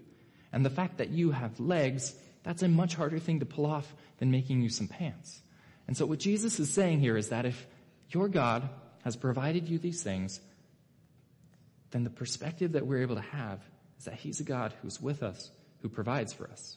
And 0.52 0.64
the 0.64 0.70
fact 0.70 0.98
that 0.98 1.10
you 1.10 1.30
have 1.30 1.60
legs, 1.60 2.14
that's 2.42 2.62
a 2.62 2.68
much 2.68 2.94
harder 2.94 3.18
thing 3.18 3.40
to 3.40 3.46
pull 3.46 3.66
off 3.66 3.94
than 4.18 4.30
making 4.30 4.62
you 4.62 4.68
some 4.68 4.88
pants. 4.88 5.40
And 5.86 5.96
so 5.96 6.06
what 6.06 6.18
Jesus 6.18 6.58
is 6.58 6.72
saying 6.72 7.00
here 7.00 7.16
is 7.16 7.28
that 7.28 7.46
if 7.46 7.66
your 8.10 8.28
God 8.28 8.68
has 9.04 9.16
provided 9.16 9.68
you 9.68 9.78
these 9.78 10.02
things, 10.02 10.40
then 11.92 12.04
the 12.04 12.10
perspective 12.10 12.72
that 12.72 12.86
we're 12.86 13.02
able 13.02 13.16
to 13.16 13.20
have 13.22 13.60
is 13.98 14.04
that 14.06 14.14
He's 14.14 14.40
a 14.40 14.44
God 14.44 14.74
who's 14.82 15.00
with 15.00 15.22
us, 15.22 15.50
who 15.82 15.88
provides 15.88 16.32
for 16.32 16.48
us. 16.50 16.76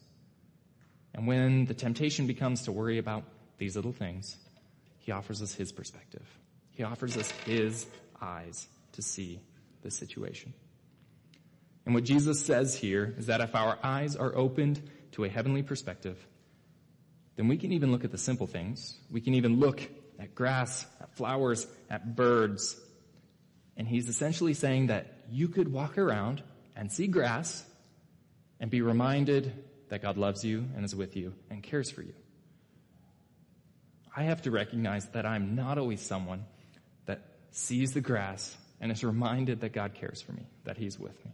And 1.13 1.27
when 1.27 1.65
the 1.65 1.73
temptation 1.73 2.27
becomes 2.27 2.63
to 2.63 2.71
worry 2.71 2.97
about 2.97 3.23
these 3.57 3.75
little 3.75 3.93
things, 3.93 4.37
He 4.99 5.11
offers 5.11 5.41
us 5.41 5.53
His 5.53 5.71
perspective. 5.71 6.25
He 6.71 6.83
offers 6.83 7.17
us 7.17 7.29
His 7.45 7.85
eyes 8.21 8.67
to 8.93 9.01
see 9.01 9.39
the 9.81 9.91
situation. 9.91 10.53
And 11.85 11.93
what 11.93 12.03
Jesus 12.03 12.43
says 12.43 12.75
here 12.75 13.13
is 13.17 13.27
that 13.27 13.41
if 13.41 13.55
our 13.55 13.77
eyes 13.83 14.15
are 14.15 14.35
opened 14.35 14.81
to 15.11 15.25
a 15.25 15.29
heavenly 15.29 15.63
perspective, 15.63 16.17
then 17.35 17.47
we 17.47 17.57
can 17.57 17.73
even 17.73 17.91
look 17.91 18.03
at 18.03 18.11
the 18.11 18.17
simple 18.17 18.47
things. 18.47 18.97
We 19.11 19.21
can 19.21 19.33
even 19.33 19.59
look 19.59 19.81
at 20.19 20.33
grass, 20.33 20.85
at 21.01 21.15
flowers, 21.15 21.67
at 21.89 22.15
birds. 22.15 22.79
And 23.75 23.87
he's 23.87 24.07
essentially 24.07 24.53
saying 24.53 24.87
that 24.87 25.07
you 25.29 25.47
could 25.47 25.71
walk 25.71 25.97
around 25.97 26.41
and 26.75 26.91
see 26.91 27.07
grass 27.07 27.63
and 28.59 28.71
be 28.71 28.81
reminded 28.81 29.51
that 29.93 30.01
God 30.01 30.17
loves 30.17 30.43
you 30.43 30.65
and 30.75 30.83
is 30.83 30.95
with 30.95 31.15
you 31.15 31.35
and 31.51 31.61
cares 31.61 31.91
for 31.91 32.01
you. 32.01 32.15
I 34.17 34.23
have 34.23 34.41
to 34.41 34.49
recognize 34.49 35.05
that 35.09 35.23
I'm 35.23 35.53
not 35.53 35.77
always 35.77 36.01
someone 36.01 36.45
that 37.05 37.21
sees 37.51 37.91
the 37.93 38.01
grass 38.01 38.57
and 38.81 38.91
is 38.91 39.03
reminded 39.03 39.61
that 39.61 39.71
God 39.71 39.93
cares 39.93 40.19
for 40.19 40.31
me, 40.31 40.47
that 40.63 40.77
He's 40.77 40.97
with 40.97 41.23
me. 41.23 41.31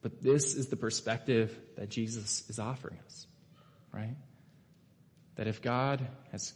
But 0.00 0.22
this 0.22 0.54
is 0.54 0.68
the 0.68 0.76
perspective 0.76 1.54
that 1.76 1.90
Jesus 1.90 2.48
is 2.48 2.58
offering 2.58 2.98
us, 3.04 3.26
right? 3.92 4.16
That 5.34 5.46
if 5.46 5.60
God 5.60 6.00
has 6.30 6.54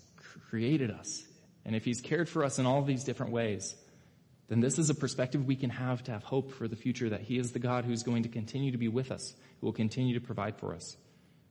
created 0.49 0.91
us, 0.91 1.23
and 1.67 1.77
if 1.77 1.85
He's 1.85 2.01
cared 2.01 2.27
for 2.27 2.43
us 2.43 2.59
in 2.59 2.65
all 2.65 2.81
these 2.81 3.05
different 3.05 3.33
ways, 3.33 3.77
then 4.49 4.61
this 4.61 4.79
is 4.79 4.89
a 4.89 4.95
perspective 4.95 5.45
we 5.45 5.57
can 5.57 5.69
have 5.69 6.03
to 6.05 6.13
have 6.13 6.23
hope 6.23 6.53
for 6.53 6.67
the 6.69 6.77
future 6.77 7.11
that 7.11 7.21
He 7.21 7.37
is 7.37 7.53
the 7.53 7.59
God 7.59 7.85
who's 7.85 8.03
going 8.03 8.23
to 8.23 8.31
continue 8.31 8.73
to 8.73 8.79
be 8.79 8.89
with 8.89 9.11
us, 9.11 9.35
who 9.61 9.67
will 9.67 9.73
continue 9.73 10.15
to 10.15 10.21
provide 10.21 10.57
for 10.59 10.75
us, 10.75 10.97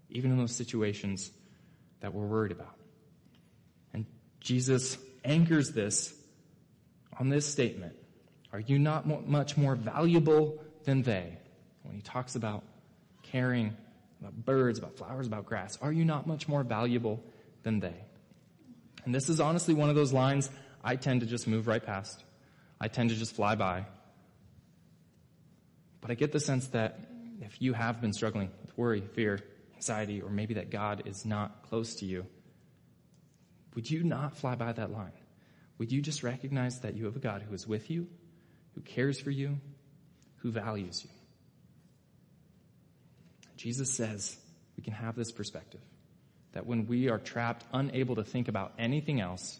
even 0.09 0.31
in 0.31 0.37
those 0.37 0.55
situations 0.55 1.31
that 2.01 2.13
we're 2.13 2.25
worried 2.25 2.51
about. 2.51 2.75
And 3.93 4.05
Jesus 4.39 4.97
anchors 5.23 5.71
this 5.71 6.13
on 7.19 7.29
this 7.29 7.45
statement 7.45 7.95
are 8.53 8.59
you 8.59 8.79
not 8.79 9.05
much 9.05 9.57
more 9.57 9.75
valuable 9.75 10.63
than 10.85 11.01
they? 11.01 11.37
When 11.83 11.93
he 11.93 12.01
talks 12.01 12.35
about 12.35 12.63
caring 13.23 13.75
about 14.21 14.33
birds, 14.45 14.79
about 14.79 14.95
flowers, 14.95 15.27
about 15.27 15.45
grass, 15.45 15.77
are 15.81 15.91
you 15.91 16.05
not 16.05 16.25
much 16.25 16.47
more 16.47 16.63
valuable 16.63 17.21
than 17.63 17.81
they? 17.81 17.95
And 19.03 19.13
this 19.13 19.27
is 19.27 19.41
honestly 19.41 19.73
one 19.73 19.89
of 19.89 19.95
those 19.95 20.13
lines 20.13 20.49
I 20.83 20.95
tend 20.95 21.19
to 21.21 21.27
just 21.27 21.47
move 21.47 21.67
right 21.67 21.83
past. 21.83 22.23
I 22.79 22.87
tend 22.87 23.09
to 23.09 23.15
just 23.15 23.35
fly 23.35 23.55
by. 23.55 23.85
But 25.99 26.11
I 26.11 26.13
get 26.13 26.31
the 26.31 26.39
sense 26.39 26.67
that 26.69 26.99
if 27.41 27.61
you 27.61 27.73
have 27.73 28.01
been 28.01 28.13
struggling 28.13 28.49
with 28.61 28.77
worry, 28.77 29.01
fear, 29.01 29.39
anxiety, 29.75 30.21
or 30.21 30.29
maybe 30.29 30.55
that 30.55 30.69
God 30.69 31.03
is 31.05 31.25
not 31.25 31.63
close 31.63 31.95
to 31.95 32.05
you, 32.05 32.25
would 33.75 33.89
you 33.89 34.03
not 34.03 34.37
fly 34.37 34.55
by 34.55 34.71
that 34.71 34.91
line? 34.91 35.11
Would 35.77 35.91
you 35.91 36.01
just 36.01 36.23
recognize 36.23 36.79
that 36.79 36.95
you 36.95 37.05
have 37.05 37.15
a 37.15 37.19
God 37.19 37.41
who 37.41 37.53
is 37.53 37.67
with 37.67 37.89
you, 37.89 38.07
who 38.75 38.81
cares 38.81 39.19
for 39.19 39.31
you, 39.31 39.57
who 40.37 40.51
values 40.51 41.03
you. 41.03 41.09
Jesus 43.57 43.91
says 43.91 44.37
we 44.77 44.83
can 44.83 44.93
have 44.93 45.15
this 45.15 45.31
perspective 45.31 45.81
that 46.51 46.67
when 46.67 46.85
we 46.85 47.09
are 47.09 47.17
trapped, 47.17 47.65
unable 47.73 48.15
to 48.15 48.23
think 48.23 48.47
about 48.47 48.73
anything 48.77 49.19
else, 49.19 49.59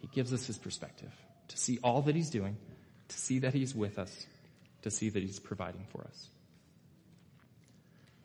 he 0.00 0.08
gives 0.08 0.32
us 0.32 0.46
his 0.46 0.58
perspective 0.58 1.10
to 1.48 1.56
see 1.56 1.78
all 1.82 2.02
that 2.02 2.14
he's 2.14 2.28
doing, 2.28 2.56
to 3.08 3.16
see 3.16 3.38
that 3.40 3.54
he's 3.54 3.74
with 3.74 3.98
us, 3.98 4.26
to 4.82 4.90
see 4.90 5.08
that 5.08 5.22
he's 5.22 5.38
providing 5.38 5.86
for 5.90 6.02
us. 6.02 6.28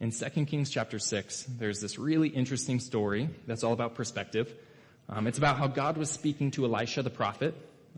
In 0.02 0.12
2 0.12 0.46
Kings 0.46 0.70
chapter 0.70 0.98
6, 0.98 1.44
there's 1.58 1.82
this 1.82 2.00
really 2.00 2.30
interesting 2.30 2.80
story 2.80 3.30
that's 3.48 3.66
all 3.66 3.74
about 3.74 3.96
perspective. 3.96 4.56
Um, 5.10 5.28
it's 5.28 5.38
about 5.38 5.58
how 5.58 5.68
God 5.68 5.98
was 5.98 6.10
speaking 6.10 6.52
to 6.52 6.64
Elisha 6.64 7.04
the 7.04 7.10
prophet. 7.10 7.54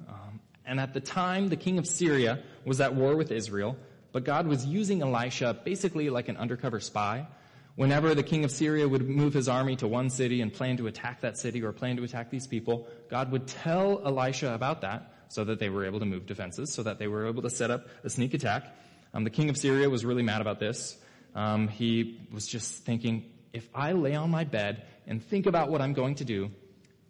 Um, 0.09 0.39
and 0.65 0.79
at 0.79 0.95
the 0.95 0.99
time, 0.99 1.49
the 1.49 1.55
king 1.55 1.77
of 1.77 1.85
Syria 1.85 2.41
was 2.65 2.81
at 2.81 2.95
war 2.95 3.15
with 3.15 3.31
Israel, 3.31 3.77
but 4.13 4.23
God 4.23 4.47
was 4.47 4.65
using 4.65 5.03
Elisha 5.03 5.53
basically 5.63 6.09
like 6.09 6.27
an 6.27 6.37
undercover 6.37 6.79
spy. 6.79 7.27
Whenever 7.75 8.15
the 8.15 8.23
king 8.23 8.45
of 8.45 8.51
Syria 8.51 8.87
would 8.87 9.07
move 9.07 9.35
his 9.35 9.47
army 9.47 9.75
to 9.75 9.87
one 9.87 10.09
city 10.09 10.41
and 10.41 10.51
plan 10.51 10.77
to 10.77 10.87
attack 10.87 11.21
that 11.21 11.37
city 11.37 11.61
or 11.61 11.71
plan 11.71 11.97
to 11.97 12.03
attack 12.03 12.31
these 12.31 12.47
people, 12.47 12.87
God 13.11 13.31
would 13.31 13.45
tell 13.45 14.01
Elisha 14.03 14.55
about 14.55 14.81
that 14.81 15.13
so 15.27 15.43
that 15.43 15.59
they 15.59 15.69
were 15.69 15.85
able 15.85 15.99
to 15.99 16.05
move 16.07 16.25
defenses, 16.25 16.73
so 16.73 16.81
that 16.81 16.97
they 16.97 17.07
were 17.07 17.27
able 17.27 17.43
to 17.43 17.49
set 17.51 17.69
up 17.69 17.85
a 18.03 18.09
sneak 18.09 18.33
attack. 18.33 18.75
Um, 19.13 19.23
the 19.23 19.29
king 19.29 19.51
of 19.51 19.57
Syria 19.57 19.87
was 19.87 20.03
really 20.03 20.23
mad 20.23 20.41
about 20.41 20.59
this. 20.59 20.97
Um, 21.35 21.67
he 21.67 22.19
was 22.31 22.47
just 22.47 22.83
thinking, 22.83 23.31
if 23.53 23.67
I 23.73 23.93
lay 23.93 24.15
on 24.15 24.29
my 24.29 24.43
bed 24.43 24.85
and 25.07 25.23
think 25.23 25.45
about 25.45 25.69
what 25.69 25.81
I'm 25.81 25.93
going 25.93 26.15
to 26.15 26.25
do, 26.25 26.51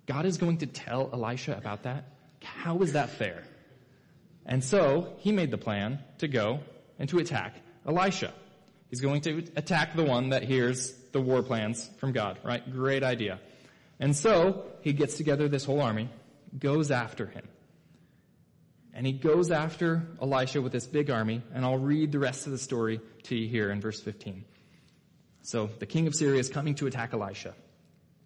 God 0.05 0.26
is 0.26 0.38
going 0.38 0.57
to 0.59 0.65
tell 0.65 1.09
Elisha 1.13 1.55
about 1.57 1.84
that? 1.84 2.05
How 2.43 2.80
is 2.80 2.93
that 2.93 3.09
fair? 3.09 3.43
And 4.45 4.63
so 4.63 5.13
he 5.19 5.32
made 5.32 5.51
the 5.51 5.57
plan 5.57 5.99
to 6.19 6.28
go 6.28 6.59
and 6.99 7.07
to 7.09 7.19
attack 7.19 7.55
Elisha. 7.86 8.34
He's 8.89 9.01
going 9.01 9.22
to 9.22 9.45
attack 9.55 9.95
the 9.95 10.03
one 10.03 10.30
that 10.30 10.43
hears 10.43 10.91
the 11.11 11.22
war 11.22 11.43
plans 11.43 11.89
from 11.97 12.11
God, 12.11 12.39
right? 12.43 12.69
Great 12.72 13.03
idea. 13.03 13.39
And 13.99 14.15
so 14.15 14.65
he 14.82 14.93
gets 14.93 15.15
together 15.15 15.47
this 15.47 15.63
whole 15.63 15.82
army, 15.82 16.09
goes 16.57 16.91
after 16.91 17.28
him. 17.28 17.47
And 18.93 19.05
he 19.05 19.13
goes 19.13 19.51
after 19.51 20.05
Elisha 20.21 20.61
with 20.61 20.73
this 20.73 20.85
big 20.85 21.09
army, 21.09 21.41
and 21.53 21.63
I'll 21.63 21.77
read 21.77 22.11
the 22.11 22.19
rest 22.19 22.45
of 22.45 22.51
the 22.51 22.57
story 22.57 22.99
to 23.23 23.35
you 23.35 23.47
here 23.47 23.71
in 23.71 23.79
verse 23.79 24.01
15. 24.01 24.43
So 25.43 25.69
the 25.79 25.85
king 25.85 26.07
of 26.07 26.15
Syria 26.15 26.39
is 26.39 26.49
coming 26.49 26.75
to 26.75 26.87
attack 26.87 27.13
Elisha. 27.13 27.55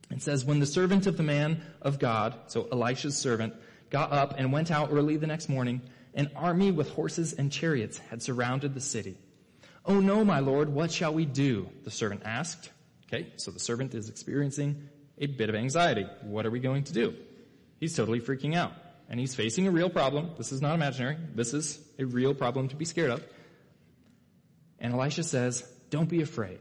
It 0.10 0.22
says, 0.22 0.44
when 0.44 0.60
the 0.60 0.66
servant 0.66 1.08
of 1.08 1.18
the 1.18 1.24
man 1.24 1.62
of 1.82 2.00
God, 2.00 2.36
so 2.48 2.68
Elisha's 2.72 3.18
servant, 3.18 3.54
got 3.90 4.12
up 4.12 4.36
and 4.38 4.52
went 4.52 4.72
out 4.72 4.90
early 4.92 5.18
the 5.18 5.28
next 5.28 5.50
morning, 5.50 5.82
an 6.14 6.32
army 6.36 6.72
with 6.72 6.90
horses 6.92 7.34
and 7.34 7.52
chariots 7.52 7.98
had 7.98 8.22
surrounded 8.22 8.74
the 8.74 8.82
city. 8.82 9.18
Oh 9.86 10.00
no, 10.00 10.26
my 10.26 10.40
lord, 10.40 10.70
what 10.70 10.92
shall 10.92 11.14
we 11.14 11.26
do? 11.26 11.70
The 11.84 11.92
servant 11.92 12.24
asked. 12.26 12.72
Okay, 13.08 13.32
so 13.36 13.52
the 13.52 13.60
servant 13.60 13.94
is 13.94 14.10
experiencing 14.10 14.90
a 15.20 15.28
bit 15.28 15.50
of 15.50 15.56
anxiety. 15.56 16.08
What 16.24 16.46
are 16.46 16.52
we 16.52 16.60
going 16.60 16.84
to 16.86 16.94
do? 16.94 17.16
He's 17.80 17.96
totally 17.96 18.20
freaking 18.20 18.56
out 18.56 18.72
and 19.10 19.20
he's 19.20 19.36
facing 19.36 19.68
a 19.68 19.72
real 19.72 19.90
problem. 19.90 20.32
This 20.38 20.52
is 20.52 20.62
not 20.62 20.76
imaginary. 20.76 21.18
This 21.34 21.54
is 21.54 21.80
a 22.00 22.06
real 22.06 22.34
problem 22.34 22.70
to 22.70 22.76
be 22.76 22.86
scared 22.86 23.12
of. 23.12 23.24
And 24.80 24.94
Elisha 24.94 25.24
says, 25.24 25.68
Don't 25.90 26.10
be 26.10 26.22
afraid. 26.22 26.60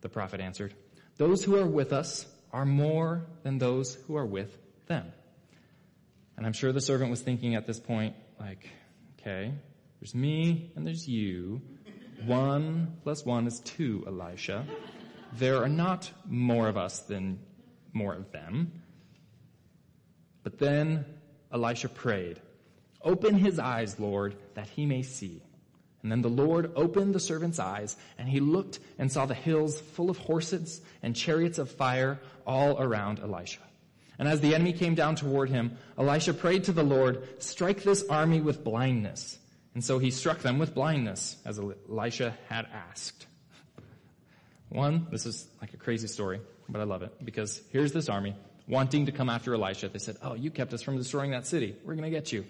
The 0.00 0.08
prophet 0.08 0.40
answered, 0.40 0.74
Those 1.16 1.44
who 1.44 1.56
are 1.56 1.66
with 1.66 1.92
us 1.92 2.26
are 2.52 2.64
more 2.64 3.26
than 3.42 3.58
those 3.58 3.94
who 4.06 4.16
are 4.16 4.26
with 4.26 4.56
them. 4.86 5.12
And 6.36 6.46
I'm 6.46 6.52
sure 6.52 6.72
the 6.72 6.80
servant 6.80 7.10
was 7.10 7.20
thinking 7.20 7.54
at 7.54 7.66
this 7.66 7.80
point, 7.80 8.14
like, 8.38 8.68
okay, 9.18 9.52
there's 10.00 10.14
me 10.14 10.70
and 10.76 10.86
there's 10.86 11.08
you. 11.08 11.62
One 12.24 12.98
plus 13.02 13.24
one 13.24 13.46
is 13.46 13.60
two, 13.60 14.04
Elisha. 14.06 14.66
There 15.32 15.62
are 15.62 15.68
not 15.68 16.10
more 16.26 16.68
of 16.68 16.76
us 16.76 17.00
than 17.00 17.38
more 17.92 18.14
of 18.14 18.30
them. 18.32 18.82
But 20.42 20.58
then 20.58 21.04
Elisha 21.52 21.88
prayed, 21.88 22.40
Open 23.02 23.34
his 23.36 23.58
eyes, 23.58 24.00
Lord, 24.00 24.36
that 24.54 24.68
he 24.68 24.86
may 24.86 25.02
see. 25.02 25.42
And 26.02 26.10
then 26.10 26.22
the 26.22 26.28
Lord 26.28 26.72
opened 26.76 27.14
the 27.14 27.20
servant's 27.20 27.58
eyes, 27.58 27.96
and 28.18 28.28
he 28.28 28.40
looked 28.40 28.78
and 28.98 29.10
saw 29.10 29.26
the 29.26 29.34
hills 29.34 29.80
full 29.80 30.10
of 30.10 30.18
horses 30.18 30.80
and 31.02 31.16
chariots 31.16 31.58
of 31.58 31.70
fire 31.70 32.20
all 32.46 32.80
around 32.80 33.20
Elisha. 33.20 33.60
And 34.18 34.28
as 34.28 34.40
the 34.40 34.54
enemy 34.54 34.72
came 34.72 34.94
down 34.94 35.16
toward 35.16 35.50
him, 35.50 35.76
Elisha 35.98 36.32
prayed 36.32 36.64
to 36.64 36.72
the 36.72 36.82
Lord, 36.82 37.42
Strike 37.42 37.82
this 37.82 38.04
army 38.08 38.40
with 38.40 38.64
blindness. 38.64 39.38
And 39.74 39.84
so 39.84 39.98
he 39.98 40.10
struck 40.10 40.38
them 40.38 40.58
with 40.58 40.74
blindness, 40.74 41.36
as 41.44 41.58
Elisha 41.58 42.36
had 42.48 42.66
asked. 42.72 43.26
One, 44.68 45.06
this 45.10 45.26
is 45.26 45.46
like 45.60 45.74
a 45.74 45.76
crazy 45.76 46.08
story, 46.08 46.40
but 46.68 46.80
I 46.80 46.84
love 46.84 47.02
it, 47.02 47.12
because 47.24 47.62
here's 47.70 47.92
this 47.92 48.08
army 48.08 48.34
wanting 48.68 49.06
to 49.06 49.12
come 49.12 49.28
after 49.28 49.54
Elisha. 49.54 49.88
They 49.88 49.98
said, 49.98 50.16
Oh, 50.22 50.34
you 50.34 50.50
kept 50.50 50.72
us 50.72 50.82
from 50.82 50.96
destroying 50.96 51.30
that 51.30 51.46
city. 51.46 51.76
We're 51.84 51.94
going 51.94 52.10
to 52.10 52.10
get 52.10 52.32
you. 52.32 52.44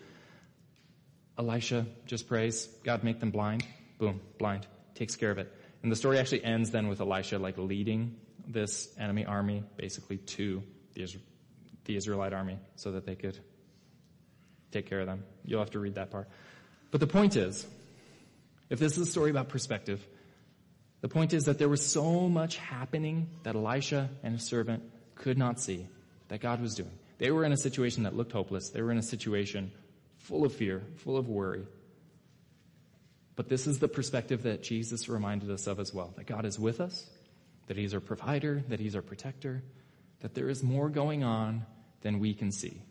Elisha 1.38 1.86
just 2.06 2.28
prays, 2.28 2.66
God, 2.84 3.04
make 3.04 3.20
them 3.20 3.30
blind. 3.30 3.66
Boom, 3.98 4.20
blind. 4.38 4.66
Takes 4.94 5.16
care 5.16 5.30
of 5.30 5.38
it. 5.38 5.52
And 5.82 5.92
the 5.92 5.96
story 5.96 6.18
actually 6.18 6.44
ends 6.44 6.70
then 6.70 6.88
with 6.88 7.00
Elisha 7.00 7.38
like 7.38 7.58
leading 7.58 8.16
this 8.46 8.88
enemy 8.98 9.26
army 9.26 9.62
basically 9.76 10.18
to 10.18 10.62
the, 10.94 11.96
Israelite 11.96 12.32
army 12.32 12.58
so 12.76 12.92
that 12.92 13.06
they 13.06 13.14
could 13.14 13.38
take 14.72 14.86
care 14.86 15.00
of 15.00 15.06
them. 15.06 15.24
You'll 15.44 15.60
have 15.60 15.70
to 15.72 15.78
read 15.78 15.96
that 15.96 16.10
part. 16.10 16.28
But 16.90 17.00
the 17.00 17.06
point 17.06 17.36
is, 17.36 17.66
if 18.70 18.78
this 18.78 18.96
is 18.96 19.06
a 19.06 19.10
story 19.10 19.30
about 19.30 19.48
perspective, 19.48 20.04
the 21.02 21.08
point 21.08 21.32
is 21.32 21.44
that 21.44 21.58
there 21.58 21.68
was 21.68 21.84
so 21.86 22.28
much 22.28 22.56
happening 22.56 23.28
that 23.42 23.54
Elisha 23.54 24.08
and 24.22 24.34
his 24.34 24.44
servant 24.44 24.82
could 25.14 25.38
not 25.38 25.60
see 25.60 25.86
that 26.28 26.40
God 26.40 26.60
was 26.60 26.74
doing. 26.74 26.98
They 27.18 27.30
were 27.30 27.44
in 27.44 27.52
a 27.52 27.56
situation 27.56 28.02
that 28.02 28.16
looked 28.16 28.32
hopeless. 28.32 28.70
They 28.70 28.82
were 28.82 28.90
in 28.90 28.98
a 28.98 29.02
situation 29.02 29.72
full 30.18 30.44
of 30.44 30.54
fear, 30.54 30.82
full 30.96 31.16
of 31.16 31.28
worry. 31.28 31.66
But 33.36 33.48
this 33.48 33.66
is 33.66 33.78
the 33.78 33.88
perspective 33.88 34.42
that 34.44 34.62
Jesus 34.62 35.08
reminded 35.08 35.50
us 35.50 35.66
of 35.66 35.78
as 35.78 35.92
well 35.92 36.12
that 36.16 36.26
God 36.26 36.44
is 36.44 36.58
with 36.58 36.80
us, 36.80 37.06
that 37.66 37.76
He's 37.76 37.94
our 37.94 38.00
provider, 38.00 38.64
that 38.68 38.80
He's 38.80 38.96
our 38.96 39.02
protector, 39.02 39.62
that 40.20 40.34
there 40.34 40.48
is 40.48 40.62
more 40.62 40.88
going 40.88 41.22
on 41.22 41.64
than 42.00 42.18
we 42.18 42.34
can 42.34 42.50
see. 42.50 42.82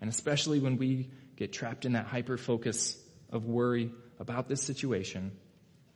And 0.00 0.08
especially 0.08 0.60
when 0.60 0.76
we 0.76 1.10
get 1.36 1.52
trapped 1.52 1.84
in 1.84 1.92
that 1.92 2.06
hyper 2.06 2.36
focus 2.36 2.96
of 3.30 3.46
worry 3.46 3.90
about 4.20 4.48
this 4.48 4.62
situation, 4.62 5.32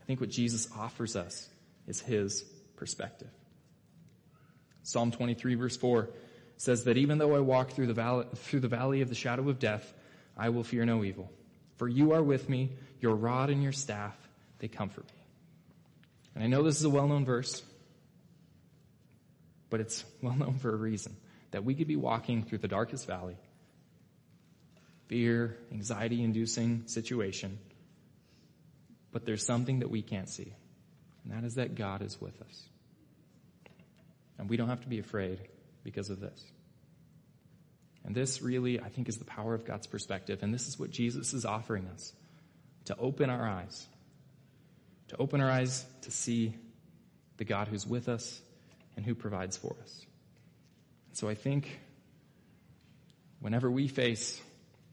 I 0.01 0.05
think 0.05 0.21
what 0.21 0.31
Jesus 0.31 0.69
offers 0.77 1.15
us 1.15 1.49
is 1.87 2.01
His 2.01 2.43
perspective. 2.77 3.31
Psalm 4.83 5.13
23 5.13 5.55
verse 5.55 5.77
4 5.77 6.09
says 6.63 6.85
that 6.85 6.97
even 6.97 7.19
though 7.19 7.35
I 7.35 7.41
walk 7.41 7.73
through 7.73 7.89
the 7.89 7.93
valley, 7.93 8.25
through 8.37 8.61
the 8.61 8.69
valley 8.69 9.01
of 9.01 9.09
the 9.09 9.17
shadow 9.17 9.49
of 9.49 9.59
death, 9.59 9.93
I 10.37 10.51
will 10.51 10.63
fear 10.63 10.85
no 10.85 11.03
evil. 11.03 11.29
For 11.77 11.89
you 11.89 12.13
are 12.13 12.23
with 12.23 12.49
me, 12.49 12.71
your 13.01 13.17
rod 13.17 13.51
and 13.51 13.65
your 13.65 13.73
staff, 13.73 14.17
they 14.61 14.69
comfort 14.69 15.05
me. 15.07 15.27
And 16.37 16.45
I 16.45 16.47
know 16.47 16.63
this 16.63 16.79
is 16.79 16.85
a 16.85 16.91
well-known 16.91 17.25
verse, 17.25 17.65
but 19.71 19.81
it's 19.81 20.05
well 20.23 20.37
known 20.37 20.59
for 20.59 20.73
a 20.73 20.77
reason. 20.77 21.17
That 21.51 21.65
we 21.65 21.75
could 21.75 21.89
be 21.89 21.97
walking 21.97 22.45
through 22.45 22.59
the 22.59 22.69
darkest 22.69 23.09
valley, 23.09 23.37
fear, 25.09 25.59
anxiety 25.73 26.23
inducing 26.23 26.85
situation, 26.87 27.59
but 29.11 29.27
there's 29.27 29.45
something 29.45 29.81
that 29.81 29.91
we 29.91 30.01
can't 30.01 30.29
see. 30.29 30.55
And 31.25 31.33
that 31.33 31.45
is 31.45 31.57
that 31.57 31.75
God 31.75 32.03
is 32.03 32.21
with 32.21 32.41
us. 32.41 32.63
And 34.39 34.49
we 34.49 34.57
don't 34.57 34.69
have 34.69 34.83
to 34.83 34.89
be 34.89 35.01
afraid 35.01 35.41
because 35.85 36.11
of 36.11 36.21
this. 36.21 36.45
And 38.05 38.15
this 38.15 38.43
really, 38.43 38.81
I 38.81 38.89
think, 38.89 39.09
is 39.09 39.19
the 39.19 39.25
power 39.25 39.55
of 39.55 39.65
God's 39.65 39.87
perspective. 39.87 40.43
And 40.43 40.53
this 40.53 40.67
is 40.67 40.79
what 40.79 40.91
Jesus 40.91 41.35
is 41.35 41.45
offering 41.45 41.87
us 41.89 42.13
to 42.87 42.97
open 42.99 43.31
our 43.31 43.47
eyes, 43.47 43.87
to 45.09 45.17
open 45.19 45.41
our 45.41 45.51
eyes 45.51 45.85
to 46.03 46.11
see 46.11 46.55
the 47.37 47.45
God 47.45 47.69
who's 47.69 47.87
with 47.87 48.09
us 48.09 48.41
and 48.97 49.05
who 49.05 49.15
provides 49.15 49.57
for 49.57 49.77
us. 49.83 50.07
So 51.13 51.29
I 51.29 51.35
think 51.35 51.79
whenever 53.41 53.71
we 53.71 53.87
face 53.89 54.41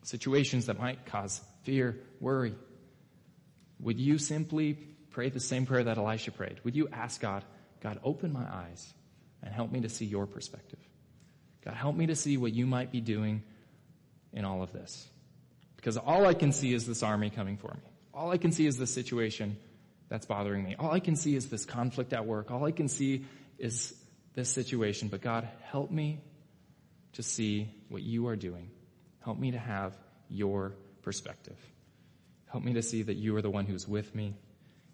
situations 0.04 0.68
that 0.68 0.80
might 0.80 1.06
cause 1.06 1.42
fear, 1.64 1.98
worry, 2.20 2.54
would 3.80 4.00
you 4.00 4.18
simply 4.18 4.78
pray 5.10 5.30
the 5.30 5.40
same 5.40 5.66
prayer 5.66 5.84
that 5.84 5.98
Elisha 5.98 6.32
prayed? 6.32 6.60
Would 6.64 6.76
you 6.76 6.90
ask 6.92 7.20
God, 7.22 7.44
God, 7.82 8.00
open 8.04 8.32
my 8.34 8.44
eyes 8.44 8.94
and 9.44 9.54
help 9.54 9.72
me 9.72 9.82
to 9.82 9.90
see 9.90 10.06
your 10.06 10.26
perspective? 10.26 10.80
God, 11.66 11.74
help 11.74 11.96
me 11.96 12.08
to 12.08 12.16
see 12.16 12.38
what 12.38 12.54
you 12.54 12.66
might 12.66 12.92
be 12.92 13.02
doing 13.02 13.44
in 14.34 14.46
all 14.46 14.64
of 14.64 14.72
this. 14.72 15.08
Because 15.76 15.98
all 15.98 16.26
I 16.26 16.34
can 16.34 16.52
see 16.52 16.74
is 16.74 16.86
this 16.86 17.04
army 17.04 17.30
coming 17.30 17.58
for 17.58 17.74
me. 17.74 17.90
All 18.14 18.32
I 18.32 18.38
can 18.38 18.52
see 18.52 18.66
is 18.66 18.78
this 18.78 18.94
situation 18.94 19.58
that's 20.10 20.26
bothering 20.26 20.64
me. 20.64 20.76
All 20.78 20.92
I 20.92 21.00
can 21.00 21.16
see 21.16 21.36
is 21.36 21.50
this 21.50 21.66
conflict 21.66 22.14
at 22.14 22.26
work. 22.26 22.52
All 22.52 22.66
I 22.66 22.72
can 22.72 22.88
see 22.88 23.26
is 23.58 23.94
this 24.34 24.50
situation. 24.50 25.08
But 25.08 25.22
God, 25.22 25.48
help 25.64 25.92
me 25.92 26.20
to 27.14 27.24
see 27.24 27.70
what 27.90 28.02
you 28.02 28.28
are 28.28 28.36
doing. 28.36 28.70
Help 29.24 29.38
me 29.38 29.52
to 29.52 29.60
have 29.60 29.96
your 30.30 30.74
perspective. 31.02 31.58
Help 32.52 32.64
me 32.64 32.74
to 32.74 32.82
see 32.82 33.04
that 33.04 33.16
you 33.16 33.36
are 33.36 33.42
the 33.42 33.50
one 33.50 33.66
who's 33.66 33.88
with 33.88 34.14
me 34.16 34.34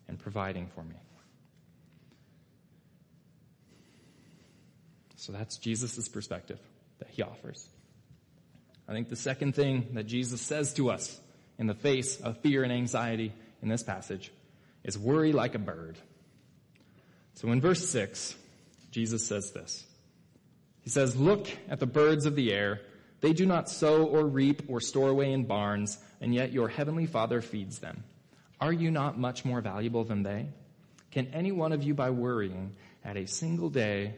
and 0.08 0.20
providing 0.20 0.68
for 0.68 0.84
me. 0.84 0.96
So 5.26 5.34
that's 5.34 5.57
Jesus' 5.57 6.07
perspective 6.07 6.59
that 6.99 7.09
he 7.09 7.23
offers. 7.23 7.67
I 8.88 8.93
think 8.93 9.09
the 9.09 9.15
second 9.15 9.55
thing 9.55 9.88
that 9.93 10.05
Jesus 10.05 10.39
says 10.39 10.76
to 10.76 10.91
us 10.91 11.19
in 11.57 11.65
the 11.65 11.73
face 11.73 12.21
of 12.21 12.38
fear 12.41 12.61
and 12.61 12.71
anxiety 12.71 13.34
in 13.63 13.67
this 13.67 13.82
passage 13.82 14.32
is 14.84 14.99
worry 14.99 15.32
like 15.32 15.55
a 15.55 15.59
bird. 15.59 15.97
So 17.34 17.51
in 17.51 17.59
verse 17.59 17.89
6, 17.89 18.36
Jesus 18.91 19.26
says 19.26 19.49
this. 19.49 19.84
He 20.82 20.91
says, 20.91 21.15
Look 21.15 21.47
at 21.69 21.80
the 21.80 21.88
birds 21.88 22.28
of 22.28 22.36
the 22.36 22.53
air. 22.53 22.82
They 23.21 23.34
do 23.34 23.47
not 23.47 23.67
sow 23.67 24.05
or 24.05 24.28
reap 24.28 24.61
or 24.67 24.80
store 24.80 25.09
away 25.09 25.32
in 25.32 25.45
barns, 25.45 25.97
and 26.21 26.36
yet 26.36 26.53
your 26.53 26.67
heavenly 26.67 27.07
Father 27.07 27.41
feeds 27.41 27.80
them. 27.80 28.03
Are 28.61 28.71
you 28.71 28.91
not 28.91 29.17
much 29.17 29.43
more 29.43 29.61
valuable 29.61 30.03
than 30.03 30.21
they? 30.21 30.49
Can 31.09 31.26
any 31.34 31.51
one 31.51 31.71
of 31.71 31.82
you, 31.82 31.95
by 31.95 32.11
worrying, 32.11 32.76
add 33.03 33.17
a 33.17 33.26
single 33.26 33.71
day 33.71 34.13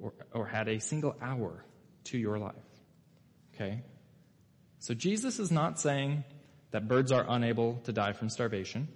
or, 0.00 0.12
or 0.32 0.48
add 0.52 0.68
a 0.68 0.80
single 0.80 1.16
hour 1.20 1.64
to 2.04 2.18
your 2.18 2.38
life? 2.38 2.54
Okay? 3.54 3.82
So 4.78 4.94
Jesus 4.94 5.38
is 5.38 5.50
not 5.50 5.80
saying 5.80 6.24
that 6.70 6.88
birds 6.88 7.12
are 7.12 7.24
unable 7.28 7.74
to 7.84 7.92
die 7.92 8.12
from 8.12 8.28
starvation. 8.28 8.88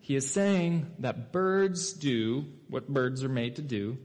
He 0.00 0.16
is 0.16 0.30
saying 0.30 0.90
that 0.98 1.32
birds 1.32 1.92
do 1.92 2.46
what 2.68 2.88
birds 2.88 3.24
are 3.24 3.28
made 3.28 3.56
to 3.56 3.62
do. 3.62 3.98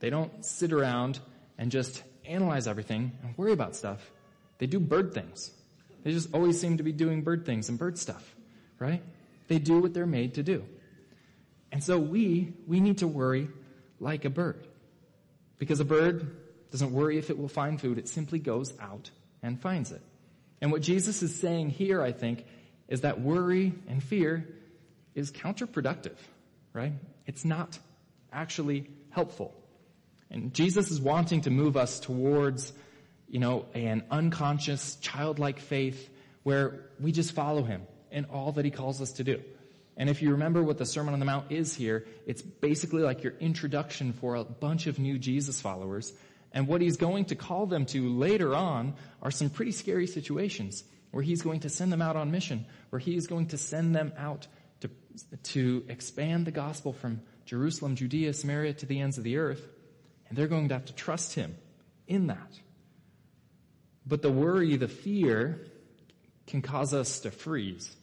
They 0.00 0.10
don't 0.10 0.44
sit 0.44 0.72
around 0.72 1.20
and 1.56 1.70
just 1.70 2.02
analyze 2.26 2.66
everything 2.66 3.12
and 3.22 3.36
worry 3.38 3.52
about 3.52 3.76
stuff. 3.76 4.10
They 4.58 4.66
do 4.66 4.80
bird 4.80 5.14
things. 5.14 5.50
They 6.02 6.12
just 6.12 6.34
always 6.34 6.60
seem 6.60 6.76
to 6.76 6.82
be 6.82 6.92
doing 6.92 7.22
bird 7.22 7.46
things 7.46 7.68
and 7.68 7.78
bird 7.78 7.98
stuff, 7.98 8.34
right? 8.78 9.02
They 9.48 9.58
do 9.58 9.78
what 9.78 9.94
they're 9.94 10.06
made 10.06 10.34
to 10.34 10.42
do. 10.42 10.64
And 11.72 11.82
so 11.82 11.98
we, 11.98 12.52
we 12.66 12.80
need 12.80 12.98
to 12.98 13.08
worry 13.08 13.48
like 14.00 14.24
a 14.24 14.30
bird. 14.30 14.66
Because 15.58 15.80
a 15.80 15.84
bird 15.84 16.36
doesn't 16.70 16.92
worry 16.92 17.18
if 17.18 17.30
it 17.30 17.38
will 17.38 17.48
find 17.48 17.80
food. 17.80 17.98
It 17.98 18.08
simply 18.08 18.38
goes 18.38 18.72
out 18.80 19.10
and 19.42 19.60
finds 19.60 19.92
it. 19.92 20.02
And 20.60 20.72
what 20.72 20.82
Jesus 20.82 21.22
is 21.22 21.34
saying 21.34 21.70
here, 21.70 22.02
I 22.02 22.12
think, 22.12 22.44
is 22.88 23.02
that 23.02 23.20
worry 23.20 23.74
and 23.88 24.02
fear 24.02 24.48
is 25.14 25.30
counterproductive, 25.30 26.16
right? 26.72 26.92
It's 27.26 27.44
not 27.44 27.78
actually 28.32 28.88
helpful. 29.10 29.54
And 30.30 30.52
Jesus 30.52 30.90
is 30.90 31.00
wanting 31.00 31.42
to 31.42 31.50
move 31.50 31.76
us 31.76 32.00
towards, 32.00 32.72
you 33.28 33.38
know, 33.38 33.66
an 33.74 34.04
unconscious, 34.10 34.96
childlike 34.96 35.60
faith 35.60 36.10
where 36.42 36.80
we 37.00 37.12
just 37.12 37.32
follow 37.32 37.62
him 37.62 37.82
in 38.10 38.24
all 38.26 38.52
that 38.52 38.64
he 38.64 38.70
calls 38.70 39.00
us 39.00 39.12
to 39.12 39.24
do. 39.24 39.42
And 39.96 40.10
if 40.10 40.22
you 40.22 40.32
remember 40.32 40.62
what 40.62 40.78
the 40.78 40.86
Sermon 40.86 41.14
on 41.14 41.20
the 41.20 41.26
Mount 41.26 41.52
is 41.52 41.74
here, 41.74 42.06
it's 42.26 42.42
basically 42.42 43.02
like 43.02 43.22
your 43.22 43.34
introduction 43.38 44.12
for 44.12 44.34
a 44.34 44.44
bunch 44.44 44.86
of 44.86 44.98
new 44.98 45.18
Jesus 45.18 45.60
followers. 45.60 46.12
And 46.52 46.66
what 46.66 46.80
he's 46.80 46.96
going 46.96 47.26
to 47.26 47.36
call 47.36 47.66
them 47.66 47.86
to 47.86 48.08
later 48.08 48.54
on 48.54 48.94
are 49.22 49.30
some 49.30 49.50
pretty 49.50 49.72
scary 49.72 50.06
situations 50.06 50.84
where 51.10 51.22
he's 51.22 51.42
going 51.42 51.60
to 51.60 51.68
send 51.68 51.92
them 51.92 52.02
out 52.02 52.16
on 52.16 52.30
mission, 52.30 52.66
where 52.90 52.98
he 52.98 53.16
is 53.16 53.28
going 53.28 53.46
to 53.48 53.58
send 53.58 53.94
them 53.94 54.12
out 54.18 54.48
to, 54.80 54.90
to 55.44 55.84
expand 55.88 56.44
the 56.44 56.50
gospel 56.50 56.92
from 56.92 57.20
Jerusalem, 57.44 57.94
Judea, 57.94 58.32
Samaria 58.34 58.74
to 58.74 58.86
the 58.86 59.00
ends 59.00 59.18
of 59.18 59.24
the 59.24 59.36
earth. 59.36 59.64
And 60.28 60.36
they're 60.36 60.48
going 60.48 60.68
to 60.68 60.74
have 60.74 60.86
to 60.86 60.94
trust 60.94 61.34
him 61.34 61.54
in 62.08 62.28
that. 62.28 62.58
But 64.06 64.22
the 64.22 64.30
worry, 64.30 64.76
the 64.76 64.88
fear, 64.88 65.60
can 66.46 66.62
cause 66.62 66.92
us 66.92 67.20
to 67.20 67.30
freeze, 67.30 67.94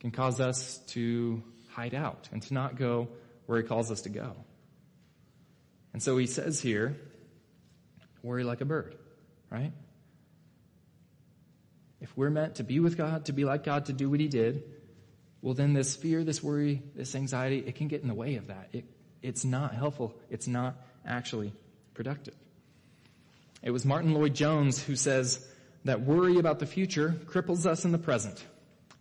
can 0.00 0.10
cause 0.10 0.40
us 0.40 0.78
to 0.88 1.42
hide 1.68 1.94
out 1.94 2.28
and 2.32 2.42
to 2.42 2.54
not 2.54 2.76
go 2.76 3.08
where 3.46 3.60
he 3.60 3.66
calls 3.66 3.90
us 3.90 4.02
to 4.02 4.08
go. 4.08 4.34
And 5.92 6.02
so 6.02 6.16
he 6.16 6.26
says 6.26 6.60
here, 6.60 6.96
worry 8.22 8.44
like 8.44 8.60
a 8.60 8.64
bird, 8.64 8.96
right? 9.50 9.72
If 12.00 12.16
we're 12.16 12.30
meant 12.30 12.56
to 12.56 12.64
be 12.64 12.80
with 12.80 12.96
God, 12.96 13.26
to 13.26 13.32
be 13.32 13.44
like 13.44 13.64
God, 13.64 13.86
to 13.86 13.92
do 13.92 14.08
what 14.08 14.20
he 14.20 14.28
did, 14.28 14.62
well 15.42 15.54
then 15.54 15.74
this 15.74 15.96
fear, 15.96 16.24
this 16.24 16.42
worry, 16.42 16.82
this 16.94 17.14
anxiety, 17.14 17.58
it 17.58 17.74
can 17.74 17.88
get 17.88 18.02
in 18.02 18.08
the 18.08 18.14
way 18.14 18.36
of 18.36 18.46
that. 18.46 18.68
It, 18.72 18.84
it's 19.22 19.44
not 19.44 19.74
helpful. 19.74 20.14
It's 20.30 20.46
not 20.46 20.76
actually 21.06 21.52
productive. 21.94 22.34
It 23.62 23.70
was 23.70 23.84
Martyn 23.84 24.14
Lloyd-Jones 24.14 24.82
who 24.82 24.96
says 24.96 25.46
that 25.84 26.00
worry 26.00 26.38
about 26.38 26.58
the 26.58 26.66
future 26.66 27.14
cripples 27.26 27.66
us 27.66 27.84
in 27.84 27.92
the 27.92 27.98
present. 27.98 28.42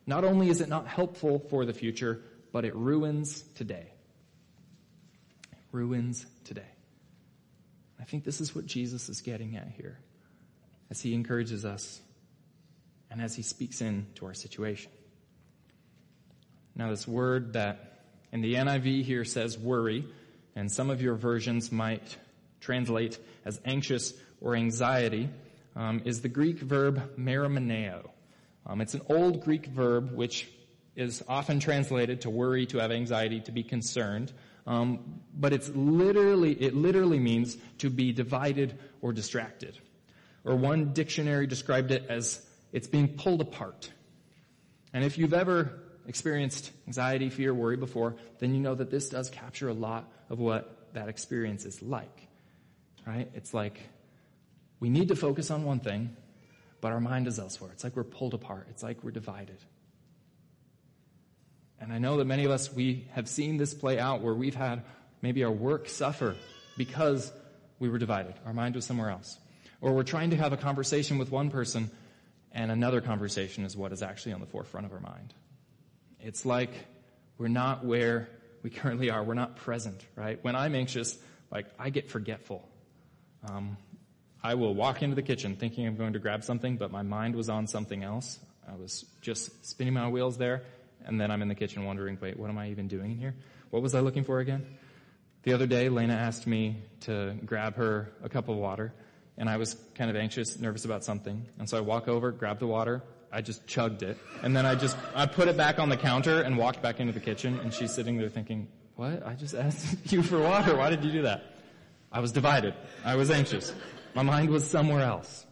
Not 0.09 0.23
only 0.23 0.49
is 0.49 0.59
it 0.59 0.69
not 0.69 0.87
helpful 0.87 1.37
for 1.51 1.65
the 1.65 1.73
future, 1.73 2.23
but 2.51 2.65
it 2.65 2.75
ruins 2.75 3.43
today. 3.53 3.91
It 5.51 5.59
ruins 5.71 6.25
today. 6.45 6.71
I 7.99 8.05
think 8.05 8.23
this 8.23 8.41
is 8.41 8.55
what 8.55 8.65
Jesus 8.65 9.07
is 9.07 9.21
getting 9.21 9.55
at 9.55 9.67
here 9.77 9.99
as 10.89 10.99
he 10.99 11.13
encourages 11.13 11.63
us 11.63 12.01
and 13.11 13.21
as 13.21 13.35
he 13.35 13.43
speaks 13.43 13.81
into 13.81 14.25
our 14.25 14.33
situation. 14.33 14.89
Now, 16.75 16.89
this 16.89 17.07
word 17.07 17.53
that 17.53 18.01
in 18.31 18.41
the 18.41 18.55
NIV 18.55 19.03
here 19.03 19.25
says 19.25 19.59
worry, 19.59 20.07
and 20.55 20.71
some 20.71 20.89
of 20.89 21.03
your 21.03 21.13
versions 21.13 21.71
might 21.71 22.17
translate 22.61 23.19
as 23.45 23.61
anxious 23.63 24.15
or 24.41 24.55
anxiety, 24.55 25.29
um, 25.75 26.01
is 26.03 26.21
the 26.21 26.29
Greek 26.29 26.57
verb 26.57 27.15
merimneo. 27.15 28.09
Um, 28.69 28.81
it's 28.81 28.93
an 28.93 29.01
old 29.09 29.43
Greek 29.43 29.65
verb 29.65 30.11
which 30.13 30.47
is 30.95 31.23
often 31.27 31.59
translated 31.59 32.21
to 32.21 32.29
worry, 32.29 32.67
to 32.67 32.77
have 32.77 32.91
anxiety, 32.91 33.41
to 33.41 33.51
be 33.51 33.63
concerned. 33.63 34.31
Um, 34.67 35.21
but 35.33 35.53
it's 35.53 35.69
literally, 35.69 36.51
it 36.53 36.75
literally 36.75 37.17
means 37.17 37.57
to 37.79 37.89
be 37.89 38.11
divided 38.11 38.77
or 39.01 39.11
distracted. 39.11 39.79
Or 40.43 40.55
one 40.55 40.93
dictionary 40.93 41.47
described 41.47 41.91
it 41.91 42.05
as 42.09 42.45
it's 42.71 42.87
being 42.87 43.07
pulled 43.07 43.41
apart. 43.41 43.91
And 44.93 45.03
if 45.03 45.17
you've 45.17 45.33
ever 45.33 45.79
experienced 46.07 46.71
anxiety, 46.85 47.29
fear, 47.29 47.53
worry 47.53 47.77
before, 47.77 48.17
then 48.37 48.53
you 48.53 48.59
know 48.59 48.75
that 48.75 48.91
this 48.91 49.09
does 49.09 49.31
capture 49.31 49.69
a 49.69 49.73
lot 49.73 50.11
of 50.29 50.37
what 50.39 50.93
that 50.93 51.09
experience 51.09 51.65
is 51.65 51.81
like. 51.81 52.27
Right? 53.07 53.29
It's 53.33 53.53
like 53.53 53.79
we 54.79 54.89
need 54.89 55.07
to 55.07 55.15
focus 55.15 55.49
on 55.49 55.63
one 55.63 55.79
thing, 55.79 56.15
but 56.81 56.91
our 56.91 56.99
mind 56.99 57.27
is 57.27 57.39
elsewhere. 57.39 57.71
It's 57.73 57.83
like 57.83 57.95
we're 57.95 58.03
pulled 58.03 58.33
apart. 58.33 58.67
It's 58.69 58.83
like 58.83 59.03
we're 59.03 59.11
divided. 59.11 59.57
And 61.79 61.93
I 61.93 61.97
know 61.97 62.17
that 62.17 62.25
many 62.25 62.45
of 62.45 62.51
us, 62.51 62.73
we 62.73 63.07
have 63.13 63.27
seen 63.27 63.57
this 63.57 63.73
play 63.73 63.99
out 63.99 64.21
where 64.21 64.33
we've 64.33 64.55
had 64.55 64.83
maybe 65.21 65.43
our 65.43 65.51
work 65.51 65.87
suffer 65.87 66.35
because 66.77 67.31
we 67.79 67.89
were 67.89 67.97
divided. 67.97 68.33
Our 68.45 68.53
mind 68.53 68.75
was 68.75 68.85
somewhere 68.85 69.09
else. 69.09 69.37
Or 69.81 69.93
we're 69.93 70.03
trying 70.03 70.31
to 70.31 70.35
have 70.35 70.51
a 70.51 70.57
conversation 70.57 71.17
with 71.17 71.31
one 71.31 71.49
person 71.49 71.89
and 72.51 72.71
another 72.71 73.01
conversation 73.01 73.63
is 73.63 73.77
what 73.77 73.91
is 73.91 74.01
actually 74.01 74.33
on 74.33 74.39
the 74.39 74.45
forefront 74.45 74.85
of 74.85 74.93
our 74.93 74.99
mind. 74.99 75.33
It's 76.19 76.45
like 76.45 76.71
we're 77.37 77.47
not 77.47 77.85
where 77.85 78.27
we 78.63 78.69
currently 78.69 79.09
are. 79.09 79.23
We're 79.23 79.35
not 79.35 79.55
present, 79.55 80.05
right? 80.15 80.43
When 80.43 80.55
I'm 80.55 80.75
anxious, 80.75 81.17
like 81.51 81.67
I 81.77 81.89
get 81.89 82.09
forgetful. 82.09 82.67
Um, 83.47 83.77
I 84.41 84.55
will 84.55 84.73
walk 84.73 85.01
into 85.01 85.15
the 85.15 85.21
kitchen 85.21 85.55
thinking 85.55 85.85
I'm 85.85 85.97
going 85.97 86.13
to 86.13 86.19
grab 86.19 86.43
something, 86.43 86.77
but 86.77 86.91
my 86.91 87.01
mind 87.01 87.35
was 87.35 87.49
on 87.49 87.67
something 87.67 88.03
else. 88.03 88.39
I 88.67 88.75
was 88.75 89.05
just 89.21 89.65
spinning 89.65 89.93
my 89.93 90.07
wheels 90.07 90.37
there, 90.37 90.63
and 91.05 91.19
then 91.19 91.29
I'm 91.31 91.41
in 91.41 91.47
the 91.47 91.55
kitchen 91.55 91.83
wondering, 91.83 92.17
wait, 92.21 92.39
what 92.39 92.49
am 92.49 92.57
I 92.57 92.69
even 92.69 92.87
doing 92.87 93.17
here? 93.17 93.35
What 93.69 93.81
was 93.81 93.95
I 93.95 93.99
looking 93.99 94.23
for 94.23 94.39
again? 94.39 94.65
The 95.43 95.53
other 95.53 95.67
day, 95.67 95.89
Lena 95.89 96.13
asked 96.13 96.47
me 96.47 96.83
to 97.01 97.35
grab 97.45 97.75
her 97.75 98.11
a 98.23 98.29
cup 98.29 98.47
of 98.47 98.55
water, 98.55 98.93
and 99.37 99.49
I 99.49 99.57
was 99.57 99.75
kind 99.95 100.09
of 100.09 100.15
anxious, 100.15 100.59
nervous 100.59 100.85
about 100.85 101.03
something. 101.03 101.45
And 101.57 101.69
so 101.69 101.77
I 101.77 101.81
walk 101.81 102.07
over, 102.07 102.31
grab 102.31 102.59
the 102.59 102.67
water, 102.67 103.03
I 103.31 103.41
just 103.41 103.67
chugged 103.67 104.03
it, 104.03 104.17
and 104.41 104.55
then 104.55 104.65
I 104.65 104.75
just, 104.75 104.97
I 105.15 105.25
put 105.25 105.47
it 105.49 105.57
back 105.57 105.79
on 105.79 105.89
the 105.89 105.97
counter 105.97 106.41
and 106.41 106.57
walked 106.57 106.81
back 106.81 106.99
into 106.99 107.13
the 107.13 107.19
kitchen, 107.19 107.59
and 107.59 107.73
she's 107.73 107.93
sitting 107.93 108.17
there 108.17 108.29
thinking, 108.29 108.67
what? 108.95 109.25
I 109.25 109.33
just 109.33 109.55
asked 109.55 110.11
you 110.11 110.23
for 110.23 110.39
water. 110.39 110.77
Why 110.77 110.89
did 110.89 111.03
you 111.03 111.11
do 111.11 111.21
that? 111.23 111.43
I 112.11 112.21
was 112.21 112.31
divided. 112.31 112.73
I 113.03 113.15
was 113.15 113.29
anxious. 113.31 113.73
My 114.15 114.23
mind 114.23 114.49
was 114.49 114.69
somewhere 114.69 115.03
else. 115.03 115.45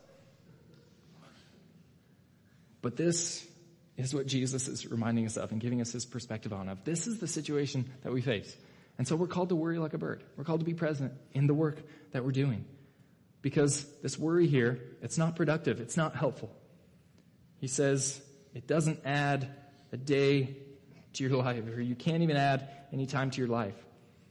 But 2.81 2.95
this 2.95 3.45
is 3.97 4.13
what 4.13 4.27
Jesus 4.27 4.67
is 4.67 4.85
reminding 4.89 5.25
us 5.25 5.37
of 5.37 5.51
and 5.51 5.59
giving 5.59 5.81
us 5.81 5.91
his 5.91 6.05
perspective 6.05 6.53
on 6.53 6.69
of. 6.69 6.83
This 6.83 7.07
is 7.07 7.19
the 7.19 7.27
situation 7.27 7.89
that 8.03 8.13
we 8.13 8.21
face. 8.21 8.55
And 8.97 9.07
so 9.07 9.15
we're 9.15 9.27
called 9.27 9.49
to 9.49 9.55
worry 9.55 9.79
like 9.79 9.93
a 9.93 9.97
bird. 9.97 10.23
We're 10.35 10.43
called 10.43 10.61
to 10.61 10.65
be 10.65 10.73
present 10.73 11.13
in 11.33 11.47
the 11.47 11.53
work 11.53 11.81
that 12.11 12.23
we're 12.23 12.31
doing. 12.31 12.65
Because 13.41 13.85
this 14.01 14.17
worry 14.17 14.47
here, 14.47 14.79
it's 15.01 15.17
not 15.17 15.35
productive. 15.35 15.79
It's 15.79 15.97
not 15.97 16.15
helpful. 16.15 16.51
He 17.59 17.67
says 17.67 18.21
it 18.53 18.67
doesn't 18.67 19.01
add 19.05 19.47
a 19.91 19.97
day 19.97 20.57
to 21.13 21.23
your 21.23 21.37
life, 21.43 21.63
or 21.67 21.81
you 21.81 21.95
can't 21.95 22.23
even 22.23 22.37
add 22.37 22.67
any 22.91 23.05
time 23.05 23.31
to 23.31 23.39
your 23.39 23.49
life. 23.49 23.75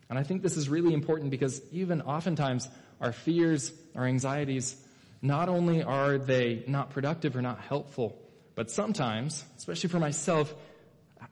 And 0.09 0.19
I 0.19 0.23
think 0.23 0.43
this 0.43 0.57
is 0.57 0.69
really 0.69 0.95
important 0.95 1.31
because 1.31 1.61
even 1.73 2.01
oftentimes 2.03 2.69
our 3.01 3.13
fears, 3.13 3.73
our 3.95 4.07
anxieties, 4.07 4.77
not 5.23 5.49
only 5.49 5.83
are 5.83 6.19
they 6.19 6.65
not 6.67 6.91
productive 6.91 7.37
or 7.37 7.43
not 7.43 7.61
helpful, 7.61 8.19
but 8.55 8.71
sometimes, 8.71 9.45
especially 9.57 9.89
for 9.89 9.99
myself, 9.99 10.55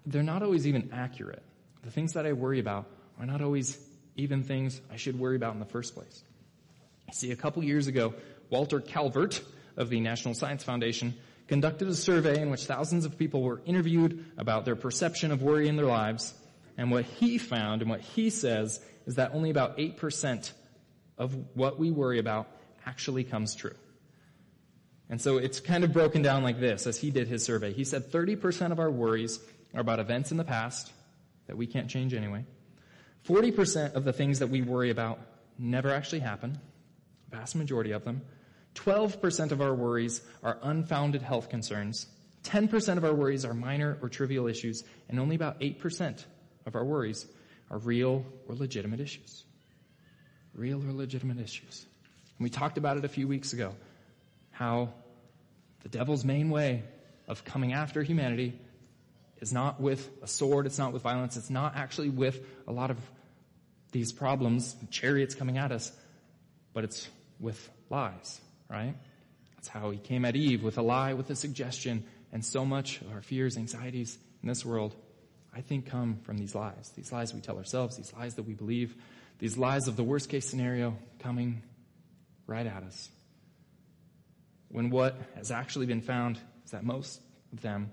they're 0.07 0.23
not 0.23 0.43
always 0.43 0.67
even 0.67 0.91
accurate. 0.93 1.43
The 1.83 1.91
things 1.91 2.15
that 2.15 2.27
I 2.27 2.33
worry 2.33 2.61
about 2.61 2.87
are 3.19 3.27
not 3.27 3.43
always 3.43 3.79
even 4.17 4.43
things 4.43 4.81
I 4.91 4.97
should 4.97 5.19
worry 5.19 5.37
about 5.37 5.55
in 5.55 5.61
the 5.61 5.67
first 5.67 5.95
place. 5.95 6.23
See, 7.13 7.31
a 7.31 7.37
couple 7.37 7.63
years 7.63 7.87
ago, 7.87 8.15
Walter 8.51 8.81
Calvert 8.81 9.41
of 9.77 9.89
the 9.91 10.01
National 10.01 10.35
Science 10.35 10.65
Foundation 10.65 11.15
conducted 11.49 11.89
a 11.89 11.95
survey 11.95 12.41
in 12.41 12.51
which 12.51 12.65
thousands 12.65 13.05
of 13.05 13.19
people 13.19 13.43
were 13.43 13.61
interviewed 13.67 14.25
about 14.39 14.65
their 14.65 14.77
perception 14.77 15.31
of 15.31 15.43
worry 15.43 15.69
in 15.69 15.77
their 15.77 15.87
lives. 15.87 16.35
And 16.77 16.91
what 16.91 17.05
he 17.05 17.39
found 17.39 17.83
and 17.83 17.91
what 17.91 18.01
he 18.01 18.31
says 18.31 18.81
is 19.07 19.17
that 19.17 19.33
only 19.35 19.51
about 19.51 19.77
8% 19.79 20.53
of 21.19 21.37
what 21.55 21.79
we 21.79 21.91
worry 21.91 22.19
about 22.19 22.49
actually 22.87 23.25
comes 23.25 23.55
true. 23.55 23.75
And 25.11 25.21
so 25.21 25.37
it's 25.37 25.61
kind 25.61 25.85
of 25.85 25.93
broken 25.93 26.23
down 26.23 26.43
like 26.43 26.59
this 26.59 26.87
as 26.87 26.99
he 26.99 27.11
did 27.11 27.29
his 27.29 27.45
survey. 27.45 27.73
He 27.73 27.85
said 27.85 28.11
30% 28.11 28.73
of 28.73 28.81
our 28.81 28.91
worries 28.91 29.39
are 29.75 29.81
about 29.81 30.01
events 30.01 30.31
in 30.31 30.37
the 30.37 30.45
past 30.45 30.93
that 31.47 31.57
we 31.57 31.67
can't 31.67 31.91
change 31.91 32.15
anyway. 32.15 32.45
40% 33.27 33.95
of 33.95 34.05
the 34.05 34.13
things 34.13 34.39
that 34.39 34.49
we 34.49 34.63
worry 34.63 34.91
about 34.91 35.19
never 35.59 35.91
actually 35.91 36.21
happen, 36.21 36.59
vast 37.31 37.55
majority 37.55 37.93
of 37.93 38.05
them. 38.05 38.23
12% 38.75 39.53
of 39.53 39.61
our 39.61 39.75
worries 39.75 40.21
are 40.43 40.59
unfounded 40.63 41.23
health 41.23 41.49
concerns. 41.49 42.07
10% 42.45 42.97
of 42.97 43.05
our 43.05 43.15
worries 43.15 43.45
are 43.45 43.55
minor 43.55 43.99
or 44.03 44.09
trivial 44.09 44.47
issues, 44.47 44.85
and 45.09 45.19
only 45.19 45.37
about 45.37 45.61
8% 45.61 46.25
of 46.67 46.75
our 46.75 46.85
worries 46.85 47.27
are 47.71 47.79
real 47.79 48.25
or 48.49 48.55
legitimate 48.55 49.01
issues. 49.01 49.45
Real 50.55 50.83
or 50.87 50.93
legitimate 50.93 51.41
issues. 51.41 51.87
And 52.39 52.45
we 52.45 52.51
talked 52.51 52.79
about 52.79 52.97
it 52.97 53.05
a 53.05 53.09
few 53.09 53.29
weeks 53.29 53.53
ago 53.53 53.75
how 54.51 54.89
the 55.83 55.89
devil's 55.89 56.25
main 56.25 56.49
way 56.49 56.85
of 57.27 57.45
coming 57.45 57.73
after 57.73 58.03
humanity 58.03 58.59
is 59.41 59.53
not 59.53 59.81
with 59.81 60.09
a 60.23 60.29
sword, 60.29 60.67
it's 60.67 60.79
not 60.79 60.93
with 60.93 61.03
violence, 61.03 61.37
it's 61.37 61.51
not 61.51 61.75
actually 61.77 62.09
with 62.09 62.41
a 62.69 62.73
lot 62.73 62.91
of 62.91 62.99
these 63.93 64.13
problems, 64.13 64.75
chariots 64.91 65.35
coming 65.35 65.59
at 65.59 65.73
us, 65.73 65.93
but 66.73 66.85
it's 66.85 67.09
with 67.41 67.69
lies, 67.91 68.41
right? 68.71 68.95
That's 69.57 69.69
how 69.69 69.91
he 69.91 69.99
came 69.99 70.25
at 70.25 70.37
Eve 70.37 70.63
with 70.63 70.79
a 70.79 70.83
lie, 70.83 71.15
with 71.15 71.31
a 71.31 71.37
suggestion, 71.37 72.05
and 72.33 72.45
so 72.45 72.65
much 72.65 73.01
of 73.01 73.13
our 73.13 73.23
fears, 73.23 73.57
anxieties 73.57 74.19
in 74.43 74.49
this 74.49 74.65
world, 74.65 74.95
I 75.55 75.61
think, 75.61 75.87
come 75.87 76.19
from 76.23 76.39
these 76.39 76.55
lies. 76.55 76.93
These 76.97 77.13
lies 77.13 77.33
we 77.33 77.41
tell 77.41 77.57
ourselves, 77.57 77.97
these 77.97 78.13
lies 78.13 78.35
that 78.35 78.43
we 78.43 78.55
believe, 78.55 78.95
these 79.39 79.57
lies 79.57 79.89
of 79.89 79.97
the 79.97 80.05
worst 80.05 80.29
case 80.29 80.49
scenario 80.49 80.97
coming 81.19 81.63
right 82.47 82.67
at 82.67 82.83
us. 82.83 83.11
When 84.69 84.91
what 84.91 85.17
has 85.37 85.51
actually 85.51 85.87
been 85.87 86.01
found 86.01 86.39
is 86.65 86.73
that 86.73 86.85
most 86.85 87.21
of 87.53 87.61
them 87.61 87.91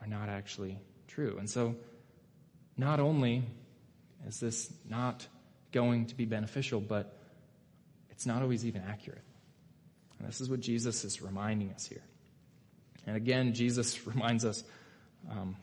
are 0.00 0.06
not 0.06 0.28
actually 0.28 0.78
true. 1.06 1.36
And 1.38 1.48
so, 1.48 1.76
not 2.76 3.00
only 3.00 3.44
is 4.26 4.40
this 4.40 4.72
not 4.88 5.26
going 5.72 6.06
to 6.06 6.14
be 6.14 6.24
beneficial, 6.24 6.80
but 6.80 7.16
it's 8.10 8.26
not 8.26 8.42
always 8.42 8.66
even 8.66 8.82
accurate. 8.82 9.22
And 10.18 10.28
this 10.28 10.40
is 10.40 10.50
what 10.50 10.60
Jesus 10.60 11.04
is 11.04 11.22
reminding 11.22 11.72
us 11.72 11.86
here. 11.86 12.02
And 13.06 13.16
again, 13.16 13.54
Jesus 13.54 14.06
reminds 14.06 14.44
us 14.44 14.62
um, 15.30 15.56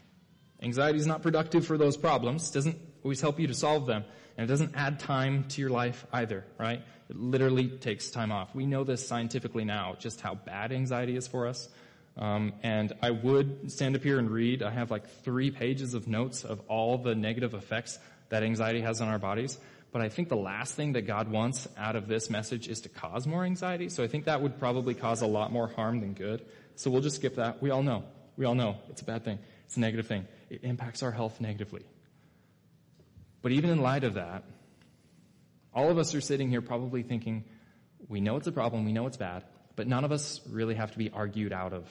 anxiety 0.62 0.98
is 0.98 1.08
not 1.08 1.22
productive 1.22 1.66
for 1.66 1.78
those 1.78 1.98
problems. 1.98 2.52
Doesn't 2.52 2.78
always 3.04 3.22
help 3.22 3.40
you 3.40 3.48
to 3.48 3.54
solve 3.54 3.86
them. 3.86 4.06
And 4.38 4.46
it 4.46 4.48
doesn't 4.48 4.76
add 4.76 5.00
time 5.00 5.46
to 5.46 5.62
your 5.62 5.72
life 5.72 6.06
either, 6.14 6.46
right? 6.60 6.82
It 7.10 7.16
literally 7.16 7.70
takes 7.70 8.12
time 8.12 8.32
off. 8.32 8.54
We 8.54 8.68
know 8.68 8.84
this 8.84 9.08
scientifically 9.08 9.66
now, 9.66 9.96
just 10.00 10.22
how 10.22 10.36
bad 10.36 10.72
anxiety 10.72 11.18
is 11.18 11.28
for 11.28 11.48
us. 11.48 11.68
Um, 12.18 12.54
and 12.64 12.94
I 13.02 13.12
would 13.12 13.72
stand 13.72 13.96
up 13.96 14.04
here 14.04 14.20
and 14.20 14.30
read. 14.30 14.64
I 14.64 14.72
have 14.72 14.92
like 14.92 15.08
three 15.24 15.52
pages 15.52 15.94
of 15.94 16.08
notes 16.08 16.44
of 16.44 16.62
all 16.68 16.98
the 16.98 17.16
negative 17.16 17.54
effects 17.54 18.00
that 18.30 18.44
anxiety 18.44 18.82
has 18.82 19.02
on 19.02 19.08
our 19.08 19.20
bodies. 19.20 19.58
But 19.92 20.02
I 20.02 20.10
think 20.10 20.30
the 20.30 20.38
last 20.38 20.76
thing 20.76 20.94
that 20.94 21.04
God 21.04 21.32
wants 21.32 21.68
out 21.78 21.96
of 21.96 22.08
this 22.08 22.30
message 22.30 22.68
is 22.68 22.82
to 22.82 22.90
cause 22.90 23.26
more 23.26 23.44
anxiety. 23.44 23.90
So 23.90 24.04
I 24.04 24.08
think 24.08 24.26
that 24.26 24.42
would 24.42 24.60
probably 24.60 24.94
cause 24.94 25.22
a 25.22 25.28
lot 25.28 25.52
more 25.52 25.68
harm 25.68 26.02
than 26.02 26.14
good. 26.14 26.46
So 26.76 26.92
we'll 26.92 27.02
just 27.02 27.16
skip 27.16 27.36
that. 27.36 27.62
We 27.62 27.70
all 27.72 27.84
know. 27.84 28.04
We 28.36 28.46
all 28.46 28.56
know 28.56 28.78
it's 28.90 29.02
a 29.02 29.06
bad 29.06 29.24
thing. 29.24 29.40
It's 29.66 29.78
a 29.78 29.80
negative 29.80 30.08
thing. 30.08 30.28
It 30.50 30.64
impacts 30.64 31.02
our 31.04 31.12
health 31.12 31.40
negatively. 31.42 31.84
But 33.42 33.52
even 33.52 33.70
in 33.70 33.82
light 33.82 34.04
of 34.04 34.16
that, 34.16 34.44
all 35.74 35.90
of 35.90 35.98
us 35.98 36.16
are 36.16 36.22
sitting 36.22 36.50
here 36.50 36.62
probably 36.62 37.04
thinking, 37.04 37.44
we 38.08 38.20
know 38.20 38.38
it's 38.38 38.48
a 38.48 38.52
problem, 38.52 38.86
we 38.86 38.94
know 38.94 39.08
it's 39.08 39.18
bad, 39.18 39.44
but 39.76 39.88
none 39.88 40.04
of 40.04 40.12
us 40.12 40.42
really 40.50 40.76
have 40.76 40.92
to 40.92 40.98
be 40.98 41.10
argued 41.12 41.54
out 41.54 41.74
of 41.74 41.88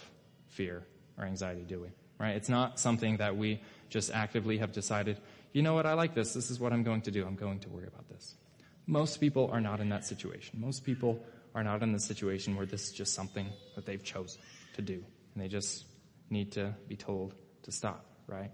fear 0.49 0.83
or 1.17 1.25
anxiety, 1.25 1.63
do 1.63 1.81
we? 1.81 1.89
Right? 2.19 2.35
It's 2.37 2.49
not 2.49 2.81
something 2.81 3.19
that 3.19 3.37
we 3.37 3.61
just 3.89 4.11
actively 4.11 4.59
have 4.59 4.73
decided, 4.73 5.21
you 5.53 5.63
know 5.63 5.75
what, 5.75 5.87
I 5.87 5.93
like 5.93 6.15
this. 6.15 6.33
This 6.33 6.51
is 6.51 6.59
what 6.59 6.73
I'm 6.73 6.83
going 6.83 7.03
to 7.03 7.11
do. 7.11 7.27
I'm 7.27 7.37
going 7.37 7.61
to 7.61 7.69
worry 7.69 7.87
about 7.87 8.09
this. 8.09 8.35
Most 8.87 9.21
people 9.21 9.51
are 9.53 9.61
not 9.61 9.81
in 9.81 9.89
that 9.91 10.05
situation. 10.05 10.61
Most 10.61 10.85
people 10.85 11.21
are 11.55 11.63
not 11.63 11.83
in 11.83 11.93
the 11.93 12.01
situation 12.01 12.57
where 12.57 12.67
this 12.67 12.89
is 12.89 12.93
just 12.93 13.15
something 13.15 13.49
that 13.75 13.87
they've 13.87 14.03
chosen 14.03 14.41
to 14.75 14.83
do. 14.83 15.05
And 15.35 15.43
they 15.43 15.49
just 15.49 15.85
need 16.31 16.53
to 16.53 16.75
be 16.89 16.97
told 16.97 17.35
to 17.63 17.73
stop, 17.73 18.05
right? 18.27 18.51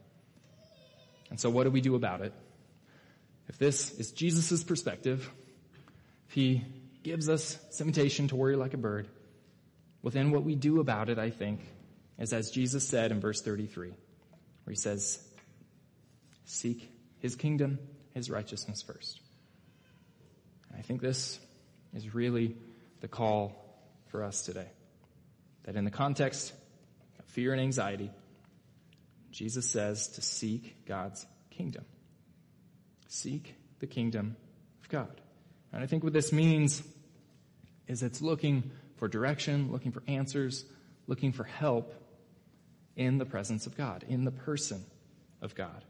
And 1.30 1.40
so 1.40 1.51
what 1.51 1.64
do 1.64 1.70
we 1.70 1.80
do 1.80 1.95
about 1.95 2.20
it? 2.20 2.32
If 3.49 3.59
this 3.59 3.93
is 3.99 4.12
Jesus' 4.12 4.62
perspective, 4.62 5.30
if 6.28 6.34
he 6.34 6.64
gives 7.03 7.28
us 7.28 7.55
this 7.55 7.80
invitation 7.80 8.28
to 8.28 8.36
worry 8.36 8.57
like 8.57 8.74
a 8.74 8.78
bird, 8.78 9.09
well 10.03 10.11
then 10.11 10.30
what 10.30 10.45
we 10.45 10.55
do 10.55 10.80
about 10.80 11.09
it, 11.09 11.18
I 11.18 11.30
think, 11.30 11.61
is 12.18 12.32
as 12.32 12.51
Jesus 12.51 12.86
said 12.86 13.11
in 13.11 13.20
verse 13.20 13.43
33, 13.43 13.88
where 13.88 13.97
he 14.68 14.76
says, 14.76 15.22
seek 16.45 16.90
his 17.18 17.34
kingdom, 17.34 17.78
his 18.14 18.30
righteousness 18.30 18.82
first. 18.82 19.20
And 20.70 20.78
I 20.78 20.82
think 20.82 21.01
this 21.01 21.38
is 21.95 22.14
really 22.14 22.57
the 23.01 23.09
call 23.09 23.55
for 24.09 24.22
us 24.22 24.43
today. 24.43 24.68
That 25.64 25.76
in 25.76 25.84
the 25.84 25.90
context 25.90 26.53
of 27.18 27.24
fear 27.26 27.53
and 27.53 27.61
anxiety, 27.61 28.11
Jesus 29.30 29.70
says 29.70 30.09
to 30.09 30.22
seek 30.22 30.84
God's 30.86 31.26
kingdom. 31.51 31.84
Seek 33.12 33.54
the 33.80 33.86
kingdom 33.86 34.36
of 34.82 34.88
God. 34.88 35.20
And 35.72 35.82
I 35.82 35.86
think 35.86 36.04
what 36.04 36.12
this 36.12 36.32
means 36.32 36.82
is 37.86 38.02
it's 38.02 38.22
looking 38.22 38.70
for 38.96 39.08
direction, 39.08 39.72
looking 39.72 39.92
for 39.92 40.02
answers, 40.06 40.64
looking 41.06 41.32
for 41.32 41.44
help 41.44 41.94
in 42.96 43.18
the 43.18 43.24
presence 43.24 43.66
of 43.66 43.76
God, 43.76 44.04
in 44.08 44.24
the 44.24 44.30
person 44.30 44.84
of 45.40 45.54
God 45.54 45.82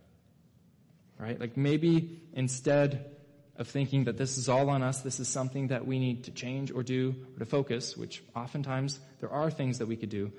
right? 1.22 1.38
Like 1.38 1.56
maybe 1.56 2.20
instead 2.32 3.12
of 3.56 3.68
thinking 3.68 4.04
that 4.04 4.16
this 4.16 4.38
is 4.38 4.48
all 4.48 4.68
on 4.70 4.82
us, 4.82 5.02
this 5.02 5.20
is 5.20 5.28
something 5.28 5.68
that 5.68 5.86
we 5.86 5.98
need 5.98 6.24
to 6.24 6.32
change 6.32 6.72
or 6.72 6.82
do 6.82 7.14
or 7.34 7.38
to 7.38 7.46
focus, 7.46 7.96
which 7.96 8.22
oftentimes 8.34 8.98
there 9.20 9.30
are 9.30 9.50
things 9.50 9.78
that 9.78 9.86
we 9.86 9.96
could 9.96 10.08
do. 10.08 10.32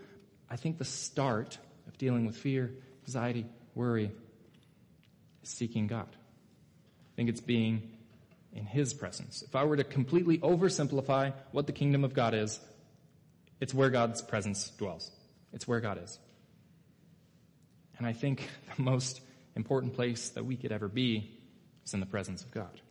I 0.49 0.57
think 0.57 0.77
the 0.77 0.85
start 0.85 1.57
of 1.87 1.97
dealing 1.97 2.25
with 2.25 2.35
fear, 2.35 2.73
anxiety, 3.07 3.45
worry 3.75 4.11
is 5.41 5.49
seeking 5.49 5.87
God. 5.87 6.09
I 7.13 7.15
think 7.15 7.29
it's 7.29 7.41
being 7.41 7.91
in 8.53 8.65
His 8.65 8.93
presence. 8.93 9.43
If 9.43 9.55
I 9.55 9.63
were 9.65 9.77
to 9.77 9.83
completely 9.83 10.39
oversimplify 10.39 11.33
what 11.51 11.67
the 11.67 11.73
kingdom 11.73 12.03
of 12.03 12.13
God 12.13 12.33
is, 12.33 12.59
it's 13.59 13.73
where 13.73 13.89
God's 13.89 14.21
presence 14.21 14.69
dwells. 14.71 15.11
It's 15.53 15.67
where 15.67 15.79
God 15.79 16.03
is. 16.03 16.17
And 17.97 18.07
I 18.07 18.13
think 18.13 18.49
the 18.75 18.81
most 18.81 19.21
important 19.55 19.93
place 19.93 20.29
that 20.29 20.45
we 20.45 20.55
could 20.55 20.71
ever 20.71 20.87
be 20.87 21.31
is 21.85 21.93
in 21.93 21.99
the 21.99 22.05
presence 22.05 22.43
of 22.43 22.51
God. 22.51 22.81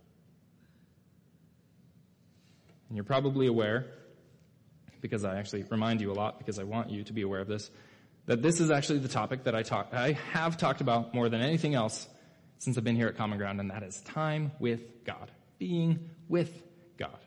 And 2.88 2.96
you're 2.96 3.04
probably 3.04 3.46
aware, 3.46 3.86
because 5.00 5.24
I 5.24 5.38
actually 5.38 5.64
remind 5.64 6.00
you 6.00 6.12
a 6.12 6.14
lot 6.14 6.38
because 6.38 6.58
I 6.58 6.64
want 6.64 6.90
you 6.90 7.02
to 7.04 7.12
be 7.12 7.22
aware 7.22 7.40
of 7.40 7.48
this, 7.48 7.70
that 8.26 8.42
this 8.42 8.60
is 8.60 8.70
actually 8.70 9.00
the 9.00 9.08
topic 9.08 9.44
that 9.44 9.54
I 9.54 9.62
talk, 9.62 9.88
I 9.92 10.12
have 10.32 10.56
talked 10.56 10.80
about 10.80 11.12
more 11.12 11.28
than 11.28 11.40
anything 11.40 11.74
else 11.74 12.06
since 12.62 12.78
I've 12.78 12.84
been 12.84 12.94
here 12.94 13.08
at 13.08 13.16
Common 13.16 13.38
Ground, 13.38 13.58
and 13.58 13.72
that 13.72 13.82
is 13.82 14.00
time 14.02 14.52
with 14.60 15.04
God. 15.04 15.32
Being 15.58 16.10
with 16.28 16.62
God. 16.96 17.18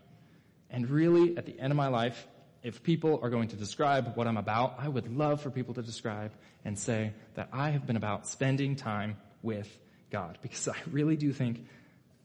And 0.70 0.90
really, 0.90 1.38
at 1.38 1.46
the 1.46 1.60
end 1.60 1.74
of 1.74 1.78
my 1.78 1.90
life, 1.90 2.26
if 2.64 2.84
people 2.84 3.20
are 3.22 3.30
going 3.30 3.50
to 3.50 3.58
describe 3.58 4.16
what 4.16 4.28
I'm 4.28 4.38
about, 4.38 4.76
I 4.80 4.88
would 4.88 5.14
love 5.14 5.42
for 5.42 5.50
people 5.50 5.74
to 5.74 5.82
describe 5.82 6.32
and 6.64 6.80
say 6.80 7.12
that 7.34 7.50
I 7.52 7.72
have 7.72 7.86
been 7.86 7.98
about 7.98 8.30
spending 8.30 8.78
time 8.78 9.18
with 9.42 9.68
God 10.10 10.38
because 10.42 10.70
I 10.70 10.78
really 10.90 11.18
do 11.18 11.34
think 11.34 11.68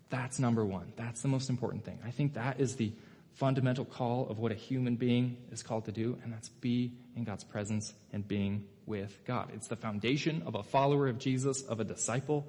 that's 0.08 0.38
number 0.38 0.64
one. 0.64 0.92
That's 0.94 1.20
the 1.20 1.28
most 1.28 1.50
important 1.50 1.84
thing. 1.84 1.98
I 2.06 2.12
think 2.12 2.34
that 2.34 2.60
is 2.60 2.76
the 2.76 2.92
fundamental 3.34 3.84
call 3.84 4.28
of 4.28 4.38
what 4.38 4.52
a 4.52 4.54
human 4.54 4.94
being 4.94 5.36
is 5.50 5.64
called 5.64 5.86
to 5.86 5.92
do, 5.92 6.16
and 6.22 6.32
that's 6.32 6.48
be 6.48 6.92
in 7.16 7.24
God's 7.24 7.42
presence 7.42 7.92
and 8.12 8.26
being 8.26 8.66
with 8.86 9.18
God. 9.26 9.50
It's 9.52 9.66
the 9.66 9.76
foundation 9.76 10.44
of 10.46 10.54
a 10.54 10.62
follower 10.62 11.08
of 11.08 11.18
Jesus, 11.18 11.62
of 11.62 11.80
a 11.80 11.84
disciple. 11.84 12.48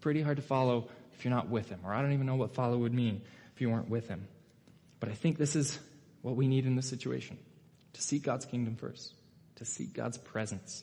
Pretty 0.00 0.22
hard 0.22 0.36
to 0.36 0.42
follow 0.42 0.88
if 1.14 1.24
you're 1.24 1.34
not 1.34 1.48
with 1.48 1.68
him, 1.68 1.80
or 1.84 1.92
I 1.92 2.02
don't 2.02 2.12
even 2.12 2.26
know 2.26 2.36
what 2.36 2.54
follow 2.54 2.78
would 2.78 2.94
mean 2.94 3.22
if 3.54 3.60
you 3.60 3.70
weren't 3.70 3.88
with 3.88 4.08
him. 4.08 4.28
But 5.00 5.08
I 5.08 5.12
think 5.12 5.38
this 5.38 5.56
is 5.56 5.78
what 6.22 6.36
we 6.36 6.48
need 6.48 6.66
in 6.66 6.76
this 6.76 6.88
situation 6.88 7.38
to 7.94 8.02
seek 8.02 8.22
God's 8.22 8.44
kingdom 8.44 8.76
first, 8.76 9.14
to 9.56 9.64
seek 9.64 9.94
God's 9.94 10.18
presence, 10.18 10.82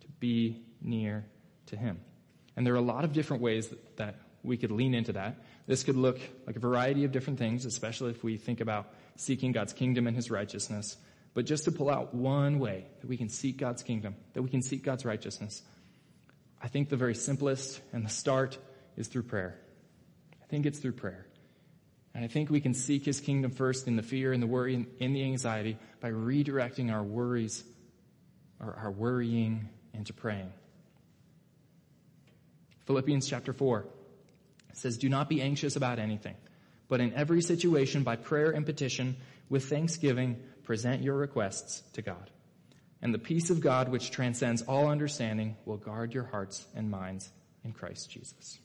to 0.00 0.06
be 0.18 0.62
near 0.80 1.26
to 1.66 1.76
him. 1.76 2.00
And 2.56 2.66
there 2.66 2.74
are 2.74 2.78
a 2.78 2.80
lot 2.80 3.04
of 3.04 3.12
different 3.12 3.42
ways 3.42 3.72
that, 3.96 4.14
we 4.44 4.56
could 4.56 4.70
lean 4.70 4.94
into 4.94 5.12
that. 5.12 5.42
This 5.66 5.82
could 5.82 5.96
look 5.96 6.20
like 6.46 6.54
a 6.54 6.60
variety 6.60 7.04
of 7.04 7.10
different 7.10 7.40
things, 7.40 7.66
especially 7.66 8.12
if 8.12 8.22
we 8.22 8.36
think 8.36 8.60
about 8.60 8.86
seeking 9.16 9.50
God's 9.50 9.72
kingdom 9.72 10.06
and 10.06 10.14
his 10.14 10.30
righteousness. 10.30 10.96
But 11.34 11.44
just 11.44 11.64
to 11.64 11.72
pull 11.72 11.90
out 11.90 12.14
one 12.14 12.60
way 12.60 12.86
that 13.00 13.08
we 13.08 13.16
can 13.16 13.28
seek 13.28 13.58
God's 13.58 13.82
kingdom, 13.82 14.14
that 14.34 14.42
we 14.42 14.48
can 14.48 14.62
seek 14.62 14.84
God's 14.84 15.04
righteousness, 15.04 15.60
I 16.60 16.68
think 16.68 16.88
the 16.88 16.96
very 16.96 17.14
simplest 17.14 17.80
and 17.92 18.04
the 18.04 18.10
start 18.10 18.58
is 18.96 19.08
through 19.08 19.24
prayer. 19.24 19.58
I 20.42 20.46
think 20.46 20.66
it's 20.66 20.78
through 20.78 20.92
prayer. 20.92 21.26
And 22.14 22.24
I 22.24 22.28
think 22.28 22.50
we 22.50 22.60
can 22.60 22.74
seek 22.74 23.04
his 23.04 23.20
kingdom 23.20 23.52
first 23.52 23.86
in 23.86 23.96
the 23.96 24.02
fear 24.02 24.32
and 24.32 24.42
the 24.42 24.46
worry 24.46 24.74
and 24.74 24.86
in 24.98 25.12
the 25.12 25.22
anxiety 25.22 25.78
by 26.00 26.10
redirecting 26.10 26.92
our 26.92 27.02
worries 27.02 27.62
or 28.58 28.74
our 28.74 28.90
worrying 28.90 29.68
into 29.94 30.12
praying. 30.12 30.52
Philippians 32.86 33.28
chapter 33.28 33.52
4 33.52 33.86
says, 34.72 34.98
Do 34.98 35.08
not 35.08 35.28
be 35.28 35.42
anxious 35.42 35.76
about 35.76 35.98
anything, 35.98 36.34
but 36.88 37.00
in 37.00 37.12
every 37.14 37.42
situation 37.42 38.02
by 38.02 38.16
prayer 38.16 38.50
and 38.50 38.64
petition 38.64 39.16
with 39.48 39.68
thanksgiving 39.68 40.40
present 40.64 41.02
your 41.02 41.16
requests 41.16 41.82
to 41.92 42.02
God. 42.02 42.30
And 43.00 43.14
the 43.14 43.18
peace 43.18 43.50
of 43.50 43.60
God, 43.60 43.88
which 43.90 44.10
transcends 44.10 44.62
all 44.62 44.88
understanding, 44.88 45.56
will 45.64 45.76
guard 45.76 46.14
your 46.14 46.24
hearts 46.24 46.66
and 46.74 46.90
minds 46.90 47.30
in 47.64 47.72
Christ 47.72 48.10
Jesus. 48.10 48.58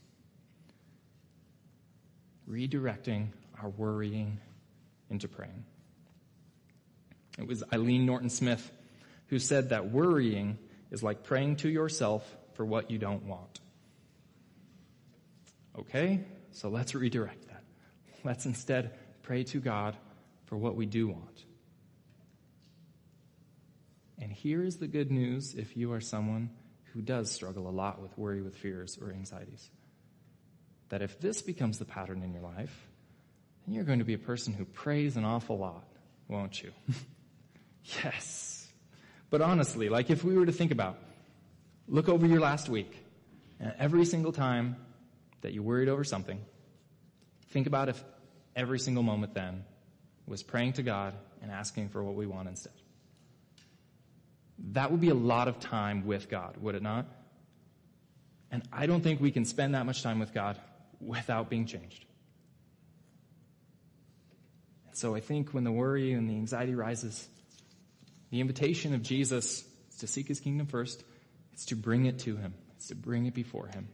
Redirecting 2.49 3.27
our 3.61 3.69
worrying 3.69 4.39
into 5.09 5.27
praying. 5.27 5.65
It 7.38 7.47
was 7.47 7.63
Eileen 7.71 8.05
Norton 8.05 8.29
Smith 8.29 8.71
who 9.27 9.39
said 9.39 9.69
that 9.69 9.91
worrying 9.91 10.57
is 10.91 11.03
like 11.03 11.23
praying 11.23 11.57
to 11.57 11.69
yourself 11.69 12.23
for 12.53 12.65
what 12.65 12.91
you 12.91 12.97
don't 12.97 13.23
want. 13.25 13.59
Okay, 15.77 16.23
so 16.51 16.69
let's 16.69 16.93
redirect 16.93 17.47
that. 17.47 17.63
Let's 18.23 18.45
instead 18.45 18.91
pray 19.23 19.43
to 19.45 19.59
God 19.59 19.97
for 20.45 20.55
what 20.55 20.75
we 20.75 20.86
do 20.86 21.07
want. 21.07 21.43
And 24.24 24.32
here 24.32 24.63
is 24.63 24.78
the 24.78 24.88
good 24.88 25.11
news 25.11 25.53
if 25.53 25.76
you 25.76 25.91
are 25.91 25.99
someone 25.99 26.49
who 26.93 27.01
does 27.01 27.30
struggle 27.30 27.67
a 27.67 27.71
lot 27.71 28.01
with 28.01 28.17
worry, 28.17 28.41
with 28.41 28.55
fears, 28.55 28.97
or 29.01 29.11
anxieties. 29.11 29.69
That 30.88 31.01
if 31.01 31.19
this 31.19 31.41
becomes 31.41 31.78
the 31.78 31.84
pattern 31.84 32.24
in 32.24 32.32
your 32.32 32.41
life, 32.41 32.88
then 33.65 33.76
you're 33.76 33.84
going 33.84 33.99
to 33.99 34.05
be 34.05 34.13
a 34.13 34.19
person 34.19 34.53
who 34.53 34.63
prays 34.63 35.17
an 35.17 35.26
awful 35.26 35.57
lot, 35.57 35.84
won't 36.30 36.63
you? 36.63 36.71
yes. 38.01 38.65
But 39.30 39.41
honestly, 39.41 39.89
like 39.89 40.09
if 40.09 40.24
we 40.24 40.38
were 40.38 40.45
to 40.45 40.53
think 40.53 40.71
about, 40.71 40.97
look 41.89 42.07
over 42.07 42.26
your 42.26 42.39
last 42.39 42.69
week, 42.69 42.95
and 43.59 43.74
every 43.78 44.05
single 44.05 44.32
time 44.32 44.78
that 45.41 45.51
you 45.51 45.61
worried 45.61 45.89
over 45.89 46.05
something, 46.05 46.39
think 47.49 47.67
about 47.67 47.89
if 47.89 48.01
every 48.55 48.80
single 48.80 49.03
moment 49.03 49.34
then 49.34 49.65
was 50.26 50.43
praying 50.43 50.74
to 50.74 50.84
God 50.84 51.13
and 51.41 51.51
asking 51.51 51.89
for 51.89 52.01
what 52.01 52.15
we 52.15 52.26
want 52.26 52.47
instead. 52.47 52.71
That 54.72 54.91
would 54.91 55.01
be 55.01 55.09
a 55.09 55.16
lot 55.16 55.47
of 55.47 55.59
time 55.59 56.05
with 56.05 56.30
God, 56.30 56.55
would 56.57 56.76
it 56.76 56.82
not? 56.82 57.05
And 58.49 58.64
I 58.72 58.86
don't 58.86 59.01
think 59.01 59.20
we 59.20 59.32
can 59.32 59.45
spend 59.45 59.76
that 59.76 59.86
much 59.86 60.03
time 60.03 60.20
with 60.20 60.34
God 60.34 60.59
without 61.01 61.49
being 61.49 61.66
changed. 61.66 62.05
And 64.88 64.97
so 64.97 65.16
I 65.16 65.20
think 65.20 65.53
when 65.53 65.64
the 65.64 65.72
worry 65.72 66.14
and 66.14 66.30
the 66.30 66.36
anxiety 66.36 66.76
rises, 66.76 67.28
the 68.30 68.39
invitation 68.39 68.93
of 68.93 69.01
Jesus 69.01 69.64
is 69.91 69.97
to 69.99 70.07
seek 70.07 70.28
his 70.28 70.39
kingdom 70.39 70.68
first. 70.68 71.03
It's 71.51 71.66
to 71.66 71.76
bring 71.76 72.05
it 72.05 72.20
to 72.20 72.36
him. 72.36 72.53
It's 72.78 72.88
to 72.88 72.95
bring 72.95 73.26
it 73.26 73.34
before 73.34 73.68
him. 73.68 73.89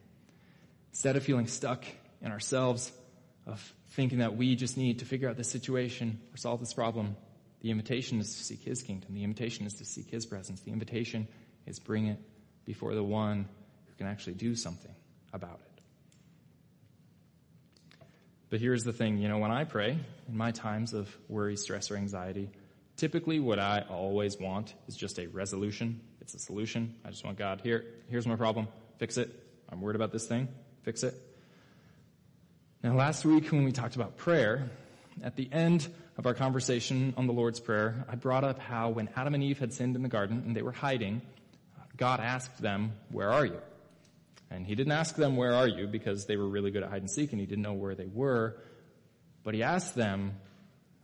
Instead 0.92 1.16
of 1.16 1.24
feeling 1.24 1.48
stuck 1.48 1.86
in 2.22 2.32
ourselves, 2.32 2.92
of 3.46 3.74
thinking 3.92 4.20
that 4.20 4.36
we 4.36 4.56
just 4.56 4.78
need 4.78 5.00
to 5.00 5.06
figure 5.06 5.30
out 5.30 5.38
this 5.38 5.50
situation 5.50 6.20
or 6.34 6.38
solve 6.38 6.60
this 6.60 6.74
problem, 6.74 7.16
the 7.62 7.72
invitation 7.72 8.20
is 8.20 8.36
to 8.38 8.44
seek 8.44 8.62
His 8.62 8.82
kingdom. 8.82 9.14
The 9.14 9.24
invitation 9.24 9.66
is 9.66 9.74
to 9.76 9.86
seek 9.86 10.10
His 10.10 10.26
presence. 10.26 10.62
The 10.62 10.72
invitation 10.72 11.28
is 11.66 11.80
bring 11.80 12.08
it 12.08 12.20
before 12.66 12.94
the 12.96 13.04
one 13.04 13.48
who 13.88 13.94
can 13.98 14.08
actually 14.08 14.34
do 14.34 14.56
something 14.56 14.94
about 15.34 15.60
it. 15.60 15.82
But 18.50 18.60
here's 18.60 18.84
the 18.84 18.94
thing, 18.94 19.20
you 19.20 19.28
know, 19.28 19.38
when 19.38 19.52
I 19.52 19.64
pray, 19.64 19.98
in 20.28 20.38
my 20.38 20.52
times 20.52 20.94
of 20.94 21.16
worry, 21.28 21.56
stress, 21.56 21.92
or 21.92 21.98
anxiety, 21.98 22.50
typically 22.98 23.40
what 23.40 23.60
I 23.60 23.86
always 23.90 24.40
want 24.40 24.74
is 24.88 24.96
just 24.96 25.20
a 25.20 25.28
resolution. 25.28 26.02
It's 26.20 26.34
a 26.34 26.40
solution. 26.40 26.96
I 27.06 27.10
just 27.10 27.24
want 27.24 27.38
God, 27.38 27.62
here, 27.62 27.86
here's 28.10 28.26
my 28.26 28.36
problem. 28.36 28.68
Fix 28.98 29.18
it. 29.18 29.30
I'm 29.70 29.82
worried 29.82 29.96
about 29.96 30.12
this 30.12 30.26
thing. 30.26 30.48
Fix 30.82 31.04
it. 31.04 31.14
Now, 32.84 32.96
last 32.96 33.24
week 33.24 33.52
when 33.52 33.66
we 33.66 33.72
talked 33.72 33.96
about 33.96 34.18
prayer, 34.18 34.70
at 35.24 35.36
the 35.36 35.50
end 35.52 35.88
of 36.18 36.26
our 36.26 36.34
conversation 36.34 37.14
on 37.18 37.28
the 37.28 37.34
Lord's 37.34 37.60
Prayer, 37.60 38.06
I 38.10 38.16
brought 38.16 38.44
up 38.44 38.60
how 38.60 38.90
when 38.90 39.10
Adam 39.16 39.34
and 39.34 39.44
Eve 39.44 39.60
had 39.60 39.74
sinned 39.74 39.96
in 39.96 40.04
the 40.04 40.10
garden 40.10 40.44
and 40.46 40.56
they 40.56 40.62
were 40.62 40.72
hiding, 40.72 41.22
God 41.98 42.20
asked 42.20 42.62
them, 42.62 42.94
Where 43.12 43.32
are 43.32 43.46
you? 43.46 43.60
And 44.52 44.66
he 44.66 44.76
didn't 44.76 44.94
ask 44.94 45.16
them, 45.16 45.36
Where 45.36 45.54
are 45.54 45.68
you? 45.68 45.88
because 45.88 46.26
they 46.26 46.38
were 46.38 46.48
really 46.48 46.72
good 46.72 46.84
at 46.84 46.90
hide 46.90 47.02
and 47.02 47.12
seek 47.12 47.32
and 47.32 47.40
he 47.40 47.46
didn't 47.46 47.64
know 47.64 47.74
where 47.74 47.96
they 47.96 48.08
were. 48.08 48.58
But 49.44 49.54
he 49.54 49.64
asked 49.64 49.96
them 49.96 50.34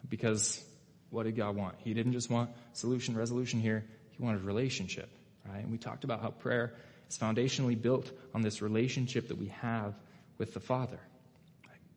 because 0.07 0.63
what 1.09 1.24
did 1.24 1.36
God 1.36 1.55
want? 1.55 1.76
He 1.80 1.93
didn't 1.93 2.13
just 2.13 2.30
want 2.30 2.49
solution, 2.74 3.16
resolution 3.16 3.59
here. 3.59 3.86
He 4.11 4.24
wanted 4.24 4.41
relationship, 4.41 5.09
right? 5.47 5.59
And 5.63 5.72
we 5.72 5.78
talked 5.78 6.03
about 6.03 6.22
how 6.22 6.30
prayer 6.30 6.74
is 7.09 7.18
foundationally 7.18 7.82
built 7.82 8.11
on 8.34 8.41
this 8.41 8.61
relationship 8.61 9.30
that 9.30 9.38
we 9.38 9.47
have 9.47 9.93
with 10.38 10.53
the 10.53 10.59
Father. 10.59 10.99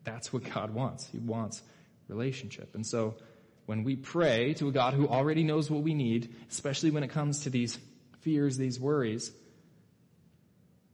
That's 0.05 0.33
what 0.33 0.45
God 0.45 0.73
wants. 0.73 1.07
He 1.07 1.19
wants 1.19 1.63
relationship. 2.09 2.75
And 2.75 2.87
so 2.87 3.17
when 3.67 3.85
we 3.85 3.97
pray 3.97 4.55
to 4.55 4.69
a 4.69 4.73
God 4.73 4.95
who 4.95 5.07
already 5.07 5.45
knows 5.45 5.71
what 5.71 5.83
we 5.83 5.95
need, 5.95 6.35
especially 6.51 6.91
when 6.91 7.03
it 7.03 7.09
comes 7.09 7.41
to 7.43 7.51
these 7.51 7.79
fears, 8.21 8.57
these 8.57 8.81
worries, 8.81 9.31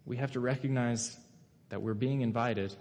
we 0.04 0.16
have 0.16 0.32
to 0.32 0.40
recognize 0.40 1.16
that 1.68 1.82
we're 1.82 1.94
being 1.94 2.20
invited 2.20 2.74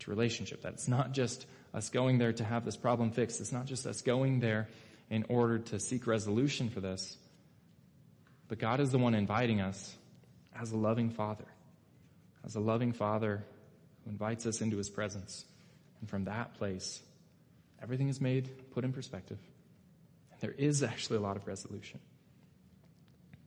to 0.00 0.10
relationship. 0.10 0.62
That 0.62 0.72
it's 0.72 0.88
not 0.88 1.12
just 1.12 1.46
us 1.72 1.90
going 1.90 2.18
there 2.18 2.32
to 2.32 2.44
have 2.44 2.64
this 2.64 2.76
problem 2.76 3.12
fixed. 3.12 3.40
It's 3.40 3.52
not 3.52 3.66
just 3.66 3.86
us 3.86 4.02
going 4.02 4.40
there 4.40 4.68
in 5.10 5.24
order 5.28 5.58
to 5.58 5.78
seek 5.78 6.06
resolution 6.06 6.70
for 6.70 6.80
this. 6.80 7.16
But 8.48 8.58
God 8.58 8.80
is 8.80 8.90
the 8.90 8.98
one 8.98 9.14
inviting 9.14 9.60
us 9.60 9.94
as 10.58 10.72
a 10.72 10.76
loving 10.76 11.10
father, 11.10 11.44
as 12.44 12.56
a 12.56 12.60
loving 12.60 12.92
father 12.92 13.44
who 14.04 14.10
invites 14.10 14.46
us 14.46 14.60
into 14.60 14.76
his 14.76 14.88
presence. 14.88 15.44
And 16.00 16.08
from 16.08 16.24
that 16.24 16.54
place, 16.54 17.00
everything 17.82 18.08
is 18.08 18.20
made, 18.20 18.70
put 18.72 18.84
in 18.84 18.92
perspective. 18.92 19.38
There 20.40 20.52
is 20.52 20.82
actually 20.82 21.18
a 21.18 21.20
lot 21.20 21.36
of 21.36 21.46
resolution. 21.46 22.00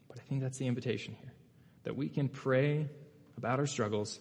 But 0.08 0.20
I 0.20 0.22
think 0.22 0.42
that's 0.42 0.58
the 0.58 0.68
invitation 0.68 1.16
here 1.20 1.34
that 1.84 1.98
we 1.98 2.08
can 2.08 2.30
pray 2.30 2.88
about 3.38 3.60
our 3.60 3.66
struggles, 3.66 4.20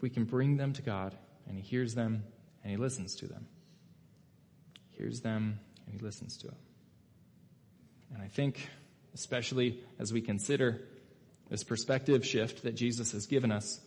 we 0.00 0.08
can 0.08 0.24
bring 0.24 0.56
them 0.56 0.72
to 0.72 0.82
God, 0.82 1.14
and 1.46 1.56
He 1.58 1.62
hears 1.62 1.94
them 1.94 2.24
and 2.62 2.70
He 2.70 2.76
listens 2.76 3.16
to 3.16 3.26
them. 3.26 3.46
He 4.90 4.98
hears 4.98 5.20
them 5.20 5.58
and 5.84 5.94
He 5.94 6.00
listens 6.00 6.36
to 6.38 6.46
them. 6.46 6.56
And 8.14 8.22
I 8.22 8.28
think, 8.28 8.68
especially 9.14 9.80
as 9.98 10.12
we 10.12 10.20
consider 10.20 10.80
this 11.50 11.64
perspective 11.64 12.24
shift 12.24 12.62
that 12.62 12.74
Jesus 12.74 13.12
has 13.12 13.26
given 13.26 13.52
us 13.52 13.80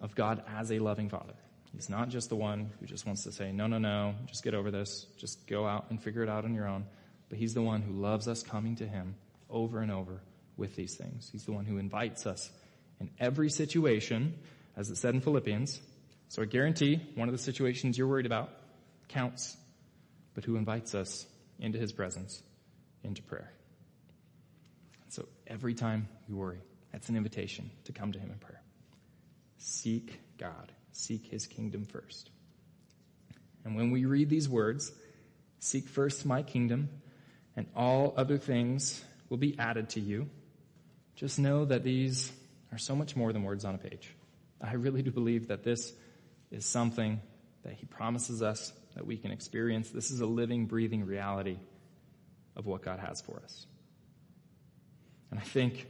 of 0.00 0.14
God 0.14 0.42
as 0.56 0.70
a 0.70 0.78
loving 0.78 1.08
Father. 1.08 1.34
He's 1.74 1.88
not 1.88 2.10
just 2.10 2.28
the 2.28 2.36
one 2.36 2.70
who 2.78 2.86
just 2.86 3.06
wants 3.06 3.24
to 3.24 3.32
say, 3.32 3.50
no, 3.50 3.66
no, 3.66 3.78
no, 3.78 4.14
just 4.26 4.44
get 4.44 4.54
over 4.54 4.70
this, 4.70 5.06
just 5.16 5.46
go 5.46 5.66
out 5.66 5.86
and 5.90 6.02
figure 6.02 6.22
it 6.22 6.28
out 6.28 6.44
on 6.44 6.54
your 6.54 6.68
own. 6.68 6.84
But 7.28 7.38
He's 7.38 7.54
the 7.54 7.62
one 7.62 7.80
who 7.80 7.92
loves 7.92 8.28
us 8.28 8.42
coming 8.42 8.76
to 8.76 8.86
Him 8.86 9.14
over 9.48 9.80
and 9.80 9.90
over 9.90 10.20
with 10.56 10.76
these 10.76 10.96
things. 10.96 11.30
He's 11.32 11.44
the 11.44 11.52
one 11.52 11.64
who 11.64 11.78
invites 11.78 12.26
us 12.26 12.50
in 13.00 13.10
every 13.18 13.48
situation, 13.48 14.34
as 14.76 14.90
it 14.90 14.96
said 14.96 15.14
in 15.14 15.22
Philippians. 15.22 15.80
So 16.28 16.42
I 16.42 16.44
guarantee 16.44 17.00
one 17.14 17.28
of 17.28 17.32
the 17.32 17.42
situations 17.42 17.96
you're 17.96 18.06
worried 18.06 18.26
about 18.26 18.50
counts, 19.08 19.56
but 20.34 20.44
who 20.44 20.56
invites 20.56 20.94
us 20.94 21.26
into 21.58 21.78
His 21.78 21.92
presence, 21.92 22.42
into 23.02 23.22
prayer. 23.22 23.50
So 25.08 25.26
every 25.46 25.74
time 25.74 26.08
you 26.28 26.36
worry, 26.36 26.60
that's 26.92 27.08
an 27.08 27.16
invitation 27.16 27.70
to 27.84 27.92
come 27.92 28.12
to 28.12 28.18
Him 28.18 28.30
in 28.30 28.38
prayer. 28.38 28.60
Seek 29.56 30.20
God 30.36 30.70
seek 30.92 31.26
his 31.26 31.46
kingdom 31.46 31.84
first. 31.84 32.30
And 33.64 33.76
when 33.76 33.90
we 33.90 34.04
read 34.04 34.28
these 34.28 34.48
words, 34.48 34.92
seek 35.58 35.88
first 35.88 36.26
my 36.26 36.42
kingdom, 36.42 36.88
and 37.56 37.66
all 37.76 38.14
other 38.16 38.38
things 38.38 39.04
will 39.28 39.36
be 39.36 39.58
added 39.58 39.90
to 39.90 40.00
you, 40.00 40.28
just 41.14 41.38
know 41.38 41.64
that 41.64 41.84
these 41.84 42.32
are 42.72 42.78
so 42.78 42.96
much 42.96 43.14
more 43.14 43.32
than 43.32 43.42
words 43.42 43.64
on 43.64 43.74
a 43.74 43.78
page. 43.78 44.14
I 44.60 44.74
really 44.74 45.02
do 45.02 45.10
believe 45.10 45.48
that 45.48 45.62
this 45.62 45.92
is 46.50 46.64
something 46.64 47.20
that 47.64 47.74
he 47.74 47.86
promises 47.86 48.42
us 48.42 48.72
that 48.94 49.06
we 49.06 49.16
can 49.16 49.30
experience. 49.30 49.90
This 49.90 50.10
is 50.10 50.20
a 50.20 50.26
living, 50.26 50.66
breathing 50.66 51.06
reality 51.06 51.58
of 52.56 52.66
what 52.66 52.82
God 52.82 52.98
has 52.98 53.20
for 53.20 53.40
us. 53.42 53.66
And 55.30 55.40
I 55.40 55.42
think 55.42 55.86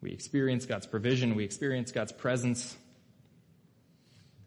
we 0.00 0.10
experience 0.10 0.66
God's 0.66 0.86
provision, 0.86 1.34
we 1.34 1.44
experience 1.44 1.92
God's 1.92 2.12
presence 2.12 2.76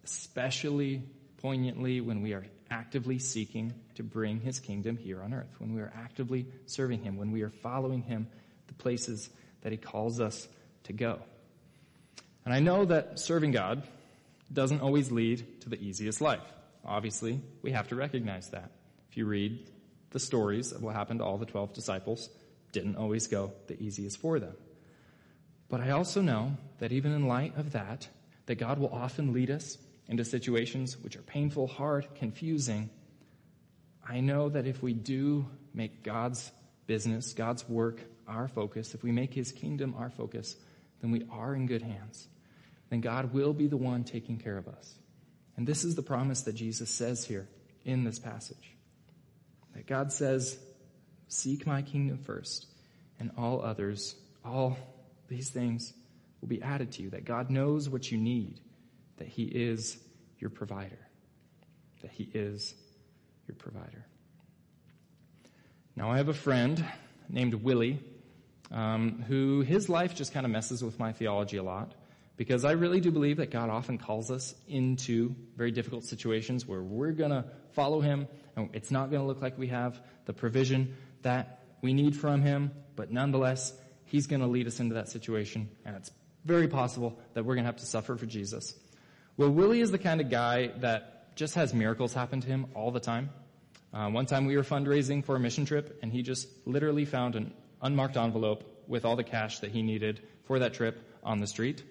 especially 0.07 1.03
poignantly 1.41 1.99
when 1.99 2.21
we 2.21 2.33
are 2.33 2.45
actively 2.71 3.19
seeking 3.19 3.73
to 3.95 4.03
bring 4.03 4.39
his 4.39 4.59
kingdom 4.59 4.95
here 4.95 5.21
on 5.21 5.33
earth, 5.33 5.53
when 5.59 5.73
we 5.73 5.81
are 5.81 5.91
actively 5.95 6.47
serving 6.65 7.03
him, 7.03 7.17
when 7.17 7.31
we 7.31 7.41
are 7.41 7.49
following 7.49 8.01
him 8.01 8.27
the 8.67 8.73
places 8.73 9.29
that 9.61 9.71
he 9.71 9.77
calls 9.77 10.21
us 10.21 10.47
to 10.83 10.93
go. 10.93 11.19
And 12.45 12.53
I 12.53 12.59
know 12.61 12.85
that 12.85 13.19
serving 13.19 13.51
God 13.51 13.83
doesn't 14.51 14.79
always 14.79 15.11
lead 15.11 15.61
to 15.61 15.69
the 15.69 15.81
easiest 15.81 16.21
life. 16.21 16.47
Obviously, 16.85 17.41
we 17.61 17.71
have 17.71 17.89
to 17.89 17.95
recognize 17.95 18.49
that. 18.51 18.71
If 19.09 19.17
you 19.17 19.25
read 19.25 19.69
the 20.11 20.19
stories 20.19 20.71
of 20.71 20.81
what 20.81 20.95
happened 20.95 21.19
to 21.19 21.25
all 21.25 21.37
the 21.37 21.45
12 21.45 21.73
disciples, 21.73 22.29
didn't 22.71 22.95
always 22.95 23.27
go 23.27 23.51
the 23.67 23.81
easiest 23.81 24.19
for 24.19 24.39
them. 24.39 24.55
But 25.67 25.81
I 25.81 25.91
also 25.91 26.21
know 26.21 26.53
that 26.79 26.93
even 26.93 27.11
in 27.11 27.27
light 27.27 27.57
of 27.57 27.73
that, 27.73 28.07
that 28.45 28.55
God 28.55 28.79
will 28.79 28.93
often 28.93 29.33
lead 29.33 29.51
us 29.51 29.77
into 30.07 30.23
situations 30.23 30.97
which 30.97 31.15
are 31.15 31.21
painful, 31.21 31.67
hard, 31.67 32.07
confusing. 32.15 32.89
I 34.07 34.21
know 34.21 34.49
that 34.49 34.65
if 34.65 34.81
we 34.81 34.93
do 34.93 35.47
make 35.73 36.03
God's 36.03 36.51
business, 36.85 37.33
God's 37.33 37.67
work 37.67 38.01
our 38.27 38.47
focus, 38.47 38.93
if 38.93 39.03
we 39.03 39.11
make 39.11 39.33
His 39.33 39.51
kingdom 39.51 39.95
our 39.97 40.09
focus, 40.09 40.55
then 41.01 41.11
we 41.11 41.25
are 41.31 41.55
in 41.55 41.67
good 41.67 41.81
hands. 41.81 42.27
Then 42.89 43.01
God 43.01 43.33
will 43.33 43.53
be 43.53 43.67
the 43.67 43.77
one 43.77 44.03
taking 44.03 44.37
care 44.37 44.57
of 44.57 44.67
us. 44.67 44.95
And 45.55 45.67
this 45.67 45.83
is 45.83 45.95
the 45.95 46.03
promise 46.03 46.41
that 46.43 46.55
Jesus 46.55 46.89
says 46.89 47.25
here 47.25 47.47
in 47.83 48.03
this 48.03 48.19
passage. 48.19 48.75
That 49.75 49.87
God 49.87 50.11
says, 50.11 50.57
Seek 51.27 51.67
my 51.67 51.81
kingdom 51.81 52.19
first, 52.19 52.67
and 53.19 53.31
all 53.37 53.61
others, 53.61 54.15
all 54.45 54.77
these 55.27 55.49
things 55.49 55.93
will 56.39 56.47
be 56.47 56.61
added 56.61 56.93
to 56.93 57.03
you. 57.03 57.09
That 57.09 57.25
God 57.25 57.49
knows 57.49 57.89
what 57.89 58.09
you 58.11 58.17
need, 58.17 58.61
that 59.17 59.27
He 59.27 59.43
is 59.43 59.97
your 60.39 60.49
provider. 60.49 60.99
That 62.01 62.11
He 62.11 62.29
is 62.33 62.73
your 63.47 63.55
provider. 63.55 64.05
Now, 65.95 66.11
I 66.11 66.17
have 66.17 66.29
a 66.29 66.33
friend 66.33 66.83
named 67.29 67.55
Willie 67.55 67.99
um, 68.71 69.23
who 69.27 69.61
his 69.61 69.89
life 69.89 70.15
just 70.15 70.33
kind 70.33 70.45
of 70.45 70.51
messes 70.51 70.83
with 70.83 70.99
my 70.99 71.13
theology 71.13 71.57
a 71.57 71.63
lot 71.63 71.93
because 72.35 72.65
I 72.65 72.71
really 72.73 72.99
do 72.99 73.11
believe 73.11 73.37
that 73.37 73.49
God 73.49 73.69
often 73.69 73.97
calls 73.97 74.29
us 74.29 74.53
into 74.67 75.35
very 75.55 75.71
difficult 75.71 76.03
situations 76.03 76.67
where 76.67 76.81
we're 76.81 77.13
going 77.13 77.31
to 77.31 77.45
follow 77.71 78.01
Him 78.01 78.27
and 78.55 78.69
it's 78.73 78.91
not 78.91 79.09
going 79.09 79.21
to 79.21 79.27
look 79.27 79.41
like 79.41 79.57
we 79.57 79.67
have 79.67 79.99
the 80.25 80.33
provision 80.33 80.95
that 81.23 81.63
we 81.81 81.93
need 81.93 82.15
from 82.15 82.41
Him, 82.41 82.71
but 82.95 83.11
nonetheless, 83.11 83.73
He's 84.05 84.27
going 84.27 84.41
to 84.41 84.47
lead 84.47 84.67
us 84.67 84.79
into 84.79 84.95
that 84.95 85.09
situation 85.09 85.69
and 85.85 85.95
it's 85.95 86.11
very 86.45 86.67
possible 86.67 87.19
that 87.33 87.43
we're 87.43 87.55
going 87.55 87.65
to 87.65 87.69
have 87.71 87.77
to 87.77 87.85
suffer 87.85 88.15
for 88.15 88.25
Jesus. 88.25 88.75
Well, 89.37 89.51
Willie 89.51 89.81
is 89.81 89.91
the 89.91 89.99
kind 89.99 90.19
of 90.19 90.31
guy 90.31 90.71
that 90.77 91.35
just 91.35 91.53
has 91.53 91.71
miracles 91.71 92.11
happen 92.11 92.41
to 92.41 92.47
him 92.47 92.65
all 92.73 92.89
the 92.89 92.99
time. 92.99 93.29
Uh, 93.93 94.09
one 94.09 94.25
time 94.25 94.47
we 94.47 94.57
were 94.57 94.63
fundraising 94.63 95.23
for 95.23 95.35
a 95.35 95.39
mission 95.39 95.63
trip, 95.63 95.99
and 96.01 96.11
he 96.11 96.23
just 96.23 96.47
literally 96.65 97.05
found 97.05 97.35
an 97.35 97.53
unmarked 97.83 98.17
envelope 98.17 98.63
with 98.87 99.05
all 99.05 99.15
the 99.15 99.23
cash 99.23 99.59
that 99.59 99.69
he 99.69 99.83
needed 99.83 100.21
for 100.45 100.57
that 100.57 100.73
trip 100.73 100.99
on 101.21 101.39
the 101.39 101.45
street. 101.45 101.83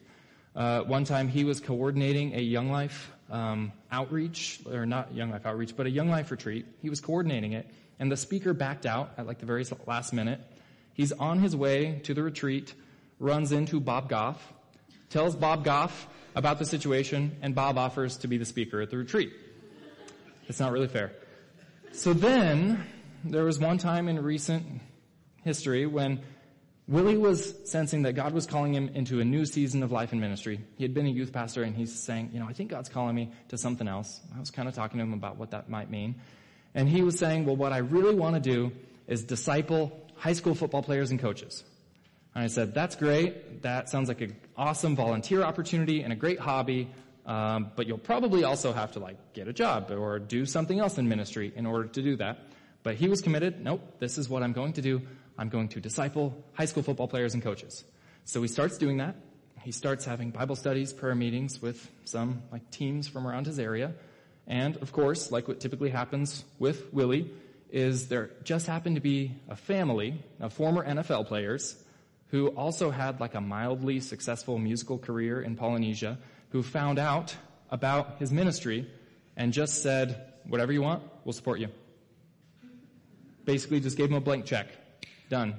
Uh, 0.56 0.80
one 0.80 1.04
time 1.04 1.28
he 1.28 1.44
was 1.44 1.60
coordinating 1.60 2.34
a 2.34 2.40
Young 2.40 2.68
Life 2.72 3.12
um, 3.30 3.70
outreach, 3.92 4.58
or 4.68 4.84
not 4.84 5.14
Young 5.14 5.30
Life 5.30 5.46
outreach, 5.46 5.76
but 5.76 5.86
a 5.86 5.90
Young 5.90 6.10
Life 6.10 6.32
retreat. 6.32 6.66
He 6.82 6.90
was 6.90 7.00
coordinating 7.00 7.52
it, 7.52 7.70
and 8.00 8.10
the 8.10 8.16
speaker 8.16 8.54
backed 8.54 8.86
out 8.86 9.12
at 9.18 9.28
like 9.28 9.38
the 9.38 9.46
very 9.46 9.64
last 9.86 10.12
minute. 10.12 10.40
He's 10.94 11.12
on 11.12 11.38
his 11.38 11.54
way 11.54 12.00
to 12.02 12.12
the 12.12 12.24
retreat, 12.24 12.74
runs 13.20 13.52
into 13.52 13.78
Bob 13.78 14.08
Goff, 14.08 14.52
tells 15.10 15.36
Bob 15.36 15.64
Goff 15.64 16.08
about 16.34 16.58
the 16.58 16.64
situation, 16.64 17.36
and 17.42 17.54
Bob 17.54 17.78
offers 17.78 18.18
to 18.18 18.28
be 18.28 18.38
the 18.38 18.44
speaker 18.44 18.80
at 18.80 18.90
the 18.90 18.96
retreat. 18.96 19.32
It's 20.48 20.60
not 20.60 20.72
really 20.72 20.88
fair. 20.88 21.12
So 21.92 22.12
then, 22.12 22.84
there 23.24 23.44
was 23.44 23.58
one 23.58 23.78
time 23.78 24.08
in 24.08 24.22
recent 24.22 24.82
history 25.42 25.86
when 25.86 26.20
Willie 26.88 27.16
was 27.16 27.54
sensing 27.64 28.02
that 28.02 28.12
God 28.12 28.32
was 28.32 28.46
calling 28.46 28.72
him 28.72 28.90
into 28.94 29.20
a 29.20 29.24
new 29.24 29.44
season 29.44 29.82
of 29.82 29.90
life 29.90 30.12
and 30.12 30.20
ministry. 30.20 30.60
He 30.76 30.84
had 30.84 30.94
been 30.94 31.06
a 31.06 31.10
youth 31.10 31.32
pastor 31.32 31.64
and 31.64 31.74
he's 31.74 31.92
saying, 31.92 32.30
you 32.32 32.38
know, 32.38 32.46
I 32.48 32.52
think 32.52 32.70
God's 32.70 32.88
calling 32.88 33.16
me 33.16 33.32
to 33.48 33.58
something 33.58 33.88
else. 33.88 34.20
I 34.34 34.38
was 34.38 34.50
kind 34.50 34.68
of 34.68 34.74
talking 34.74 34.98
to 34.98 35.04
him 35.04 35.12
about 35.12 35.36
what 35.36 35.50
that 35.50 35.68
might 35.68 35.90
mean. 35.90 36.16
And 36.74 36.88
he 36.88 37.02
was 37.02 37.18
saying, 37.18 37.44
well, 37.46 37.56
what 37.56 37.72
I 37.72 37.78
really 37.78 38.14
want 38.14 38.34
to 38.34 38.40
do 38.40 38.72
is 39.08 39.24
disciple 39.24 40.00
high 40.16 40.34
school 40.34 40.54
football 40.54 40.82
players 40.82 41.10
and 41.10 41.18
coaches. 41.18 41.64
And 42.36 42.44
I 42.44 42.48
said, 42.48 42.74
that's 42.74 42.96
great. 42.96 43.62
That 43.62 43.88
sounds 43.88 44.08
like 44.08 44.20
an 44.20 44.36
awesome 44.58 44.94
volunteer 44.94 45.42
opportunity 45.42 46.02
and 46.02 46.12
a 46.12 46.16
great 46.16 46.38
hobby. 46.38 46.90
Um, 47.24 47.70
but 47.74 47.86
you'll 47.86 47.96
probably 47.96 48.44
also 48.44 48.74
have 48.74 48.92
to 48.92 48.98
like 48.98 49.32
get 49.32 49.48
a 49.48 49.54
job 49.54 49.90
or 49.90 50.18
do 50.18 50.44
something 50.44 50.78
else 50.78 50.98
in 50.98 51.08
ministry 51.08 51.50
in 51.56 51.64
order 51.64 51.88
to 51.88 52.02
do 52.02 52.14
that. 52.16 52.40
But 52.82 52.96
he 52.96 53.08
was 53.08 53.22
committed. 53.22 53.64
Nope, 53.64 53.80
this 54.00 54.18
is 54.18 54.28
what 54.28 54.42
I'm 54.42 54.52
going 54.52 54.74
to 54.74 54.82
do. 54.82 55.00
I'm 55.38 55.48
going 55.48 55.68
to 55.68 55.80
disciple 55.80 56.44
high 56.52 56.66
school 56.66 56.82
football 56.82 57.08
players 57.08 57.32
and 57.32 57.42
coaches. 57.42 57.84
So 58.26 58.42
he 58.42 58.48
starts 58.48 58.76
doing 58.76 58.98
that. 58.98 59.16
He 59.62 59.72
starts 59.72 60.04
having 60.04 60.30
Bible 60.30 60.56
studies, 60.56 60.92
prayer 60.92 61.14
meetings 61.14 61.62
with 61.62 61.90
some 62.04 62.42
like 62.52 62.70
teams 62.70 63.08
from 63.08 63.26
around 63.26 63.46
his 63.46 63.58
area. 63.58 63.94
And 64.46 64.76
of 64.76 64.92
course, 64.92 65.32
like 65.32 65.48
what 65.48 65.60
typically 65.60 65.88
happens 65.88 66.44
with 66.58 66.92
Willie, 66.92 67.30
is 67.70 68.08
there 68.08 68.32
just 68.44 68.66
happened 68.66 68.96
to 68.96 69.00
be 69.00 69.34
a 69.48 69.56
family 69.56 70.22
of 70.38 70.52
former 70.52 70.86
NFL 70.86 71.28
players 71.28 71.82
who 72.28 72.48
also 72.48 72.90
had 72.90 73.20
like 73.20 73.34
a 73.34 73.40
mildly 73.40 74.00
successful 74.00 74.58
musical 74.58 74.98
career 74.98 75.40
in 75.40 75.56
Polynesia, 75.56 76.18
who 76.50 76.62
found 76.62 76.98
out 76.98 77.34
about 77.70 78.18
his 78.18 78.32
ministry 78.32 78.88
and 79.36 79.52
just 79.52 79.82
said, 79.82 80.32
whatever 80.48 80.72
you 80.72 80.82
want, 80.82 81.02
we'll 81.24 81.32
support 81.32 81.60
you. 81.60 81.68
Basically 83.44 83.80
just 83.80 83.96
gave 83.96 84.10
him 84.10 84.16
a 84.16 84.20
blank 84.20 84.44
check. 84.44 84.68
Done. 85.28 85.54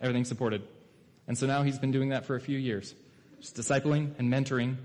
Everything 0.00 0.24
supported. 0.24 0.62
And 1.26 1.36
so 1.36 1.46
now 1.46 1.62
he's 1.62 1.78
been 1.78 1.92
doing 1.92 2.10
that 2.10 2.24
for 2.24 2.36
a 2.36 2.40
few 2.40 2.58
years. 2.58 2.94
Just 3.40 3.56
discipling 3.56 4.12
and 4.18 4.32
mentoring 4.32 4.76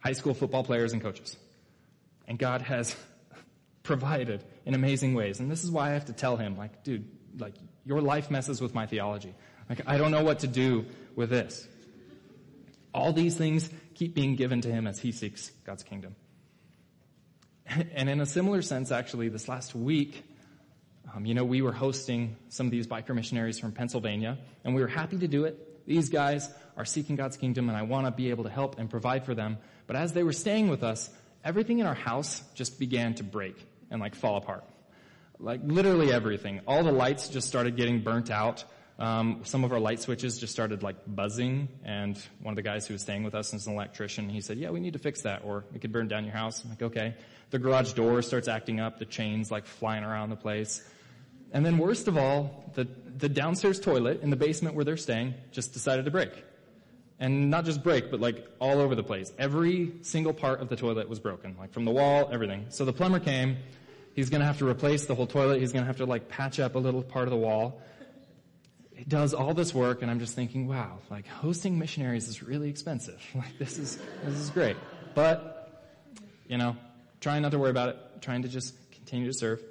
high 0.00 0.12
school 0.12 0.34
football 0.34 0.64
players 0.64 0.92
and 0.92 1.02
coaches. 1.02 1.36
And 2.28 2.38
God 2.38 2.62
has 2.62 2.96
provided 3.82 4.44
in 4.66 4.74
amazing 4.74 5.14
ways. 5.14 5.40
And 5.40 5.50
this 5.50 5.64
is 5.64 5.70
why 5.70 5.90
I 5.90 5.92
have 5.94 6.06
to 6.06 6.12
tell 6.12 6.36
him, 6.36 6.56
like, 6.56 6.84
dude, 6.84 7.06
like, 7.38 7.54
your 7.84 8.00
life 8.00 8.30
messes 8.30 8.60
with 8.60 8.74
my 8.74 8.86
theology. 8.86 9.34
Like, 9.68 9.82
I 9.86 9.98
don't 9.98 10.10
know 10.10 10.22
what 10.22 10.40
to 10.40 10.46
do 10.46 10.86
with 11.16 11.30
this. 11.30 11.66
All 12.92 13.12
these 13.12 13.36
things 13.36 13.70
keep 13.94 14.14
being 14.14 14.36
given 14.36 14.60
to 14.62 14.70
him 14.70 14.86
as 14.86 14.98
he 14.98 15.12
seeks 15.12 15.50
God's 15.64 15.82
kingdom. 15.82 16.16
And 17.94 18.10
in 18.10 18.20
a 18.20 18.26
similar 18.26 18.60
sense, 18.60 18.92
actually, 18.92 19.30
this 19.30 19.48
last 19.48 19.74
week, 19.74 20.22
um, 21.14 21.24
you 21.24 21.34
know, 21.34 21.44
we 21.44 21.62
were 21.62 21.72
hosting 21.72 22.36
some 22.48 22.66
of 22.66 22.70
these 22.70 22.86
biker 22.86 23.14
missionaries 23.14 23.58
from 23.58 23.72
Pennsylvania, 23.72 24.38
and 24.64 24.74
we 24.74 24.82
were 24.82 24.88
happy 24.88 25.16
to 25.18 25.28
do 25.28 25.44
it. 25.44 25.86
These 25.86 26.08
guys 26.08 26.50
are 26.76 26.84
seeking 26.84 27.16
God's 27.16 27.36
kingdom, 27.36 27.68
and 27.68 27.76
I 27.76 27.82
want 27.82 28.06
to 28.06 28.10
be 28.10 28.30
able 28.30 28.44
to 28.44 28.50
help 28.50 28.78
and 28.78 28.90
provide 28.90 29.24
for 29.24 29.34
them. 29.34 29.58
But 29.86 29.96
as 29.96 30.12
they 30.12 30.22
were 30.22 30.32
staying 30.32 30.68
with 30.68 30.82
us, 30.82 31.10
everything 31.44 31.78
in 31.78 31.86
our 31.86 31.94
house 31.94 32.42
just 32.54 32.78
began 32.78 33.14
to 33.14 33.22
break 33.22 33.56
and 33.90 34.00
like 34.00 34.14
fall 34.14 34.36
apart. 34.36 34.64
Like 35.38 35.60
literally 35.62 36.12
everything. 36.12 36.60
All 36.66 36.82
the 36.82 36.92
lights 36.92 37.28
just 37.28 37.48
started 37.48 37.76
getting 37.76 38.02
burnt 38.02 38.30
out. 38.30 38.64
Um, 38.98 39.40
some 39.42 39.64
of 39.64 39.72
our 39.72 39.80
light 39.80 40.00
switches 40.00 40.38
just 40.38 40.52
started 40.52 40.84
like 40.84 40.96
buzzing, 41.06 41.68
and 41.84 42.16
one 42.42 42.52
of 42.52 42.56
the 42.56 42.62
guys 42.62 42.86
who 42.86 42.94
was 42.94 43.02
staying 43.02 43.24
with 43.24 43.34
us 43.34 43.52
is 43.52 43.66
an 43.66 43.72
electrician. 43.72 44.28
He 44.28 44.40
said, 44.40 44.56
"Yeah, 44.56 44.70
we 44.70 44.78
need 44.78 44.92
to 44.92 45.00
fix 45.00 45.22
that, 45.22 45.42
or 45.44 45.64
it 45.74 45.80
could 45.80 45.90
burn 45.90 46.06
down 46.06 46.24
your 46.24 46.34
house." 46.34 46.62
I'm 46.62 46.70
like, 46.70 46.82
"Okay." 46.82 47.14
The 47.50 47.58
garage 47.58 47.92
door 47.94 48.22
starts 48.22 48.46
acting 48.46 48.80
up, 48.80 48.98
the 48.98 49.04
chains 49.04 49.50
like 49.50 49.66
flying 49.66 50.04
around 50.04 50.30
the 50.30 50.36
place, 50.36 50.88
and 51.52 51.66
then 51.66 51.78
worst 51.78 52.06
of 52.06 52.16
all, 52.16 52.70
the 52.74 52.86
the 53.16 53.28
downstairs 53.28 53.80
toilet 53.80 54.22
in 54.22 54.30
the 54.30 54.36
basement 54.36 54.76
where 54.76 54.84
they're 54.84 54.96
staying 54.96 55.34
just 55.50 55.72
decided 55.72 56.04
to 56.04 56.12
break, 56.12 56.30
and 57.18 57.50
not 57.50 57.64
just 57.64 57.82
break, 57.82 58.12
but 58.12 58.20
like 58.20 58.46
all 58.60 58.78
over 58.78 58.94
the 58.94 59.02
place. 59.02 59.32
Every 59.40 59.92
single 60.02 60.32
part 60.32 60.60
of 60.60 60.68
the 60.68 60.76
toilet 60.76 61.08
was 61.08 61.18
broken, 61.18 61.56
like 61.58 61.72
from 61.72 61.84
the 61.84 61.92
wall, 61.92 62.28
everything. 62.32 62.66
So 62.68 62.84
the 62.84 62.92
plumber 62.92 63.18
came. 63.18 63.56
He's 64.14 64.30
going 64.30 64.40
to 64.40 64.46
have 64.46 64.58
to 64.58 64.68
replace 64.68 65.06
the 65.06 65.16
whole 65.16 65.26
toilet. 65.26 65.58
He's 65.58 65.72
going 65.72 65.82
to 65.82 65.88
have 65.88 65.96
to 65.96 66.06
like 66.06 66.28
patch 66.28 66.60
up 66.60 66.76
a 66.76 66.78
little 66.78 67.02
part 67.02 67.26
of 67.26 67.32
the 67.32 67.36
wall 67.36 67.80
it 68.96 69.08
does 69.08 69.34
all 69.34 69.54
this 69.54 69.74
work 69.74 70.02
and 70.02 70.10
I'm 70.10 70.20
just 70.20 70.34
thinking, 70.34 70.66
wow, 70.66 70.98
like 71.10 71.26
hosting 71.26 71.78
missionaries 71.78 72.28
is 72.28 72.42
really 72.42 72.68
expensive. 72.68 73.20
Like 73.34 73.58
this 73.58 73.78
is, 73.78 73.98
this 74.24 74.34
is 74.34 74.50
great. 74.50 74.76
But, 75.14 75.90
you 76.46 76.58
know, 76.58 76.76
trying 77.20 77.42
not 77.42 77.52
to 77.52 77.58
worry 77.58 77.70
about 77.70 77.90
it, 77.90 77.96
trying 78.20 78.42
to 78.42 78.48
just 78.48 78.74
continue 78.92 79.26
to 79.26 79.34
serve. 79.34 79.62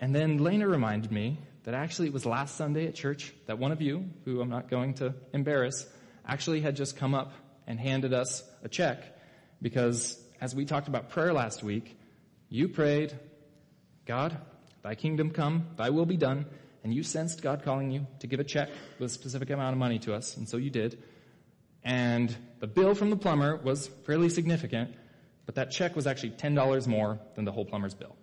And 0.00 0.14
then 0.14 0.42
Lena 0.42 0.68
reminded 0.68 1.10
me 1.10 1.38
that 1.64 1.74
actually 1.74 2.08
it 2.08 2.14
was 2.14 2.26
last 2.26 2.56
Sunday 2.56 2.86
at 2.86 2.94
church 2.94 3.32
that 3.46 3.58
one 3.58 3.72
of 3.72 3.80
you, 3.80 4.08
who 4.24 4.40
I'm 4.40 4.50
not 4.50 4.68
going 4.68 4.94
to 4.94 5.14
embarrass, 5.32 5.86
actually 6.26 6.60
had 6.60 6.76
just 6.76 6.96
come 6.96 7.14
up 7.14 7.32
and 7.66 7.80
handed 7.80 8.12
us 8.12 8.42
a 8.62 8.68
check 8.68 9.02
because 9.62 10.20
as 10.40 10.54
we 10.54 10.64
talked 10.64 10.88
about 10.88 11.08
prayer 11.10 11.32
last 11.32 11.62
week, 11.62 11.98
you 12.50 12.68
prayed, 12.68 13.18
God, 14.04 14.36
thy 14.82 14.94
kingdom 14.94 15.30
come, 15.30 15.68
thy 15.76 15.90
will 15.90 16.06
be 16.06 16.16
done, 16.16 16.46
and 16.84 16.94
you 16.94 17.02
sensed 17.02 17.42
God 17.42 17.64
calling 17.64 17.90
you 17.90 18.06
to 18.20 18.26
give 18.26 18.40
a 18.40 18.44
check 18.44 18.68
with 18.98 19.10
a 19.10 19.14
specific 19.14 19.48
amount 19.48 19.72
of 19.72 19.78
money 19.78 19.98
to 20.00 20.14
us, 20.14 20.36
and 20.36 20.46
so 20.46 20.58
you 20.58 20.68
did. 20.68 21.02
And 21.82 22.34
the 22.60 22.66
bill 22.66 22.94
from 22.94 23.08
the 23.08 23.16
plumber 23.16 23.56
was 23.56 23.88
fairly 24.04 24.28
significant, 24.28 24.94
but 25.46 25.54
that 25.54 25.70
check 25.70 25.96
was 25.96 26.06
actually 26.06 26.32
$10 26.32 26.86
more 26.86 27.18
than 27.34 27.46
the 27.46 27.52
whole 27.52 27.64
plumber's 27.64 27.94
bill. 27.94 28.14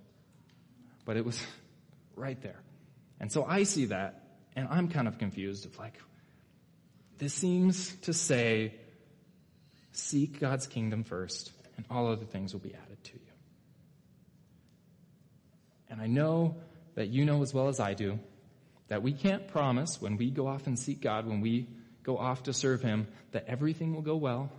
But 1.05 1.17
it 1.17 1.25
was 1.25 1.43
right 2.15 2.39
there. 2.41 2.61
And 3.19 3.31
so 3.31 3.43
I 3.43 3.63
see 3.63 3.85
that, 3.85 4.23
and 4.55 4.67
I'm 4.69 4.87
kind 4.89 5.07
of 5.07 5.17
confused 5.17 5.65
of 5.65 5.77
like, 5.79 5.95
this 7.17 7.33
seems 7.33 7.95
to 8.03 8.13
say, 8.13 8.75
seek 9.91 10.39
God's 10.39 10.67
kingdom 10.67 11.03
first, 11.03 11.51
and 11.77 11.85
all 11.89 12.11
other 12.11 12.25
things 12.25 12.53
will 12.53 12.61
be 12.61 12.75
added 12.75 13.03
to 13.05 13.13
you. 13.13 13.19
And 15.89 15.99
I 15.99 16.07
know 16.07 16.57
that 16.93 17.09
you 17.09 17.25
know 17.25 17.41
as 17.41 17.53
well 17.53 17.67
as 17.67 17.79
I 17.79 17.95
do 17.95 18.19
that 18.91 19.01
we 19.01 19.13
can't 19.13 19.47
promise 19.47 20.01
when 20.01 20.17
we 20.17 20.29
go 20.29 20.47
off 20.47 20.67
and 20.67 20.77
seek 20.77 20.99
God, 20.99 21.25
when 21.25 21.39
we 21.39 21.65
go 22.03 22.17
off 22.17 22.43
to 22.43 22.51
serve 22.51 22.81
Him, 22.81 23.07
that 23.31 23.45
everything 23.47 23.95
will 23.95 24.01
go 24.01 24.17
well. 24.17 24.51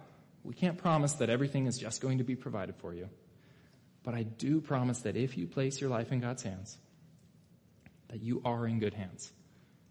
We 0.43 0.55
can't 0.55 0.78
promise 0.78 1.12
that 1.16 1.28
everything 1.28 1.66
is 1.66 1.76
just 1.76 2.01
going 2.01 2.16
to 2.16 2.24
be 2.24 2.35
provided 2.35 2.76
for 2.76 2.95
you. 2.95 3.11
But 4.03 4.14
I 4.14 4.22
do 4.22 4.62
promise 4.62 5.01
that 5.01 5.18
if 5.18 5.37
you 5.37 5.47
place 5.47 5.83
your 5.83 5.91
life 5.91 6.12
in 6.12 6.20
God's 6.20 6.43
hands, 6.43 6.78
that 8.09 8.22
you 8.22 8.41
are 8.43 8.66
in 8.66 8.78
good 8.78 8.95
hands. 8.95 9.30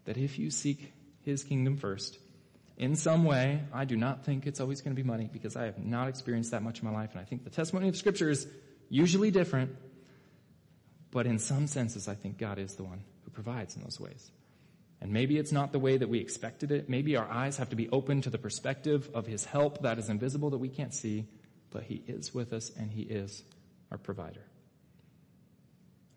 That 0.06 0.16
if 0.16 0.40
you 0.40 0.50
seek 0.50 0.92
His 1.20 1.44
kingdom 1.44 1.76
first, 1.76 2.18
in 2.76 2.96
some 2.96 3.22
way, 3.22 3.60
I 3.72 3.84
do 3.84 3.96
not 3.96 4.24
think 4.24 4.48
it's 4.48 4.58
always 4.58 4.80
going 4.80 4.96
to 4.96 5.00
be 5.00 5.06
money 5.06 5.30
because 5.32 5.54
I 5.54 5.66
have 5.66 5.78
not 5.78 6.08
experienced 6.08 6.50
that 6.50 6.64
much 6.64 6.80
in 6.80 6.84
my 6.84 6.92
life. 6.92 7.12
And 7.12 7.20
I 7.20 7.24
think 7.24 7.44
the 7.44 7.50
testimony 7.50 7.88
of 7.88 7.96
Scripture 7.96 8.28
is 8.28 8.48
usually 8.88 9.30
different. 9.30 9.76
But 11.12 11.28
in 11.28 11.38
some 11.38 11.68
senses, 11.68 12.08
I 12.08 12.16
think 12.16 12.38
God 12.38 12.58
is 12.58 12.74
the 12.74 12.82
one 12.82 13.04
who 13.24 13.30
provides 13.30 13.76
in 13.76 13.82
those 13.82 14.00
ways. 14.00 14.30
And 15.00 15.12
maybe 15.12 15.36
it's 15.36 15.50
not 15.50 15.72
the 15.72 15.80
way 15.80 15.96
that 15.96 16.08
we 16.08 16.20
expected 16.20 16.70
it. 16.70 16.88
Maybe 16.88 17.16
our 17.16 17.28
eyes 17.28 17.56
have 17.56 17.70
to 17.70 17.76
be 17.76 17.88
open 17.88 18.22
to 18.22 18.30
the 18.30 18.38
perspective 18.38 19.10
of 19.14 19.26
His 19.26 19.44
help 19.44 19.82
that 19.82 19.98
is 19.98 20.08
invisible 20.08 20.50
that 20.50 20.58
we 20.58 20.68
can't 20.68 20.94
see, 20.94 21.26
but 21.70 21.82
He 21.82 22.04
is 22.06 22.32
with 22.32 22.52
us 22.52 22.70
and 22.78 22.88
He 22.88 23.02
is 23.02 23.42
our 23.90 23.98
provider. 23.98 24.44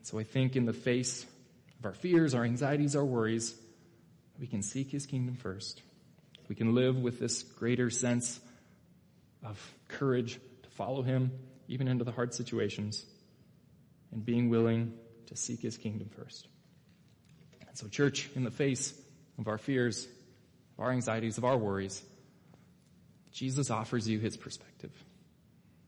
So 0.04 0.20
I 0.20 0.24
think 0.24 0.56
in 0.56 0.66
the 0.66 0.74
face 0.74 1.26
of 1.80 1.86
our 1.86 1.94
fears, 1.94 2.36
our 2.36 2.44
anxieties, 2.44 2.96
our 2.96 3.04
worries, 3.04 3.56
we 4.40 4.46
can 4.46 4.62
seek 4.62 4.92
His 4.92 5.08
kingdom 5.08 5.36
first. 5.36 5.82
We 6.48 6.54
can 6.54 6.76
live 6.76 7.00
with 7.00 7.20
this 7.20 7.42
greater 7.42 7.90
sense 7.90 8.40
of 9.44 9.60
courage 9.88 10.40
to 10.62 10.70
follow 10.70 11.02
Him, 11.02 11.32
even 11.68 11.88
into 11.88 12.04
the 12.04 12.12
hard 12.12 12.36
situations, 12.36 13.04
and 14.12 14.24
being 14.24 14.50
willing 14.50 14.94
to 15.26 15.36
seek 15.36 15.62
His 15.62 15.76
kingdom 15.76 16.10
first. 16.16 16.48
And 17.76 17.80
so, 17.82 17.90
church, 17.90 18.30
in 18.38 18.46
the 18.46 18.52
face 18.52 18.94
of 19.38 19.50
our 19.50 19.58
fears, 19.58 20.06
of 20.78 20.86
our 20.86 20.92
anxieties, 20.92 21.38
of 21.38 21.44
our 21.44 21.58
worries, 21.58 22.02
Jesus 23.34 23.70
offers 23.70 24.08
you 24.08 24.18
His 24.18 24.38
perspective. 24.38 24.94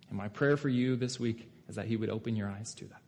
And 0.09 0.17
my 0.17 0.27
prayer 0.27 0.57
for 0.57 0.67
you 0.67 0.97
this 0.97 1.17
week 1.17 1.49
is 1.69 1.75
that 1.77 1.85
He 1.85 1.95
would 1.95 2.09
open 2.09 2.35
your 2.35 2.49
eyes 2.49 2.73
to 2.75 2.85
that. 2.88 3.01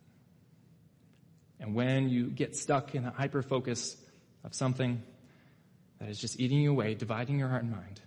And 1.60 1.74
when 1.74 2.08
you 2.08 2.28
get 2.28 2.56
stuck 2.56 2.94
in 2.94 3.04
a 3.04 3.10
hyper 3.10 3.42
focus 3.42 3.98
of 4.44 4.54
something 4.54 5.02
that 5.98 6.08
is 6.08 6.18
just 6.18 6.40
eating 6.40 6.60
you 6.60 6.70
away, 6.70 6.94
dividing 6.94 7.38
your 7.38 7.48
heart 7.48 7.64
and 7.64 7.72
mind, 7.72 8.00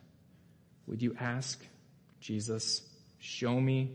would 0.87 1.03
you 1.03 1.15
ask 1.19 1.63
Jesus, 2.19 2.81
show 3.19 3.61
me 3.61 3.91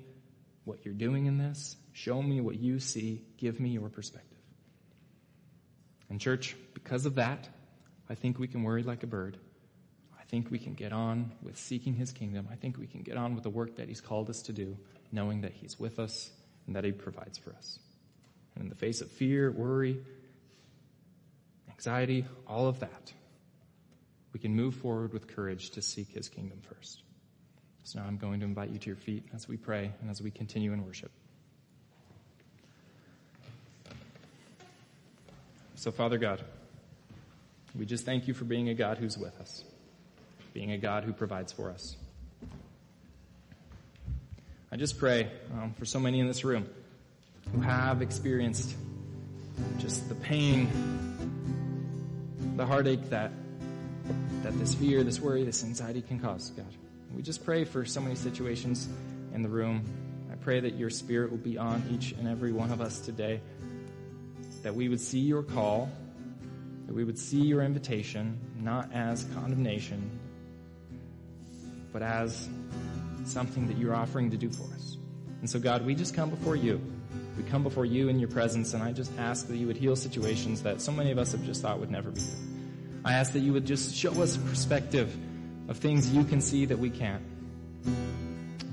what 0.64 0.85
you're 0.85 0.95
doing 0.95 1.26
in 1.26 1.39
this? 1.39 1.74
Show 1.93 2.22
me 2.22 2.41
what 2.41 2.55
you 2.55 2.79
see. 2.79 3.24
Give 3.37 3.59
me 3.59 3.70
your 3.70 3.89
perspective. 3.89 4.28
And, 6.11 6.21
church, 6.21 6.57
because 6.75 7.07
of 7.07 7.17
that, 7.17 7.49
I 8.09 8.15
think 8.15 8.39
we 8.39 8.49
can 8.49 8.63
worry 8.63 8.83
like 8.83 9.03
a 9.03 9.07
bird. 9.07 9.37
I 10.19 10.25
think 10.25 10.51
we 10.51 10.59
can 10.59 10.75
get 10.75 10.93
on 10.93 11.33
with 11.43 11.59
seeking 11.59 11.95
his 11.95 12.13
kingdom. 12.13 12.49
I 12.51 12.55
think 12.57 12.79
we 12.79 12.87
can 12.87 13.03
get 13.03 13.17
on 13.17 13.35
with 13.35 13.45
the 13.45 13.51
work 13.51 13.77
that 13.77 13.89
he's 13.89 14.01
called 14.01 14.31
us 14.31 14.43
to 14.43 14.53
do, 14.53 14.77
knowing 15.13 15.43
that 15.43 15.53
he's 15.53 15.79
with 15.79 15.99
us 15.99 16.31
and 16.67 16.77
that 16.77 16.85
he 16.85 16.93
provides 16.93 17.39
for 17.39 17.55
us. 17.55 17.79
And 18.55 18.65
in 18.65 18.69
the 18.71 18.77
face 18.77 19.01
of 19.01 19.11
fear, 19.11 19.51
worry, 19.51 19.99
anxiety, 21.71 22.25
all 22.47 22.67
of 22.67 22.81
that, 22.81 23.13
we 24.33 24.41
can 24.41 24.55
move 24.55 24.75
forward 24.75 25.13
with 25.13 25.29
courage 25.29 25.71
to 25.71 25.83
seek 25.83 26.09
his 26.09 26.29
kingdom 26.29 26.61
first. 26.61 27.03
So 27.85 28.01
now 28.01 28.07
I'm 28.07 28.19
going 28.19 28.41
to 28.41 28.47
invite 28.47 28.71
you 28.71 28.79
to 28.79 28.87
your 28.87 28.97
feet 28.97 29.25
as 29.35 29.49
we 29.49 29.57
pray 29.57 29.93
and 30.01 30.11
as 30.11 30.21
we 30.21 30.31
continue 30.31 30.73
in 30.73 30.85
worship. 30.85 31.11
So, 35.79 35.93
Father 35.93 36.18
God, 36.18 36.43
we 37.72 37.87
just 37.87 38.05
thank 38.05 38.26
you 38.26 38.35
for 38.35 38.45
being 38.45 38.68
a 38.68 38.74
God 38.74 38.99
who's 38.99 39.16
with 39.16 39.41
us, 39.41 39.62
being 40.53 40.72
a 40.72 40.76
God 40.76 41.05
who 41.05 41.12
provides 41.12 41.53
for 41.53 41.70
us. 41.70 41.95
I 44.72 44.76
just 44.76 44.99
pray 44.99 45.31
um, 45.53 45.72
for 45.79 45.85
so 45.85 46.01
many 46.01 46.18
in 46.18 46.26
this 46.26 46.43
room 46.43 46.68
who 47.53 47.61
have 47.61 48.03
experienced 48.03 48.74
just 49.79 50.09
the 50.09 50.16
pain, 50.16 50.68
the 52.57 52.66
heartache 52.66 53.09
that 53.11 53.31
that 54.43 54.59
this 54.59 54.74
fear, 54.74 55.05
this 55.05 55.20
worry, 55.20 55.45
this 55.45 55.62
anxiety 55.62 56.03
can 56.03 56.18
cause, 56.18 56.51
God. 56.57 56.66
We 57.14 57.22
just 57.22 57.45
pray 57.45 57.62
for 57.62 57.85
so 57.85 58.01
many 58.01 58.16
situations 58.16 58.89
in 59.33 59.45
the 59.45 59.49
room. 59.49 59.85
I 60.33 60.35
pray 60.35 60.59
that 60.59 60.74
your 60.74 60.91
spirit 60.91 61.31
will 61.31 61.39
be 61.39 61.57
on 61.57 61.85
each 61.89 62.11
and 62.18 62.26
every 62.26 62.51
one 62.51 62.72
of 62.72 62.81
us 62.81 62.99
today, 62.99 63.41
that 64.69 64.75
we 64.75 64.91
would 64.91 65.01
see 65.01 65.21
your 65.21 65.43
call, 65.43 65.91
that 66.85 66.93
we 66.93 67.03
would 67.03 67.19
see 67.19 67.41
your 67.41 67.62
invitation, 67.62 68.39
not 68.61 68.93
as 68.93 69.25
condemnation, 69.33 70.11
but 71.91 72.03
as 72.03 72.47
something 73.25 73.66
that 73.66 73.79
you're 73.79 73.95
offering 73.95 74.31
to 74.31 74.37
do 74.37 74.51
for 74.51 74.64
us. 74.75 74.99
And 75.41 75.49
so, 75.49 75.59
God, 75.59 75.87
we 75.87 75.95
just 75.95 76.12
come 76.14 76.29
before 76.29 76.55
you. 76.55 76.83
We 77.39 77.45
come 77.45 77.62
before 77.62 77.87
you 77.87 78.11
in 78.11 78.19
your 78.19 78.29
presence, 78.29 78.75
and 78.75 78.83
I 78.83 78.93
just 78.93 79.11
ask 79.16 79.49
that 79.49 79.57
you 79.57 79.66
would 79.69 79.79
heal 79.79 79.97
situations 79.97 80.61
that 80.64 80.83
so 80.83 80.93
many 80.93 81.12
of 81.12 81.19
us 81.19 81.33
have 81.33 81.47
just 81.47 81.62
thought 81.62 81.81
would 81.81 81.91
never 81.91 82.11
be 82.11 82.21
healed. 82.21 82.37
I 83.07 83.14
ask 83.14 83.33
that 83.33 83.41
you 83.41 83.55
would 83.55 83.64
just 83.64 83.95
show 83.95 84.12
us 84.23 84.37
a 84.37 84.41
perspective 84.41 85.16
of 85.69 85.79
things 85.79 86.11
you 86.11 86.25
can 86.25 86.43
see 86.43 86.66
that 86.66 86.79
we 86.79 86.91
can't. 86.91 87.23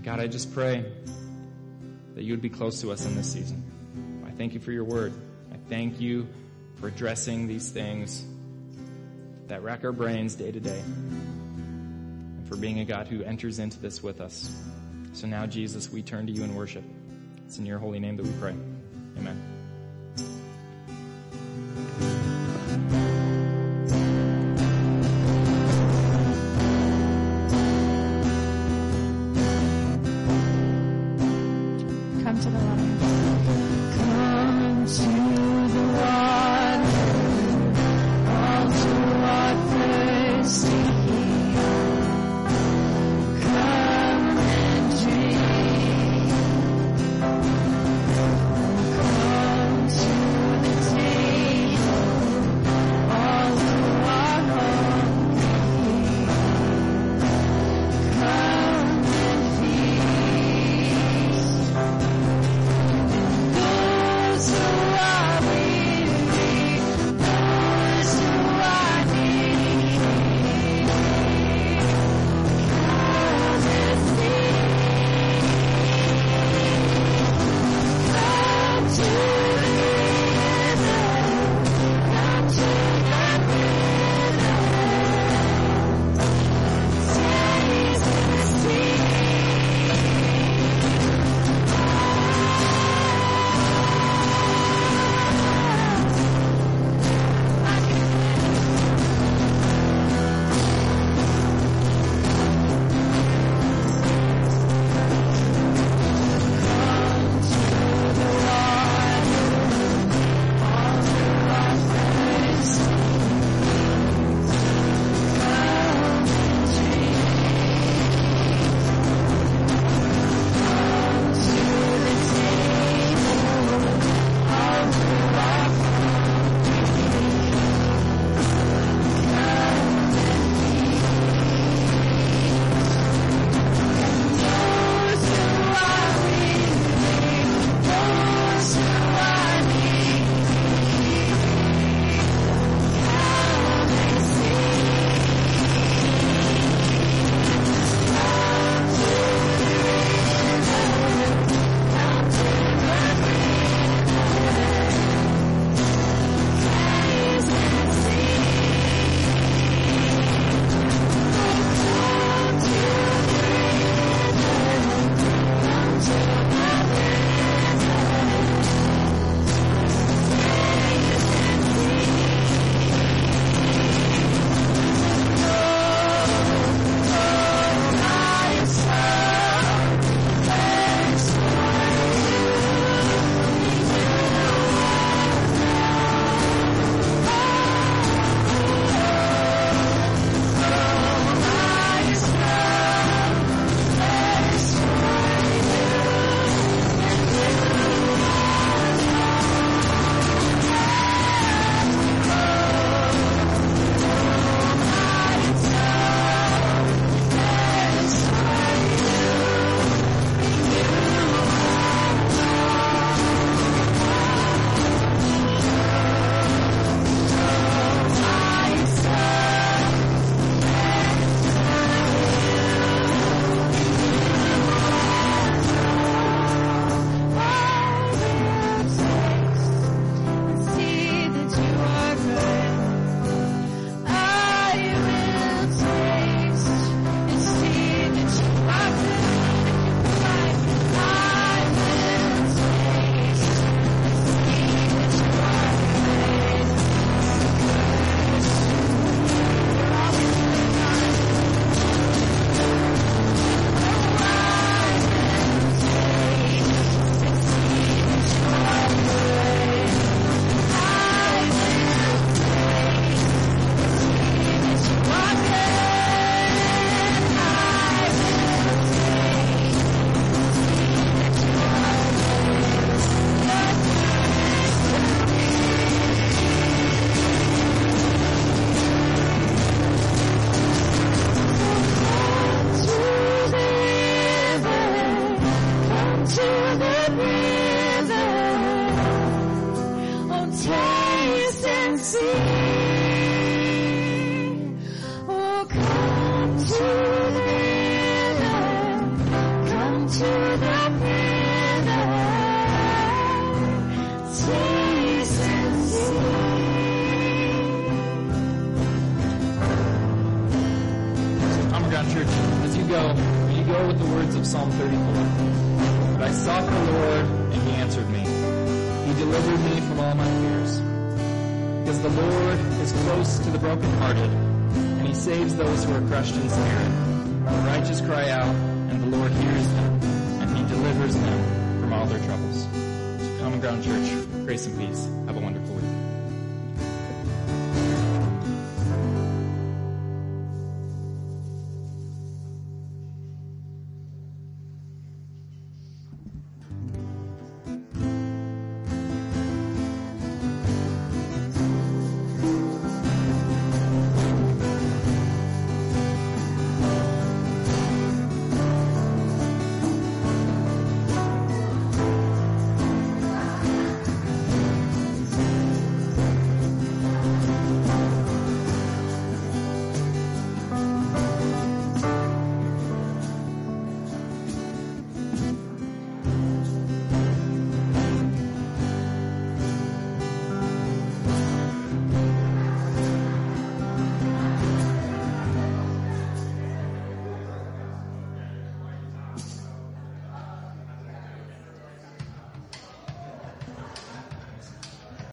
God, 0.04 0.20
I 0.20 0.28
just 0.28 0.54
pray 0.54 0.84
that 2.16 2.24
you 2.24 2.34
would 2.34 2.41
be 2.41 2.50
close 2.50 2.82
to 2.82 2.91
us 2.91 3.06
in 3.06 3.16
this 3.16 3.32
season. 3.32 3.64
I 4.28 4.32
thank 4.32 4.54
you 4.54 4.60
for 4.60 4.74
your 4.74 4.84
word. 4.84 5.14
Thank 5.70 5.99
you 5.99 6.28
for 6.80 6.88
addressing 6.88 7.47
these 7.47 7.70
things 7.70 8.24
that 9.47 9.63
rack 9.63 9.84
our 9.84 9.91
brains 9.91 10.36
day 10.36 10.51
to 10.51 10.59
day 10.59 10.80
and 10.80 12.47
for 12.47 12.55
being 12.55 12.80
a 12.80 12.86
God 12.86 13.07
who 13.07 13.24
enters 13.24 13.59
into 13.59 13.80
this 13.80 14.03
with 14.03 14.22
us. 14.22 14.55
So 15.13 15.28
now, 15.28 15.45
Jesus, 15.45 15.89
we 15.89 16.01
turn 16.01 16.28
to 16.28 16.34
you 16.34 16.43
in 16.43 16.55
worship. 16.55 16.84
It's 17.45 17.57
in 17.57 17.66
your 17.66 17.80
holy 17.80 17.99
name 17.99 18.18
that 18.18 18.26
we 18.26 18.34
pray. 18.34 18.55
Amen. 19.18 19.55